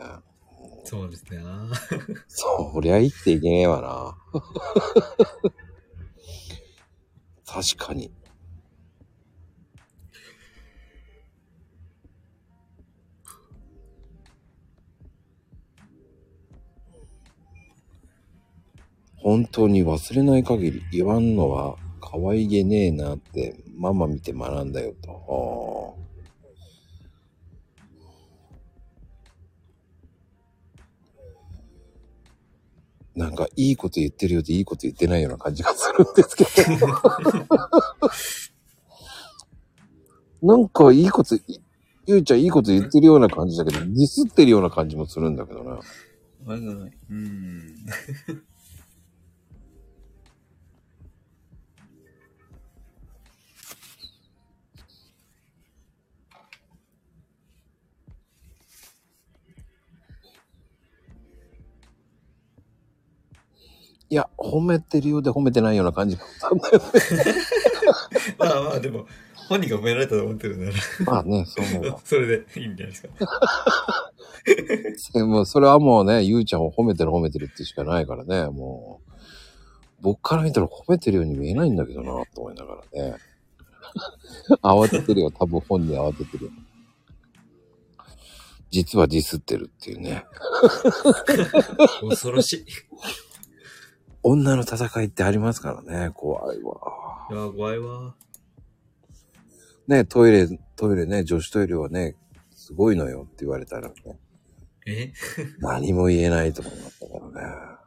[0.86, 1.42] そうですね。
[1.44, 1.70] あ
[2.30, 4.42] そりゃ生きていけねえわな。
[7.46, 8.10] 確かに。
[19.28, 25.98] 本当に忘れない限り言わんのは可愛げねえなってママ見て学んだよと。
[33.18, 36.46] なんかいいこと言ってるようでいいこと言ってないような感じがするんですけ
[36.80, 36.88] ど。
[40.56, 41.42] なんかいいこと、い
[42.06, 45.82] ゆうちゃんいいこと言ってるような感じだけど、ディスってるような感じもするんだけどな。
[46.48, 46.54] あ。
[46.54, 47.76] うん。
[64.10, 66.84] いや、褒めてるようで褒めてないような感じがしたんだよね。
[68.38, 69.06] ま あまあ、でも、
[69.50, 70.74] 本人が褒められたと思ってるなら、
[71.06, 72.00] まあね、そう思うわ。
[72.04, 73.10] それでいいんじゃないですか。
[75.14, 79.08] でもそれはもうね、ゆうちゃんを褒めてる褒めてるってしかないからね、もう。
[80.00, 83.16] 僕から見たら褒めてるように見えないんだけどな、と思いながらね。
[84.62, 86.52] 慌ててるよ、多分本人慌ててるよ。
[88.70, 90.26] 実はディスってるっていうね。
[92.10, 92.66] 恐ろしい。
[94.28, 97.28] い女の戦いってありますからね、怖いわ。
[97.30, 98.16] や、怖いわ。
[99.88, 102.16] ね、トイレ、トイレね、女子トイレはね、
[102.52, 104.20] すごいのよって言われたらね、
[104.86, 105.14] え？
[105.60, 107.78] 何も言えないと思いましたからね。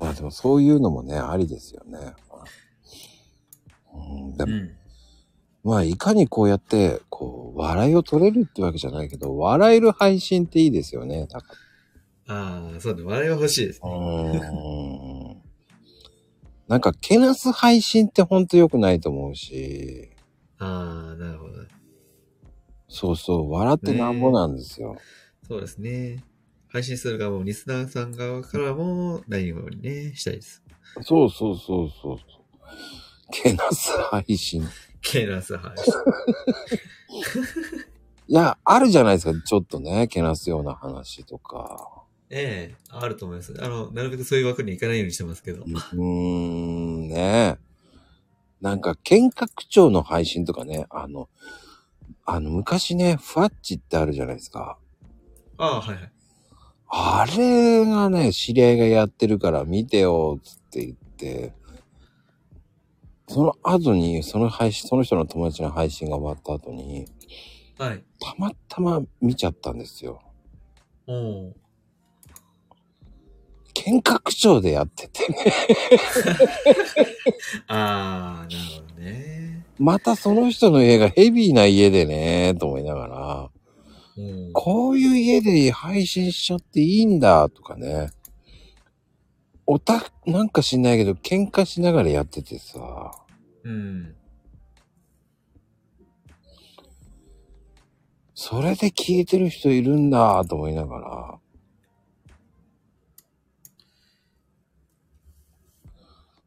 [0.00, 2.14] まあでもそういうのもね、ありですよね。
[3.92, 3.98] う
[4.32, 4.77] ん、でもうん。
[5.64, 11.28] まあいかにこうやって、こう、笑いを取れるってわけじゃないけど、笑える配信っていいですよね。
[12.26, 13.02] ああ、そうね。
[13.02, 15.42] 笑いは欲しいですね。
[16.68, 20.10] なんか、けなす配信ってほんと良くないと思うし、
[20.58, 21.54] ああ、なるほど。
[22.88, 24.96] そうそう、笑ってなんぼなんですよ。
[25.46, 26.22] そうですね。
[26.68, 30.62] 配信する側も、リスナーさん側からも、ないようにね、したいです。
[31.02, 32.28] そうそうそうそうそう。
[33.30, 34.62] けなす配信。
[35.10, 35.94] ケーナス配信。
[38.28, 39.40] いや、あるじゃないですか。
[39.40, 42.02] ちょっとね、けなすような話とか。
[42.28, 43.54] ええあると思います。
[43.58, 45.62] あの、なるべくそういう枠に行かないようにしてますけど。
[45.62, 47.56] うーん、ね
[48.60, 51.30] なんか、喧嘩口調の配信とかね、あの、
[52.26, 54.76] あの、昔ね、ファッチってあるじゃないですか。
[55.56, 56.12] ああ、はいはい。
[56.88, 61.54] あれがね、知り合いがやってるから見てよ、つって言って、
[63.28, 67.04] その後に、その配信、その人の友達の配信が終わった後に、
[67.78, 68.02] はい。
[68.20, 70.20] たまたま見ちゃったんですよ。
[71.06, 71.52] おー。
[73.74, 75.38] 喧嘩口調でやっててね。
[77.68, 79.64] あー、なるほどね。
[79.78, 83.50] またその人の家がヘビーな家でね、と思いながら、
[84.16, 84.52] うん。
[84.52, 88.10] こういう家で配信しちゃっていいんだ、とかね。
[89.70, 93.12] おた、なんか知んないけど、喧嘩しながらやっててさ、
[93.64, 94.14] うん。
[98.34, 101.38] それで聞いてる人いるんだ、と思いながら、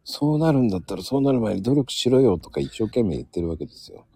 [0.03, 4.07] そうなるんだったらそうなる前に努力しろよとか一生懸命言ってるわけですよ。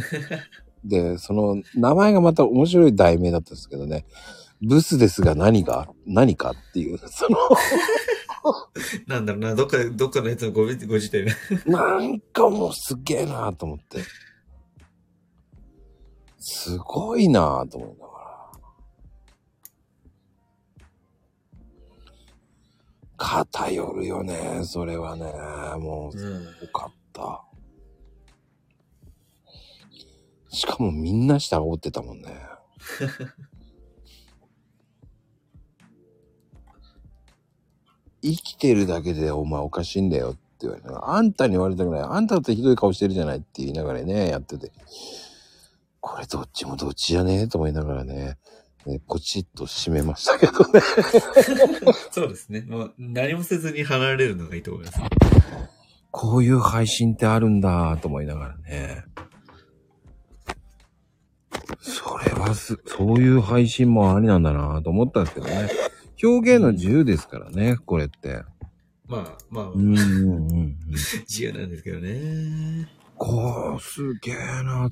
[0.84, 4.04] で、その名前がまた面白い題名だったんですけどね、
[4.60, 7.38] ブスですが何が、何かっていう、その、
[9.06, 11.32] なんだろうな、どっかで、どっかのやつのごご自体が。
[11.66, 14.02] なんかもうすげえなと思って。
[16.38, 18.16] すごいなと思いながら。
[23.18, 25.24] 偏るよね、それはね。
[25.80, 26.44] もう、すうん。
[26.60, 27.42] ごかった。
[30.48, 32.28] しかもみんな下煽ってたもんね。
[38.22, 42.00] 生きてるだけでお前おかしいんだよって言われたら、あんたに言われたくない。
[42.00, 44.72] あんただってひどい顔してるじゃないって言いながらね、やってて。
[46.00, 48.36] これどっちもどっちじゃねえと思いながらね、
[48.86, 50.80] ねポチッと閉めましたけどね。
[52.12, 52.62] そうですね。
[52.62, 55.00] もう何もせずに離れるのがいいと思います。
[56.10, 59.04] こういう配信ってあるんだと思いながらね。
[61.80, 65.68] それはす、そういう配信もありなんだなと思ったんですけどね。
[66.22, 68.42] 表現の自由ですからね、これって。
[69.06, 70.76] まあ、まあ、うんうんうんうん。
[70.90, 72.88] 自由なんですけどね。
[73.16, 74.90] こう、すげえな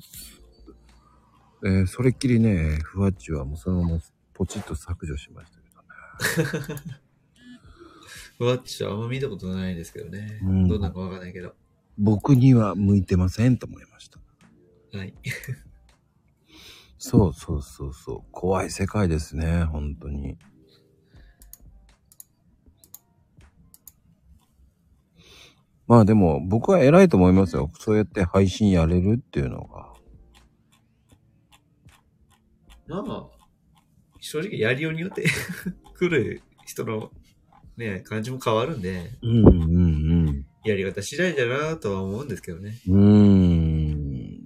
[1.63, 3.99] えーそれっきりね、ふわっちはもうそのまま
[4.33, 5.59] ポチッと削除しました
[6.43, 6.75] けどね。
[8.37, 10.39] ふわっちはあんま見たことないですけどね。
[10.43, 11.53] うんどんなのかわかんないけど。
[11.97, 14.19] 僕には向いてませんと思いました。
[14.97, 15.13] はい。
[16.97, 18.31] そうそうそうそう。
[18.31, 20.37] 怖い世界ですね、本当に。
[25.87, 27.71] まあでも僕は偉いと思いますよ。
[27.79, 29.93] そうやって配信やれるっていうのが。
[32.87, 33.25] まあ、
[34.19, 35.25] 正直やりようによって
[35.97, 37.11] 来る人の
[37.77, 40.45] ね、感じも変わるんで、うんうんうん。
[40.63, 42.79] やり方次第だなとは思うんですけどね。
[42.87, 44.39] うーん。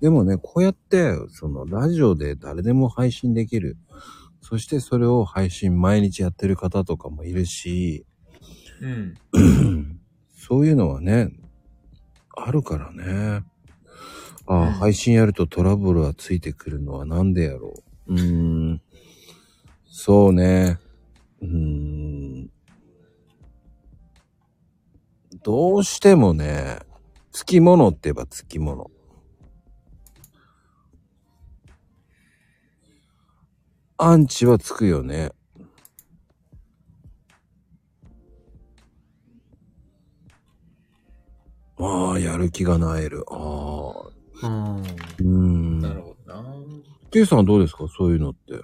[0.00, 3.76] でもね、こうやって、そのラジオで誰でも配信できる。
[4.40, 8.06] そしてそれを配信毎日やってる方とかもいるし、
[8.80, 9.14] うん。
[10.46, 11.30] そういうのはね、
[12.36, 13.44] あるからね。
[14.46, 17.72] ああ、うん配信やるとトラブルはついてくるのはなんでやろ
[18.08, 18.12] う。
[18.12, 18.20] うー
[18.74, 18.82] ん。
[19.86, 20.78] そうね。
[21.40, 22.50] うーん。
[25.42, 26.80] どうしてもね、
[27.32, 28.90] つきものって言えばつきもの。
[33.96, 35.30] アンチはつくよね。
[41.78, 43.24] ああ、やる気がなえる。
[43.30, 43.92] あ
[44.42, 44.46] あ。
[45.20, 45.78] うん。
[45.78, 45.80] ん。
[45.80, 46.44] なるほどな。
[47.10, 47.86] ケイさんはどうですか？
[47.88, 48.54] そういうのって。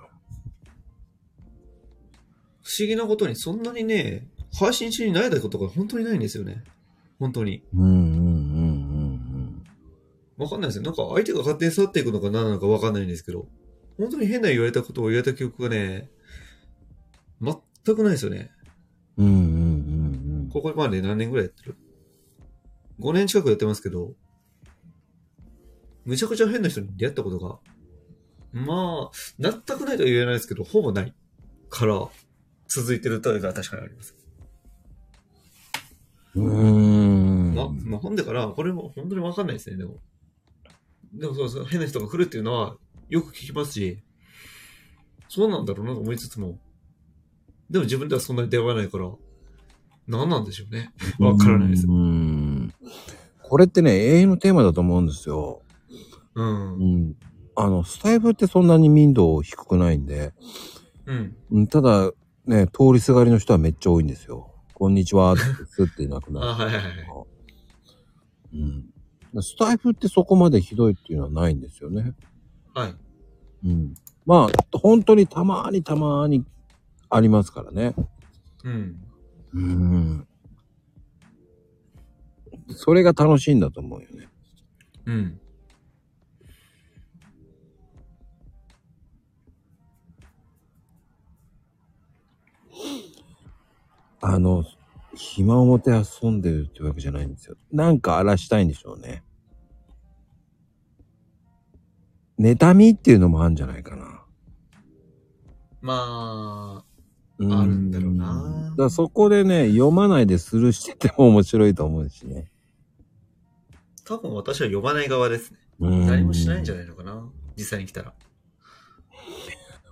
[2.63, 6.63] 不思議なことにそんなにね、配信中に慣れたことが本当にないんですよね。
[7.19, 7.63] 本当に。
[7.75, 9.67] うんうんうん
[10.39, 10.85] わかんないですよ。
[10.85, 13.47] なんか相手が勝手に去っていくのか何なのかわかんないんですけど、
[13.99, 16.09] 本当に変な言われたことを言われた記憶がね、
[17.43, 17.57] 全
[17.95, 18.51] くないですよね。
[19.19, 19.33] うんうん。
[19.33, 21.77] うんうんうんここまで何年ぐらいやってる？
[23.01, 24.15] ?5 年近くやってますけど、
[26.05, 27.59] むちゃくちゃ変な人に出会ったことが、
[28.53, 31.15] まあ、全くないとは言えないですけど、ほぼない
[31.69, 32.09] から、
[32.69, 34.15] 続いてるというのは確かにあります。
[36.35, 36.45] うん。
[36.45, 37.55] うーん。
[37.55, 39.99] ま、まあ、ほんでから、これも本当にわかんないですね、でも。
[41.13, 42.77] でもそうそう、変な人が来るっていうのは、
[43.09, 44.03] よく聞きますし、
[45.29, 46.59] そうなんだろうなと思いつつも、
[47.69, 49.11] でも自分ではそんなに出会わないから、
[50.07, 50.93] 何なんでしょうね。
[51.19, 51.91] わからないですう。
[51.91, 52.40] ん。
[53.43, 55.63] これってね、永遠のテーマだと思うんですよ。
[56.35, 56.75] うん。
[56.75, 56.85] う。
[57.11, 57.17] ん。
[57.57, 60.33] あの、スタイフってそんなに民度低くないんで、
[61.07, 61.37] うん。
[61.51, 62.13] うんただ、
[62.47, 64.55] ね、通りすがりの人はめっちゃ多いんですよ。
[64.75, 66.47] こんにちはってスッていなくなる。
[66.51, 66.87] あ、はいはいはい。
[68.55, 68.57] う
[69.39, 69.43] ん。
[69.43, 72.15] スタイフってそこまでひどいっていうのはないんですよね。
[72.75, 72.95] はい。
[73.67, 73.95] うん。
[74.27, 76.45] まあ、本当にたまーにたまーに
[77.09, 77.95] ありますからね。
[78.65, 79.01] うん。
[79.53, 80.27] うん。
[82.75, 84.29] それが楽しいんだと思うよね。
[85.07, 85.41] うん。
[94.23, 94.65] あの、
[95.15, 97.57] 暇をもて遊んでるってわけじゃないんですよ。
[97.73, 99.23] なんか荒らしたいんでしょうね。
[102.39, 104.23] 妬みっていうのもあるんじゃないかな。
[105.83, 106.85] まあ、
[107.39, 108.75] あるんだろうな。
[108.77, 112.51] だそこでね、読まないでスルーしてても面白いと思うしね。
[114.11, 115.59] 多分私は呼ばない側ですね。
[115.79, 117.25] うん何もしないんじゃないのかな
[117.57, 118.13] 実際に来たら。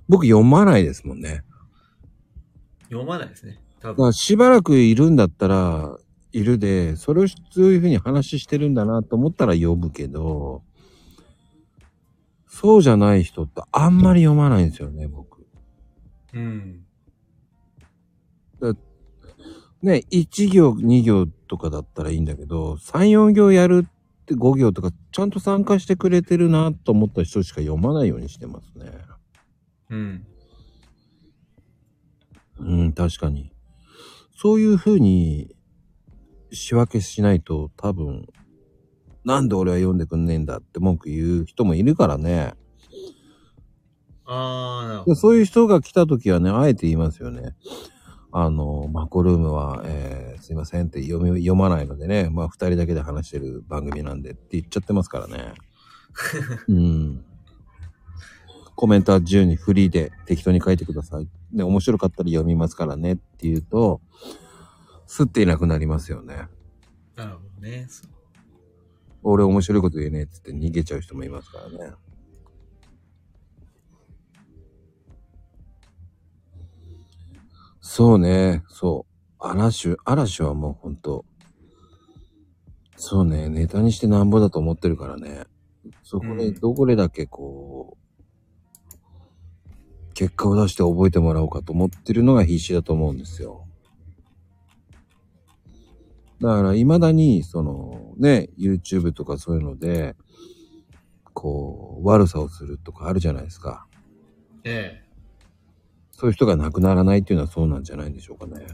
[0.09, 1.45] 僕読まないですもんね。
[2.91, 3.61] 読まないですね。
[3.79, 4.07] 多分。
[4.07, 5.97] らしばらくいるんだったら、
[6.33, 10.65] いるで、それをそういうふうに話してるんだなと思ったら呼ぶけど、
[12.49, 15.47] そうじゃない人ってあんまり読まないんですよね、僕。
[16.35, 16.85] うん。
[19.81, 23.87] ね、1行、2行とかだったらいいんだけど、3、4行やる
[24.29, 28.93] って5行とか、ちゃんと参加してくれてるなと思った人しか読まないようにしてますね。
[29.91, 30.27] うん。
[32.61, 33.51] うん、確かに。
[34.37, 35.57] そういう風に
[36.53, 38.27] 仕分けしないと多分、
[39.25, 42.55] なんで俺は読んでくんねえんだって文句言う人もいるからね。
[44.27, 45.15] あー、なるほでど。
[45.17, 47.55] そういう人が来た時はね、あえて言いますよね。
[48.31, 55.53] あの、マコルームは、えーすいませんって読み読まないのでね、まあ二人だけで話してる番組なんでって言っちゃってますからね。
[56.69, 57.25] うん。
[58.75, 61.29] コメントは自由にフリーで適当に書いてください。
[61.53, 64.01] で、面白かったら読みますからねって言うと、
[65.07, 66.49] すっていなくなりますよね。
[67.17, 67.87] なるほどね。
[67.89, 68.11] そう
[69.25, 71.93] 俺面白いこと言えねえって言って逃げちゃう人もいますからね。
[77.91, 79.37] そうね、そう。
[79.41, 81.25] 嵐、嵐はもうほんと、
[82.97, 85.45] そうね、ネタにしてなんぼだと思ってるからね。
[86.03, 88.93] そこでうんどこでだけこう、
[90.13, 93.67] 結果を出して覚えてもらおうかと思ってるのが必死だと思うんですよ。
[96.43, 100.15] だから、未だに、その、ね、YouTube とかそういうので、
[101.33, 103.87] こう、悪さをするとかあるじゃないですか。
[104.65, 105.08] ええ。
[106.19, 108.67] そういう人が亡くならないっていうのはそうなんじゃないんでしょうかね。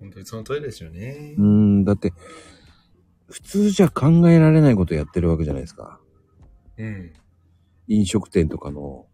[0.00, 1.40] 本当にその通りですよねう。
[1.42, 2.14] ーん、だって、
[3.28, 6.00] 普通じゃ考えられないことやってるわけじゃないですか。
[6.78, 7.12] うん。
[7.88, 9.04] 飲食店とかの、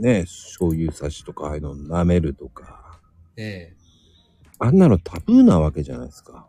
[0.00, 3.00] ね、醤油差しとか、ああいうの舐めるとか、
[3.36, 3.72] え
[4.58, 6.48] あんなのタブーなわけじゃないですか。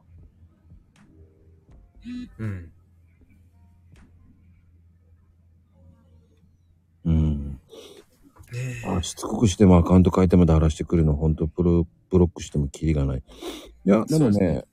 [2.03, 2.29] え。
[2.39, 2.71] うん。
[7.05, 7.50] うん。
[8.51, 8.87] ねえ。
[8.87, 13.17] あしつこくしてもアカウント変えてもだらしてくるの、本当プロ、ブロックしてもキリがない。
[13.17, 14.65] いや、でもね、ね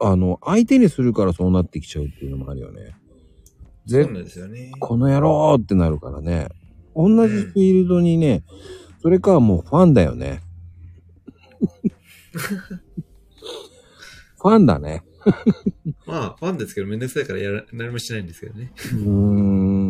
[0.00, 2.94] あの、相手にするからそうなってきちゃうっていうのもあるよね。
[3.86, 4.72] ぜそうなんですよね。
[4.78, 6.48] この野郎ってなるからね。
[6.94, 8.42] 同じフィールドにね、
[9.00, 10.42] それかもうファンだよね。
[14.38, 15.02] ファンだね。
[16.06, 18.72] まあ、ファンですけど、めんどくさいからやら何もしないんですけどね。
[18.92, 19.81] うーん。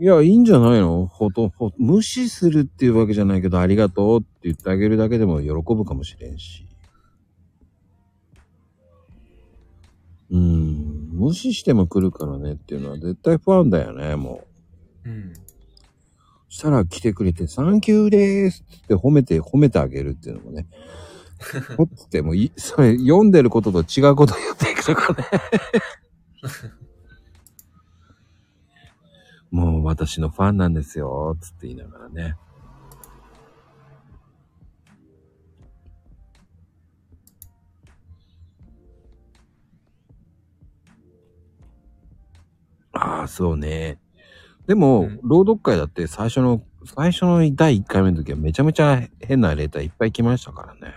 [0.00, 1.06] いや、いいんじゃないの？
[1.06, 6.66] ほと、ほ、無視するっていうわけじゃないけど、ありがとうって言ってあげるだけでも喜ぶかもしれんし。
[10.30, 11.08] うーん。
[11.14, 14.46] 無視しても来るからねっていうのは絶対ファンだよね、も
[15.04, 15.08] う。
[15.08, 15.32] うん。
[16.48, 20.68] そしたら来てくれて、サンキューでーすって褒めて、褒めてあげるっていうのもね。
[21.76, 25.24] ほってもい、それ読んでることと違うこと言っていくとかね。
[29.50, 32.36] もう私のファンなんですよ、つって言いながらね。
[42.92, 43.98] ああ、そうね。
[44.66, 50.94] でも、うん朗読会だって最初の、最初の第1回目の時はめちゃめちゃ変なレーターいっぱい来ましたからね。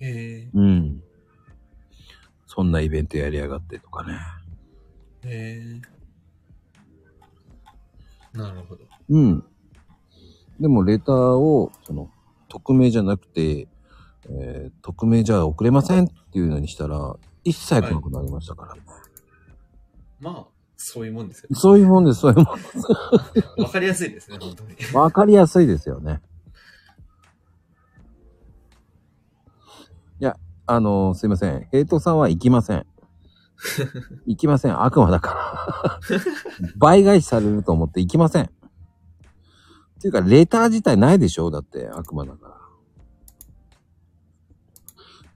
[0.00, 1.02] えうん。
[2.46, 4.18] そんなイベントやりやがってとかね。
[5.24, 5.72] え。
[5.74, 5.95] ええ。
[8.36, 8.84] なるほど。
[9.08, 9.44] うん。
[10.60, 12.10] でもレターを、その、
[12.48, 13.68] 匿名じゃなくて、
[14.28, 18.82] えー匿名じゃ送れませんっていうのにしたら、一切来なくなりましたからね。
[20.20, 20.46] まあ、
[20.76, 21.48] そういうもんですよ。
[21.52, 22.78] そういうもんです、そういうもんです。
[23.60, 24.76] わかりやすいですね、本当に。
[24.92, 26.20] わかりやすいですよね。
[30.20, 30.36] いや、
[30.66, 31.68] あのすいません。
[31.70, 32.86] ヘイトさんは行きません。
[34.26, 34.82] 行きません。
[34.82, 36.18] 悪魔だから。
[36.76, 38.44] 倍返しされると思って行きません。
[38.44, 38.48] っ
[40.00, 41.50] ていうか、レター自体ないでしょ？
[41.50, 42.56] だって悪魔だから。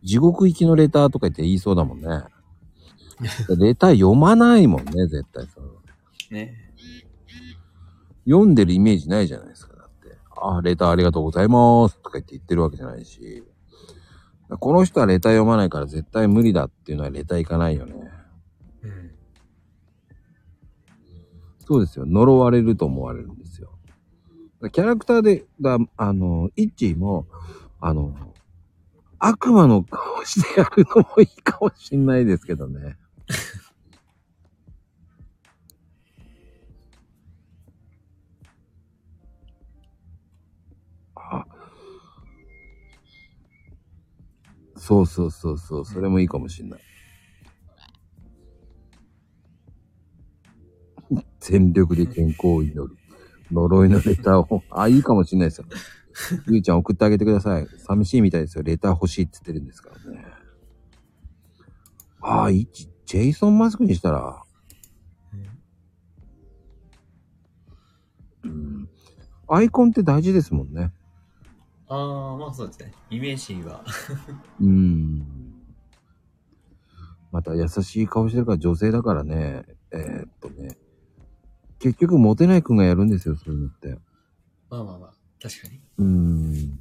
[0.03, 2.25] 地獄行きのレターとか言って言いそうだもんね。
[3.59, 5.69] レター読まないもんね、絶対その。
[6.31, 6.55] ね。
[8.25, 9.77] 読んでるイメージないじゃないですか。
[9.77, 10.17] だって。
[10.43, 13.45] あ、レターありがとうございますとか言って言ってるわけじゃないし、
[14.59, 18.10] この人はレター読まないから絶対無理だっていうのはレターいかないよね。
[21.71, 22.05] そうですよ。
[22.05, 23.71] 呪われると思われるんですよ。
[24.73, 27.29] キャラクターで、が、あの、イッチーも、
[27.81, 28.13] あの、
[29.21, 32.97] 悪魔の顔してやるのもいいかもしんないですけどね。
[41.15, 41.45] あ
[44.77, 46.90] そうそうそうそう、それもいいかもしんない。
[51.41, 52.97] 全力で健康を祈る。
[53.53, 54.63] 呪いのレターを。
[54.71, 55.67] あ、いいかもしんないですよ。
[56.49, 57.67] ゆうちゃん送ってあげてください。
[57.79, 58.63] 寂しいみたいですよ。
[58.63, 60.25] レター欲しいって言ってるんですからね。
[62.21, 64.43] ああ、いち、ジェイソンマスクにしたら、
[68.45, 68.89] うん。
[69.49, 70.93] アイコンって大事ですもんね。
[71.89, 72.93] ああ、まあそうですね。
[73.11, 73.85] イメージは。
[74.61, 75.27] うん。
[77.33, 79.65] また優しい顔してるから女性だからね。
[79.93, 80.77] えーっとね。
[81.81, 83.99] 結局モテない君がやるんですよ、そういうのって。
[84.69, 85.81] まあまあまあ、確かに。
[85.99, 86.79] うーん。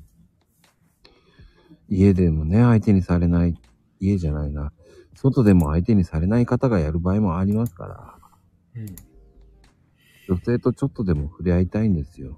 [1.87, 3.57] 家でもね、相手にされない、
[4.01, 4.73] 家じゃないな。
[5.15, 8.19] 外でも相手にされない方がやる場合もありますから、
[8.75, 8.95] うん。
[10.27, 12.37] 女性とちょっとでも触れ合いたいんですよ。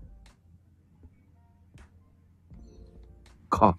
[3.49, 3.77] か、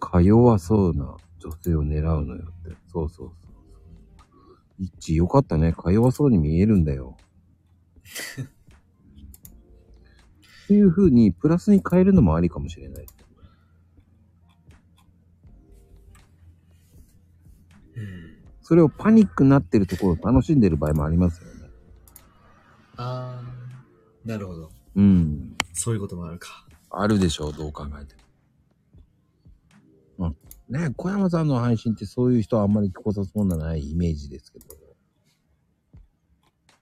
[0.00, 2.76] か弱そうな女性を狙うのよって。
[2.88, 3.54] そうそうそう。
[4.78, 5.72] 一致よかったね。
[5.72, 7.16] か弱そうに見えるんだよ。
[10.64, 13.06] っていう風に、プラスに変えるのもありかもしれない。
[17.96, 18.36] うん。
[18.62, 21.70] それをパニックになってるところを楽しんでる場合もありますよね。
[22.96, 24.70] ああ、なるほど。
[24.96, 25.56] うん。
[25.72, 26.66] そういうこともあるか。
[26.90, 28.14] あるでしょう、どう考えて
[30.16, 30.28] も。
[30.28, 30.36] うん。
[30.72, 34.83] ね小山さんの配信ってそういう人はあんまり来さそうなないイメージですけど。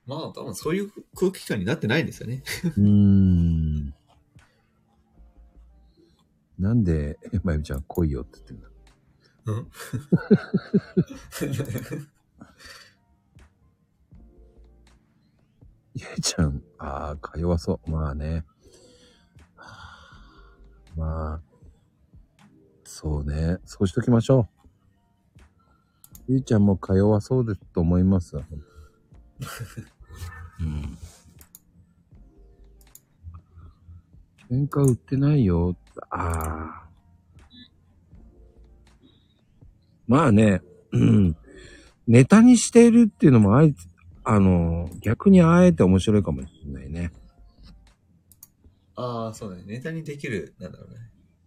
[0.07, 2.43] まあ多分そういう空気感になってないんですよね。
[2.77, 3.95] うーん。
[6.59, 8.69] なんで、えまゆみちゃん来いよって言ってんだ？
[9.47, 9.71] うん。
[15.95, 17.91] ゆいちゃん、ああ、か弱そう。
[17.91, 18.45] まあね。
[20.97, 21.41] まあ、
[22.85, 23.59] そうね。
[23.65, 24.49] そうしときましょう。
[26.29, 28.37] ゆいちゃんもか弱そうですと思います。
[30.61, 30.99] うん。
[34.51, 35.77] 喧嘩売ってないよ。
[36.11, 36.89] ああ。
[40.07, 40.63] まあね、
[40.93, 41.37] うん。
[42.07, 43.89] ネタにしているっていうのもあいつ、
[44.25, 47.13] あの、逆にあえて面白いかもしれないね。
[48.95, 49.65] ああ、そうだね。
[49.67, 50.97] ネタにできる、なんだろうね。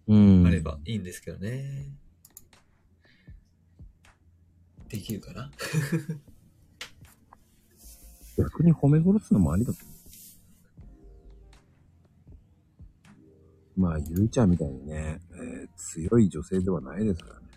[0.08, 0.48] うん。
[0.48, 1.92] あればいいんですけどね。
[4.90, 5.52] できるかな？
[8.38, 9.96] 逆に褒め殺すのもありだと思う。
[13.78, 17.48] まあ、ゆいちゃんみたいにね、えー強い女性ではないですからね。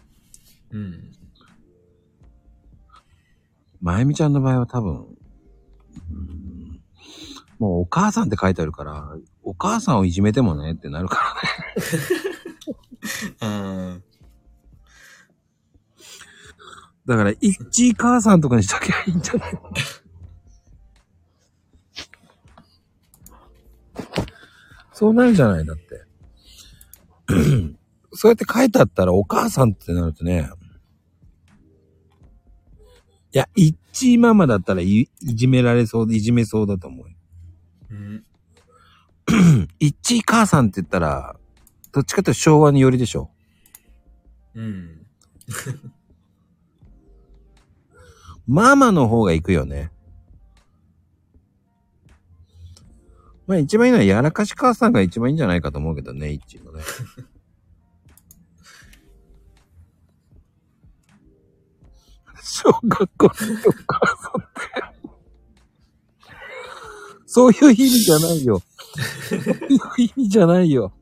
[0.72, 1.12] うん。
[3.80, 5.06] まゆみちゃんの場合は多分、
[6.10, 6.38] うん
[7.58, 11.34] もうお母さんって書いてあるから、お母さんをいじめてもねってなるか
[13.40, 13.98] らね。
[13.98, 13.98] あ
[17.06, 19.52] だから、一位母さんとかにしときゃいいんじゃない
[24.98, 26.02] そうなるじゃないだって。
[28.12, 30.50] そうやって書いてあったらお母さんってなるとね。
[33.32, 37.14] いや、一位ママだったらいいじめられそうで、いじめそうだと思うよ。
[37.90, 38.24] うん。
[39.78, 41.36] 一位母さんって言ったら、
[41.92, 43.30] どっちかというと昭和によりでしょ。
[44.56, 45.06] うん。
[48.48, 49.92] ママの方が行くよね。
[53.48, 56.82] まあ一番いいのはやらかし母さんが一番いいんじゃないかと思うけどね、一のね。
[62.42, 63.34] 小学校のお
[63.86, 64.58] 母さんって。
[67.26, 68.62] そういう意味じゃないよ。
[69.28, 70.92] そういう意味じゃないよ。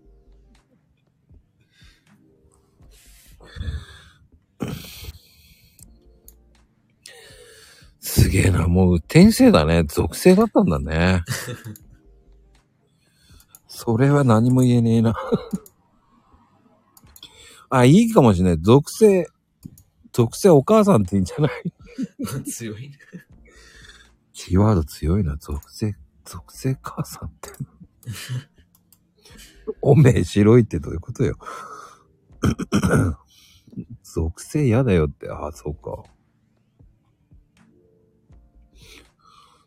[7.99, 9.83] すげえな、もう転生だね。
[9.83, 11.25] 属性だったんだね。
[13.79, 15.15] それは何も言えねえな。
[17.69, 18.59] あ、いいかもしれない。
[18.59, 19.29] 属性、
[20.13, 21.49] 属性お母さんっていいんじゃな
[22.41, 22.45] い？
[22.51, 22.99] 強いね。
[24.33, 25.37] キーワード強いな。
[25.37, 25.95] 属性、
[26.25, 27.51] 属性母さんって。
[29.83, 31.37] おめえ白いってどういうことよ。
[34.03, 36.03] 属性嫌だよって、ああ、そうか。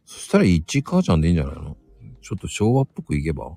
[0.03, 1.77] そしたら一母ちゃんでいいんじゃないの？
[2.21, 3.55] ちょっと昭和っぽくいけば？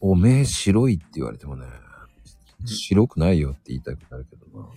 [0.00, 1.66] おめえ白いって言われてもね、
[2.64, 4.68] 白くないよって言いたくなるけどな。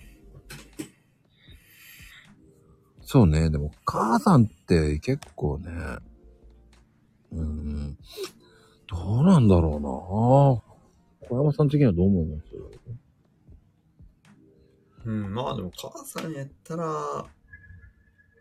[3.00, 5.70] そうね、でも母さんって結構ね、
[7.32, 7.98] うーん、
[8.86, 9.88] どうなんだろうな
[11.28, 12.44] 小山さん的にはどう思います？
[15.06, 17.26] うん、まあでも母さんやったら、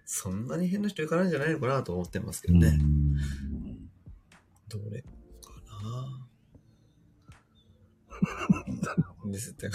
[0.06, 2.68] そんなに変な人いかないんじゃないのかなと思ってますけどね。
[2.68, 3.16] うん
[4.70, 5.08] どれか
[5.84, 6.23] な
[9.32, 9.70] ですって。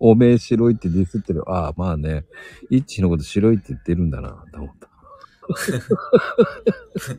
[0.00, 1.42] おめえ白いってディスってる。
[1.50, 2.26] ああ、まあね。
[2.70, 4.88] イッチのこと白いって言ってるんだな、と思った。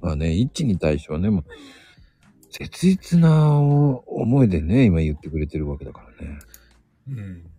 [0.00, 1.44] まあね、イッチに対してはね、もう
[2.50, 6.38] 切実な思いでね、今言ってくれてるわけだからね。
[7.08, 7.53] うん。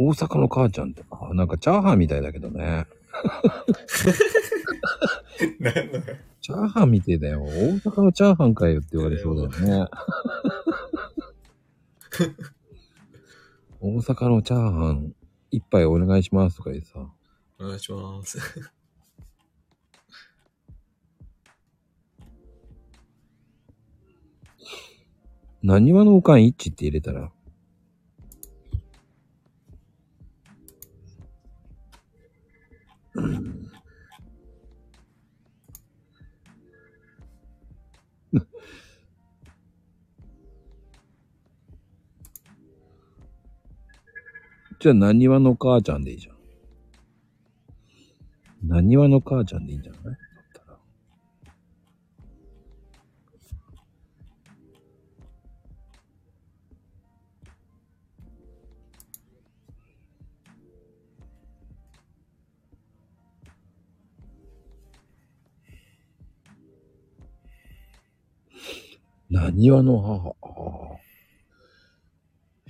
[0.00, 2.86] 大阪の母ちゃんって、あなんかチャーハンみたいだけどね。
[5.58, 6.00] なんだ
[6.40, 7.42] チャーハンみてえだよ。
[7.42, 9.88] 大阪のチャーハンかよって言われそうだよね。
[13.80, 15.14] 大阪のチャーハン
[15.50, 17.00] 一杯お願いしますとか言ってさ。
[17.58, 18.38] お願いします。
[25.60, 27.32] 何話のおかん一致って入れたら。
[44.80, 46.36] じゃあ、何話の母ちゃんでいいじゃん。
[48.62, 50.16] 何話の母ちゃんでいいんじゃない？
[69.30, 70.34] 何話の母。
[70.40, 70.98] ああ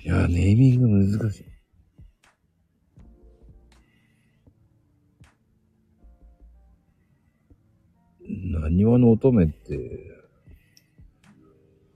[0.03, 1.45] いや、ネーミング難しい。
[8.29, 9.79] 何話の乙女って、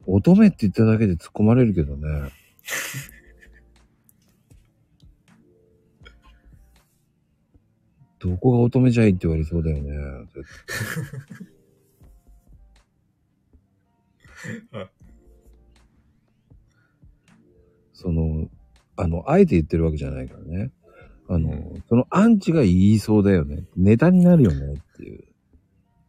[0.07, 2.31] 乙女って言っただけで突っ込まれるけどね。
[8.21, 9.93] どこが乙女じゃいって言われそうだよね。
[17.93, 18.49] その、
[18.97, 20.73] あの、あえて言ってるわけじゃないからね。
[21.29, 23.65] あの、そのアンチが言いそうだよね。
[23.77, 25.25] ネタになるよねっていう。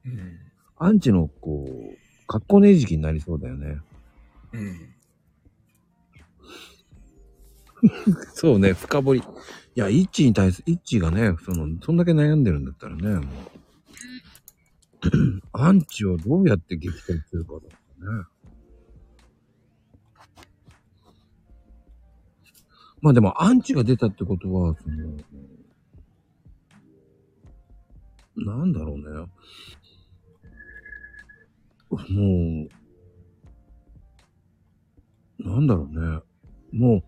[0.06, 0.40] うん。
[0.78, 1.98] アンチの、こう、
[2.28, 3.78] 格好ねえ時期になりそうだよね。
[4.54, 4.94] うん。
[8.34, 9.20] そうね、深掘り。
[9.20, 9.24] い
[9.80, 13.26] や、イッチに対する、イッチがね、その、そんだけ悩んでるんだったらね、もう。
[15.52, 17.83] アンチをどうやって撃退するかだ
[23.02, 25.18] まあでも、アンチが出たってことは、その、
[28.36, 29.04] なんだろうね。
[31.90, 32.68] も
[35.40, 36.22] う、なんだろうね。
[36.72, 37.04] もう、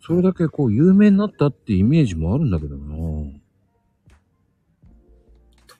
[0.00, 2.94] それだけこう有名になったってイメージもあるんだけどな。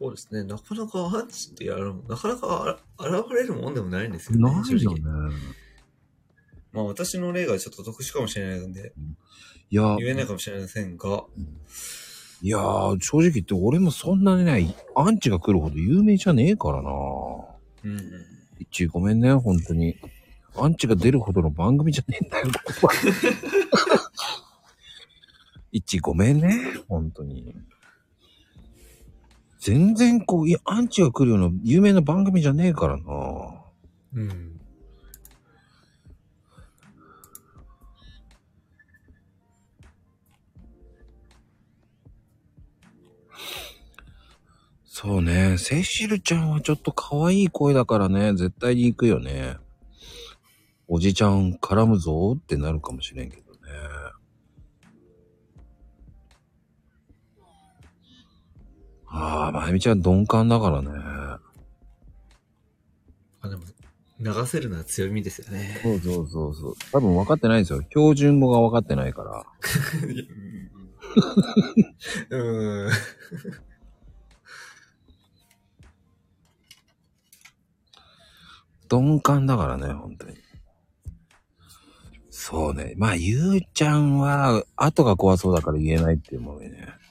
[0.02, 0.42] そうですね。
[0.42, 4.42] なかなかアンチってやるなかなか現れるもんでもないんですよね。
[4.42, 5.00] ないね。
[6.72, 8.94] まあ私の例がちょっと特殊かもしれないので、
[9.70, 11.24] いや、言えないかもしれませんが、
[12.42, 16.90] いやー、正直言って俺もそんなにね、アンチが来るほど有名じゃねえからな。
[16.90, 18.02] うんうん。
[18.58, 19.96] 一ごめんね、本当に。
[20.56, 22.92] アンチが出るほどの番組じゃねえんだよ、ここは。
[25.70, 26.58] 一ごめんね、
[26.88, 27.54] 本当に。
[29.62, 33.04] 全然こう、いや、アンチが来るような有名な番組じゃねえからな。
[34.14, 34.60] うん。
[44.84, 49.58] そうね、セシルちゃんはちょっと可愛い声だからね、絶対に行くよね。
[50.88, 53.41] おじちゃん絡むぞってなるかもしれんけど
[59.14, 60.88] ああ、まゆみちゃん鈍感だからね。
[63.42, 63.62] あ、でも、
[64.18, 65.80] 流せるのは強みですよね。
[65.82, 66.74] そうそうそうそう。
[66.92, 67.82] 多分分かってないんですよ。
[67.90, 69.44] 標準語が分かってないから。
[72.30, 72.90] うん。
[78.90, 80.36] 鈍感だからね、本当に。
[82.30, 82.94] そうね。
[82.96, 87.01] まあ、ゆうちゃんは、後が怖そうだから言えないっていうもんね。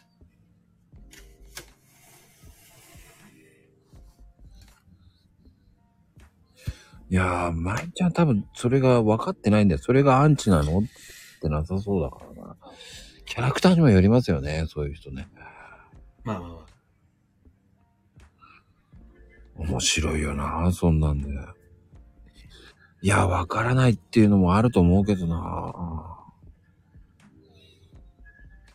[7.12, 9.82] いやー、まいちゃん多分それが分かってないんだよ。
[9.84, 10.84] それがアンチなのっ
[11.42, 12.56] てなさそうだからな。
[13.26, 15.28] キャラクターにもよりますよね、そういう人ね。
[16.24, 16.66] まあまあまあ。
[19.58, 21.28] 面白いよな、そんなんで。
[23.02, 25.74] いや、わからないっていうのもあると思うけどな。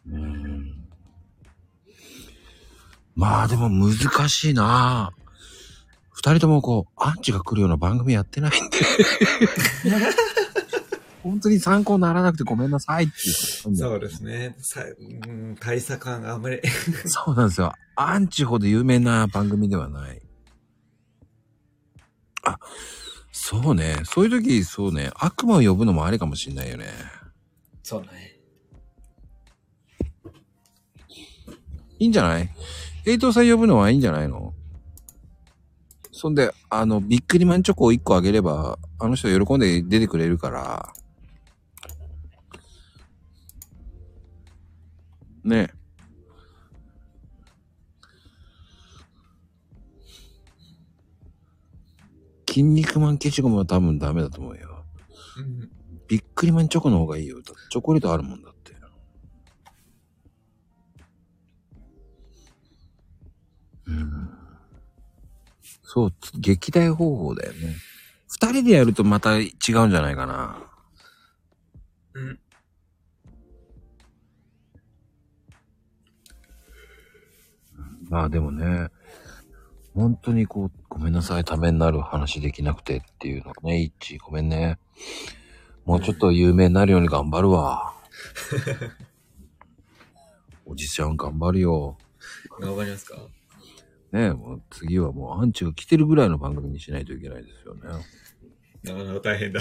[0.09, 0.87] うん。
[3.15, 5.15] まあでも難しいな。
[6.27, 8.79] 二人ともこう、アンチが来るような番組やってないんで。
[11.23, 13.31] 本当に参考にならなくてごめんなさいってい
[13.73, 13.77] う。
[13.77, 14.57] そうですね。
[14.59, 14.87] さう
[15.33, 16.61] ん、大差感があんまり。
[17.07, 17.73] そうなんですよ。
[17.95, 20.21] アンチほど有名な番組ではない。
[22.43, 22.59] あ、
[23.31, 24.01] そうね。
[24.05, 25.13] そういう時、そうね。
[25.15, 26.89] 悪魔を呼ぶのもありかもしんないよね。
[27.85, 28.41] そうね。
[32.01, 32.51] いいんじゃない？
[33.05, 34.55] エイトさん呼ぶのはいいんじゃないの？
[36.17, 40.95] そんで、あの、ビックリマンチョコを1個あげれば、あの人喜んで出てくれるから。
[45.45, 45.75] ねえ。
[52.49, 54.87] 筋肉マン消しゴムは多分ダメだと思うよ。
[55.37, 55.71] うん。
[56.09, 57.43] ビックリマンチョコの方がいいよ。
[57.43, 58.75] チョコレートあるもんだって。
[63.87, 64.36] うん。
[65.97, 67.75] そう、撃退方法だよね。
[68.29, 70.59] 二人でやるとまた違うんじゃないかな。
[72.13, 72.39] うん。
[78.11, 78.89] まあでもね、
[79.95, 84.79] 本当にこう、ごめんなさい、ためになる話できなくてっていうのね、イッチ、ごめんね。
[85.87, 87.95] もうちょっと有名になるように頑張るわ。
[90.67, 91.97] おじちゃん頑張るよ。
[92.61, 93.17] 頑張りますか？
[94.17, 97.81] ねもう次はもうアンチが来てるぐらいの番組にしないといけないですよね。
[98.83, 99.61] なかなか大変だ。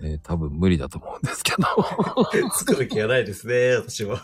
[0.00, 2.50] え ー多分無理だと思うんですけど。
[2.50, 4.22] 作る気がないですね、私は。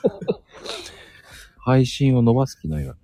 [1.59, 2.97] 配信を伸ばす気ないが。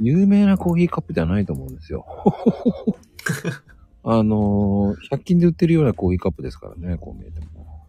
[0.00, 2.06] 有名なコーヒーカップではないと思うんですよ。
[4.04, 7.86] あのー、100均で売ってるようなコーヒーカップですからね、こう見えても。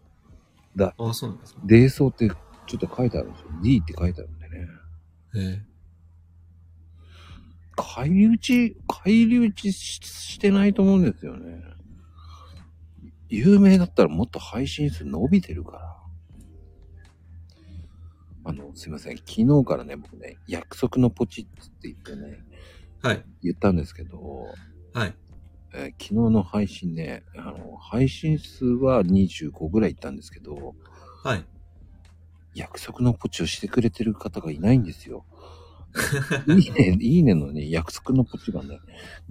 [0.74, 1.60] だ、あ、そうなんですか。
[1.64, 3.48] デーソーってちょっと書いてあるんですよ。
[3.62, 4.68] D って書いてあるんでね。
[5.36, 5.69] え
[7.82, 11.62] 返り討ち、返り討ちししてないと思うんですよね。
[13.28, 15.96] 有名だったらもっと配信数伸びてるから。
[18.44, 19.18] あの、すいません。
[19.18, 22.38] 昨日からね、僕ね、約束のポチッって言ってね、
[23.04, 23.24] えはい。
[23.42, 24.46] 言ったんですけど、
[24.92, 25.14] はい。
[25.72, 30.74] えー昨日の配信ね、あの、配信数は25ぐらいいったんですけど、
[31.22, 31.44] はい。
[32.54, 35.24] 約束のポチをしてくれてる方がいないんですよ。
[36.46, 38.80] いいね、いいねのね、約束のポチがね、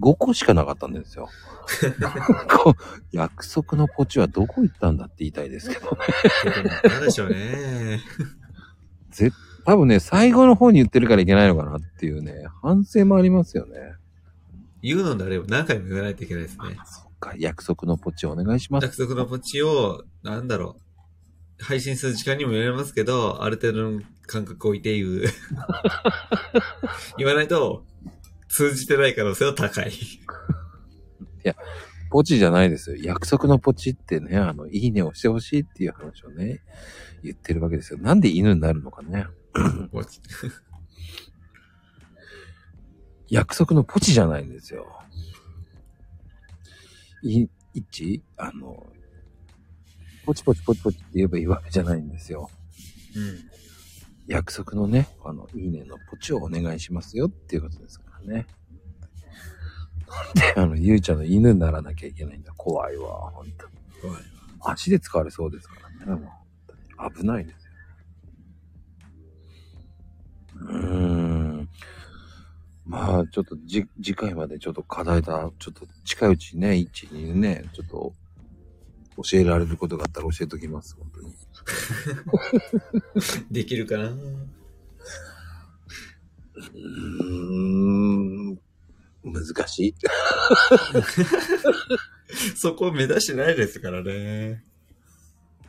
[0.00, 1.28] 5個しかなかったんですよ。
[3.12, 5.96] 約束のポチはどこ行ったんだって言いたいですけどね。
[6.84, 8.00] なんでしょうね。
[9.10, 9.30] ぜ
[9.64, 13.94] 多分ね、最後の方に言ってるからいけないのかなっていうね、反省もありますよね。
[14.82, 16.76] 言うのであれば何回も言わないといけないですね。
[16.84, 18.84] そっか、約束のポチお願いします。
[18.84, 20.89] 約束のポチを、なんだろう。
[21.60, 25.24] 配信する時間にもよりますけど、ある程度の間隔を置いて言う。
[27.18, 27.84] 言わないと、
[28.48, 29.92] 通じてない可能性は高い。
[32.10, 32.96] ポチじゃないですよ。
[32.96, 36.60] 約束のポチってね、あの、いいねをしてほしいっていう話をね、
[37.22, 38.00] 言ってるわけですよ。
[38.00, 39.26] なんで犬になるのかね。
[39.92, 40.20] ポチ
[43.30, 45.00] 約束のポチじゃないんですよ。
[47.22, 48.92] い、一あの、
[50.30, 52.48] ポチポチポチポチって言えばいいわけじゃないんですよ。
[53.16, 53.50] うん。
[54.28, 58.46] 約束のね、あの、いいねのポチをお願いしますよっていうことですからね。
[60.06, 62.52] なんで、あの、ゆうちゃんの犬にならなきゃいけないんだ。
[62.56, 63.72] 怖いわ、ほんとに。
[64.00, 64.22] 怖い。
[64.60, 65.74] 足で使われそうですか
[66.06, 66.20] らね。
[66.20, 66.30] も
[67.08, 67.72] う危ないですよ。
[70.60, 71.68] うーん。
[72.84, 75.50] まあ、ちょっとじ、次回までちょっと課題だ。
[75.58, 78.14] ちょっと近いうちね、一にね、ちょっと
[79.22, 81.34] 教えられることがあったら教えときます、本当に。
[83.50, 84.08] できるかな？
[84.08, 88.60] うーん。
[89.22, 89.94] 難しい。
[92.56, 94.64] そこ目指してないですからね。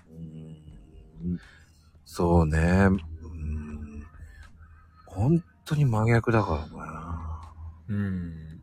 [0.10, 1.40] うん
[2.06, 2.88] そうね。
[2.90, 4.06] うん
[5.06, 7.54] 本当に真逆だからな。
[7.90, 8.62] うん。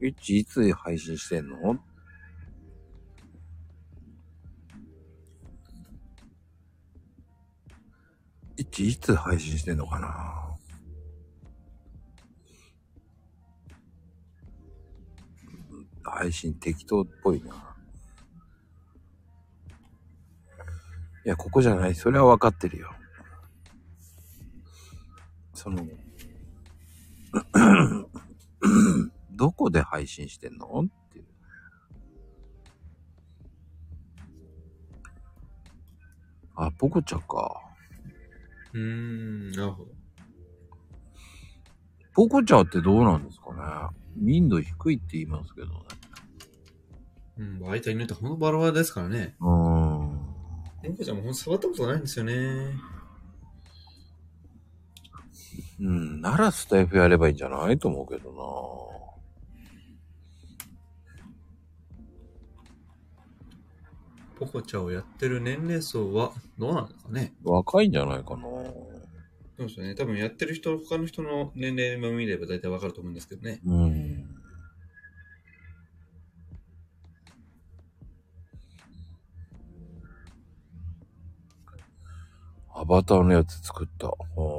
[0.00, 1.80] いちいつ配信してんの？
[8.56, 10.36] いちいつ配信してんのかな
[16.02, 17.52] 配信適当っぽいな。
[21.26, 21.94] いや、ここじゃない。
[21.94, 22.90] それは分かってるよ。
[25.52, 25.84] その、
[29.32, 30.84] どこで配信してんの？
[30.86, 31.26] っていう。
[36.54, 37.65] あ、ポコちゃんか。
[38.76, 39.90] うーん、なるほど。
[42.12, 43.60] ポコちゃんってどうなんですかね？
[44.16, 45.72] 民度低いって言いますけどね。
[47.38, 49.34] うん、相手によってほんとバラバラですからね。
[49.40, 50.20] うーん。
[50.82, 52.32] 猫ちゃんもほんと触ったことないんですよね。
[55.80, 57.78] うん、ならスタイフやればいいんじゃない？
[57.78, 58.30] と思うけど
[64.38, 67.32] ポコチャをやってる年齢層はどうなんですかね？
[67.44, 69.94] な若いんじゃないかなそうですよね。
[69.94, 73.60] 多分やってる人、他の人の年齢も見れば大体わかると思うんですけどね。
[73.66, 74.28] うん。
[82.74, 84.08] アバターのやつ作った。
[84.08, 84.55] ほ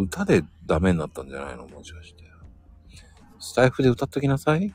[0.00, 1.66] 歌でダメになったんじゃないの？
[1.66, 2.24] もしかして。
[3.38, 4.74] スタイフで歌っときなさい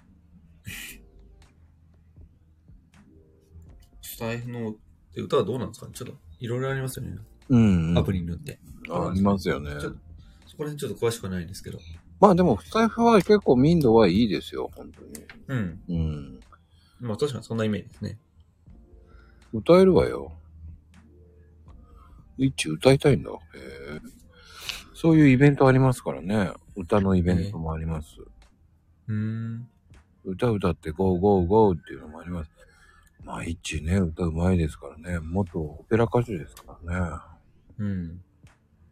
[4.01, 4.75] スタイフの
[5.13, 5.87] で歌はどうなんですか？
[5.87, 7.17] ねちょっといろいろありますよね。
[7.49, 7.97] うん。
[7.97, 8.59] アプリによって。
[8.89, 9.71] あありますよね。
[10.47, 11.79] そこら辺ちょっと詳しくはないんですけど。
[12.19, 15.09] まあでも、スタイフは結構民度はいいですよ、本当に。
[15.47, 15.81] うん。
[15.89, 16.39] うん。
[16.99, 18.19] まあ確かにそんなイメージですね。
[19.53, 20.33] 歌えるわよ。
[22.37, 23.31] 一歌いたいんだ。
[23.31, 23.35] へ
[23.95, 23.99] え。
[25.01, 26.51] そういうイベントありますからね。
[26.75, 28.17] 歌のイベントもあります。
[29.07, 29.67] うーん。
[30.23, 32.51] 歌歌ってゴーゴーゴーっていうのもあります。
[33.23, 35.17] まあ一ね、歌うまいですからね。
[35.17, 37.21] 元オペラ歌手ですからね。
[37.79, 38.21] うん。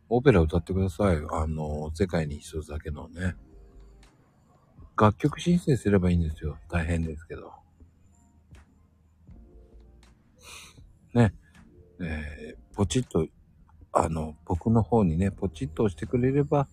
[0.09, 1.17] オペラ歌ってください。
[1.29, 3.35] あの、世界に一つだけのね。
[4.99, 6.57] 楽曲申請すればいいんですよ。
[6.71, 7.53] 大変ですけど。
[11.13, 11.35] ね。
[12.01, 13.27] えーポチッと、
[13.91, 16.67] あの、僕の方にね、ポチッと押してくれれば、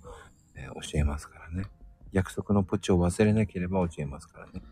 [0.55, 1.65] えー教えますからね。
[2.13, 4.63] 約束のポチを忘れなければ教えますからね。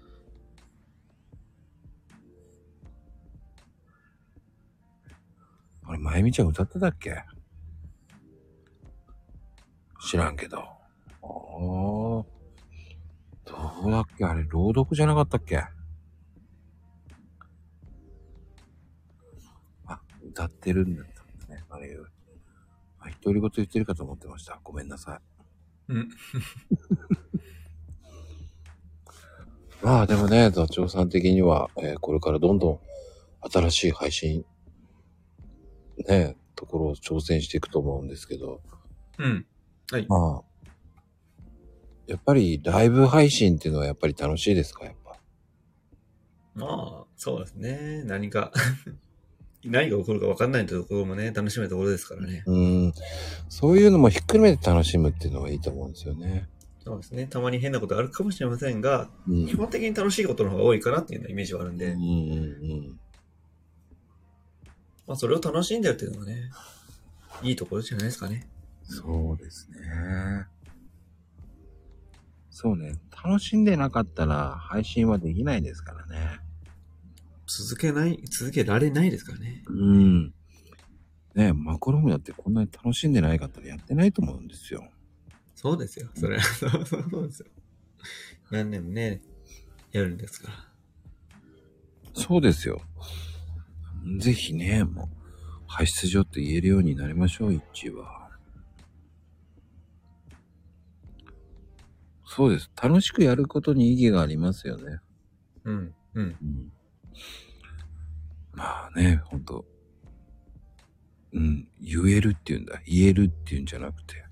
[5.87, 7.25] あれ、まゆみちゃん歌ってたっけ？
[10.01, 10.59] 知らんけど。
[10.59, 10.66] あ
[11.23, 11.23] あ。
[11.23, 12.27] ど
[13.87, 14.25] うだっけ？
[14.25, 15.59] あれ、朗読じゃなかったっけ？
[19.87, 21.05] あ、歌ってるんだ
[23.25, 24.61] 独り言言ってるかと思ってました。
[24.63, 25.21] ごめんなさ
[25.89, 25.93] い。
[25.93, 26.09] うん。
[29.83, 32.81] まあでもね、座長さん的には、えーこれからどんどん
[33.51, 34.45] 新しい配信、
[36.09, 38.63] ね、ところを挑戦していくと思うんですけど、
[39.19, 39.47] うん。
[39.91, 40.07] はい。
[40.09, 40.71] まあ、
[42.07, 44.85] やっぱりライブ配信っていうのはやっぱり楽しいですか？
[44.87, 45.19] やっぱ。
[46.55, 46.67] ま
[47.03, 48.03] あ、そうですね。
[48.05, 48.53] 何か、
[49.66, 52.43] 何が起こるか分かんないところもね、楽しめるところですからね。
[52.47, 52.93] うん。
[53.49, 56.49] そういうのもひっくるめて楽しむっていうのがいいと思うんですよね。
[56.85, 57.27] そうですね。
[57.27, 59.47] たまに変なことあるかもしれませんが、うん。
[59.47, 62.11] 基本的に楽しいことの方が多いかなっていうようなイメージはあるんで、うんうんう
[62.74, 63.01] ん。
[65.07, 66.51] まあそれを楽しんでるっていうのがね、
[67.43, 68.49] いいところじゃないですかね。
[68.85, 70.47] そうですね。
[72.51, 72.95] そうね。
[73.24, 76.39] 楽しんでなかったら配信はできないですからね。
[77.47, 79.62] 続けない、続けられないですからね。
[79.69, 80.25] うん。
[81.35, 84.89] ねえ、マコロムだってこんなに楽しんでないかったらやってないと思うんですよ。
[85.55, 86.09] そうですよ。
[86.15, 87.49] それは、 そうそうそうですよ。
[88.51, 89.23] 何年もね、
[89.93, 90.75] やるんですから。
[92.15, 92.83] そうですよ。
[94.19, 95.09] ぜひね、もう、
[95.62, 98.31] 派出所って言えるようになりましょう、一は。
[102.27, 102.71] そうです。
[102.81, 105.01] 楽しくやることに意義がありますよね。
[105.65, 106.37] うん、うん。
[106.43, 106.73] うん。
[108.53, 109.65] まあね、ほんと。
[111.32, 112.81] うん、言えるっていうんだ。
[112.86, 114.24] 言えるっていうんじゃなくて、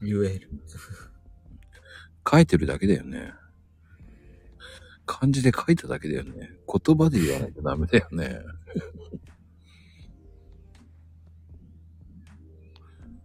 [0.00, 0.48] 言える。
[2.30, 3.32] 書いてるだけだよね。
[5.06, 6.50] 漢字で書いただけだよね。
[6.66, 8.38] 言葉で言わないとダメだよね。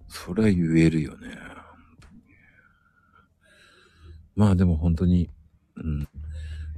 [0.08, 1.38] それは言えるよね。
[4.36, 5.30] まあでも本当に、
[5.76, 6.08] うん。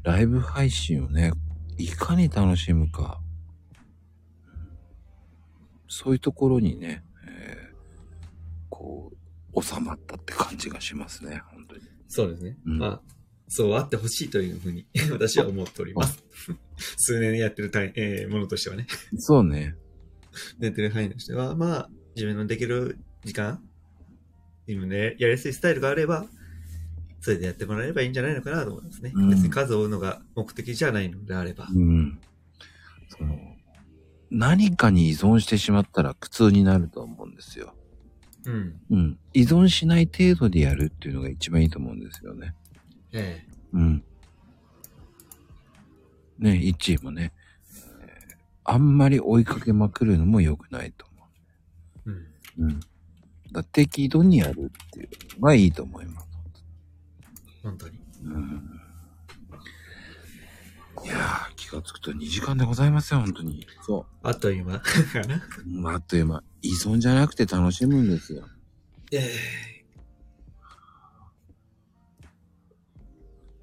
[0.04, 1.32] ライブ配信をね、
[1.78, 3.20] いかに楽しむか。
[5.88, 7.76] そういうところにね、えー
[8.70, 9.12] こ
[9.54, 11.82] う、収まったって感じがしますね、本当に。
[12.08, 12.58] そうですね。
[12.66, 13.02] うんまあ、
[13.48, 16.24] そうあってほしいというふうに 私は思っております。
[16.98, 18.88] 数年やってるたい、えーものとしてはね。
[19.18, 19.76] そうね。
[20.60, 23.64] やってる範囲としては、まあ、自分のできる時間、
[24.68, 26.28] 自分でやりやすいスタイルがあれば、
[27.20, 29.12] それでやってもらえればいいんじゃないのかなと思いますね。
[29.14, 31.68] うん別に数を追うのが目的じゃないのであれば。
[31.74, 32.20] うん。
[33.10, 33.38] その、
[34.30, 37.74] 何かに依存してしまったら苦痛になると思うんですよ。
[38.46, 38.80] うん。
[38.92, 39.20] うん。
[39.34, 42.54] 依存しない程度でやるっていうのが一番いいと思うんですよね。
[43.12, 43.52] ええ。
[43.74, 44.04] うん。
[46.40, 47.34] ね、一位もね、
[48.02, 48.38] えー
[48.70, 51.26] あんまり追いかけまくるのも良くないと思
[52.08, 52.14] うん。
[52.14, 52.26] う。
[52.60, 52.80] うん。
[53.54, 56.27] だ適度にやるっていうのがいいと思います。
[57.68, 58.00] 本当に。
[58.24, 58.80] うん。
[61.04, 63.68] いやー、気がつくと2時間でございますよ、本当に。
[63.86, 64.78] そあっという間。
[64.78, 64.82] う。
[65.68, 66.44] まあ、あっという間。
[66.62, 68.48] 依存じゃなくて楽しむんですよ。
[69.12, 69.86] ええ。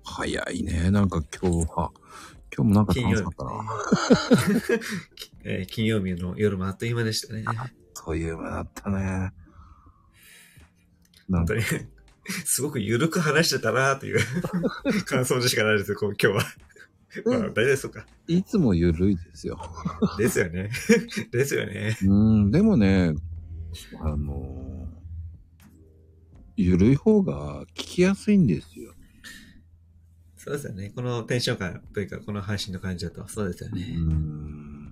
[0.05, 0.91] 早いね。
[0.91, 1.93] なんか今日は、
[2.55, 3.51] 今日もなんか楽しかったな。
[5.45, 7.45] えー金曜日の夜もあっという間でしたね。
[7.95, 9.33] という間だったね。
[11.29, 11.94] なんか本当に。
[12.45, 14.19] すごく緩く話してたなという
[15.05, 16.45] 感想でしかないですよ、こう今日は。
[17.27, 18.07] まあ、大丈夫ですか。
[18.27, 19.61] いつも緩いですよ。
[20.19, 20.71] ですよね。
[21.31, 21.97] ですよね。
[22.03, 23.15] うん、でもね、
[24.01, 24.89] あの
[26.57, 28.95] 緩い方が聞きやすいんですよ。
[30.37, 30.93] そうですよね。
[30.95, 33.97] このテンション感というか、この配信の感じだと、そうですようね。
[33.97, 34.89] ん。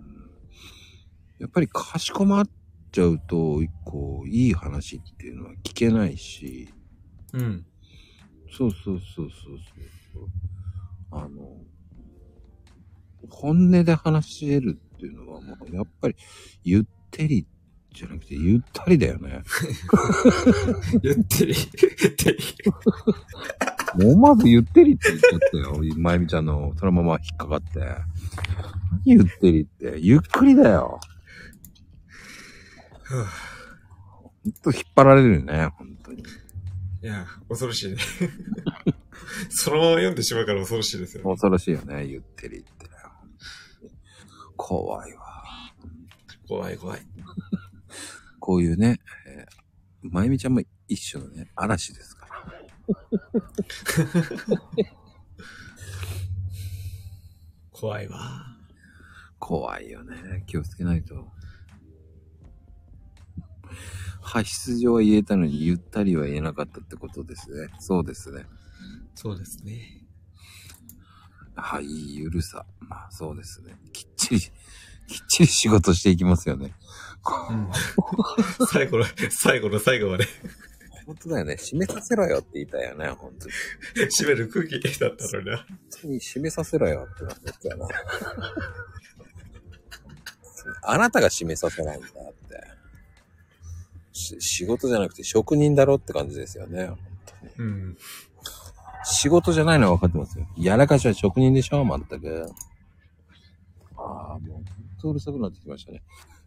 [1.39, 2.51] やっぱりかしこまっ
[2.91, 6.73] ちゃうと、こう、いい話っていうのは聞けないし、
[7.33, 7.67] うん。
[8.51, 9.59] そうそうそうそう
[10.13, 10.29] そう。
[11.11, 11.57] あの、
[13.29, 16.17] 本音で話し得るっていうのはもうやっぱり
[16.65, 17.47] ゆってり
[17.95, 19.43] じゃなくてゆったりだよね。
[21.03, 21.55] ゆってり、
[22.03, 22.39] ゆってり。
[24.05, 25.83] もうまずゆってりって言っちゃったよ。
[25.99, 27.81] まゆみちゃんのそのまま引っかかって。
[27.81, 28.03] 何
[29.05, 29.99] ゆってりって。
[29.99, 31.01] ゆっくりだよ。
[34.45, 35.67] ほんと引っ張られるよね。
[35.77, 35.91] 本当に。
[37.03, 37.97] いや、恐ろしいね。
[39.51, 41.31] そのまま読んでしまうから恐ろしいですよね。
[41.31, 42.07] 恐ろしいよね。
[42.07, 42.93] ゆってりって。
[44.57, 45.45] 怖いわ。
[46.47, 47.01] 怖い怖い。
[48.39, 49.62] こういうね、えー
[50.03, 52.43] まゆみちゃんも一種のね、嵐ですから。
[57.70, 58.57] 怖いわ。
[59.39, 60.45] 怖いよね。
[60.47, 61.31] 気をつけないと。
[64.23, 67.69] 派出所は言えたのにゆったりは言えなかったってことですね。
[67.78, 68.47] そうですね。
[69.15, 70.07] そうですね。
[71.55, 72.65] はい、ゆるさ。
[72.81, 73.77] まあそうですね。
[73.93, 74.51] きっちり、きっ
[75.28, 76.74] ちり仕事していきますよね。
[77.51, 77.69] うん。
[78.69, 80.27] 最後の、最後の最後まで
[81.07, 81.55] 本当だよね。
[81.55, 83.09] 締めさせろよって言いたいよね。
[83.09, 83.53] 本当に。
[84.07, 85.57] 締める空気だったのにな。
[85.59, 85.66] 本
[86.03, 87.89] 当に締めさせろよってなったよな。
[90.85, 92.41] あなたが締めさせないんだって。
[94.13, 96.87] し仕事じゃなくて職人だろって感じですよね。
[96.87, 97.97] 本当にうん。
[99.05, 100.47] 仕事じゃないのは分かってますよ。
[100.57, 102.47] やらかしは職人でしょ全く。
[103.97, 104.65] ああ、もう本
[105.01, 106.03] 当うるさくなってきましたね。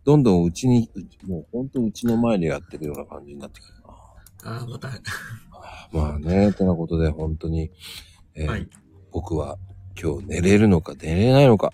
[0.05, 0.89] どんどんうちに、
[1.27, 3.67] もう本当うちの前でやってるような感じになってき
[4.43, 4.57] たな。
[4.57, 4.89] ああ、また。
[5.91, 7.71] まあね、てなことで本当に、
[8.35, 8.69] えーはい。
[9.11, 9.57] 僕は
[10.01, 11.71] 今日寝れるのか寝れないのか、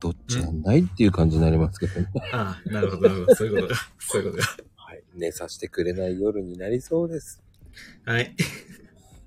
[0.00, 2.08] どっちなんだいっていう感じになりますけどね。
[2.32, 3.34] ああ、なるほど、なるほど。
[3.34, 3.80] そういうことか。
[4.00, 4.56] そういうことか。
[5.12, 5.20] はい。
[5.20, 7.42] 寝させてくれない夜になりそうです。
[8.04, 8.34] はい。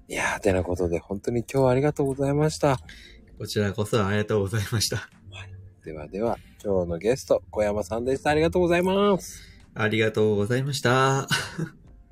[0.08, 2.80] いやー、てなことで本当に今日はありがとうございました。
[3.38, 5.10] こちらこそありがとうございました。
[5.84, 8.32] ではでは、今日のゲスト、小山さんでした。
[8.32, 9.42] ありがとうございます。
[9.76, 11.28] ありがとうございました。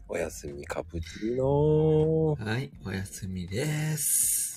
[0.08, 2.46] おやすみカプチーノー。
[2.46, 4.53] はい、おやすみです。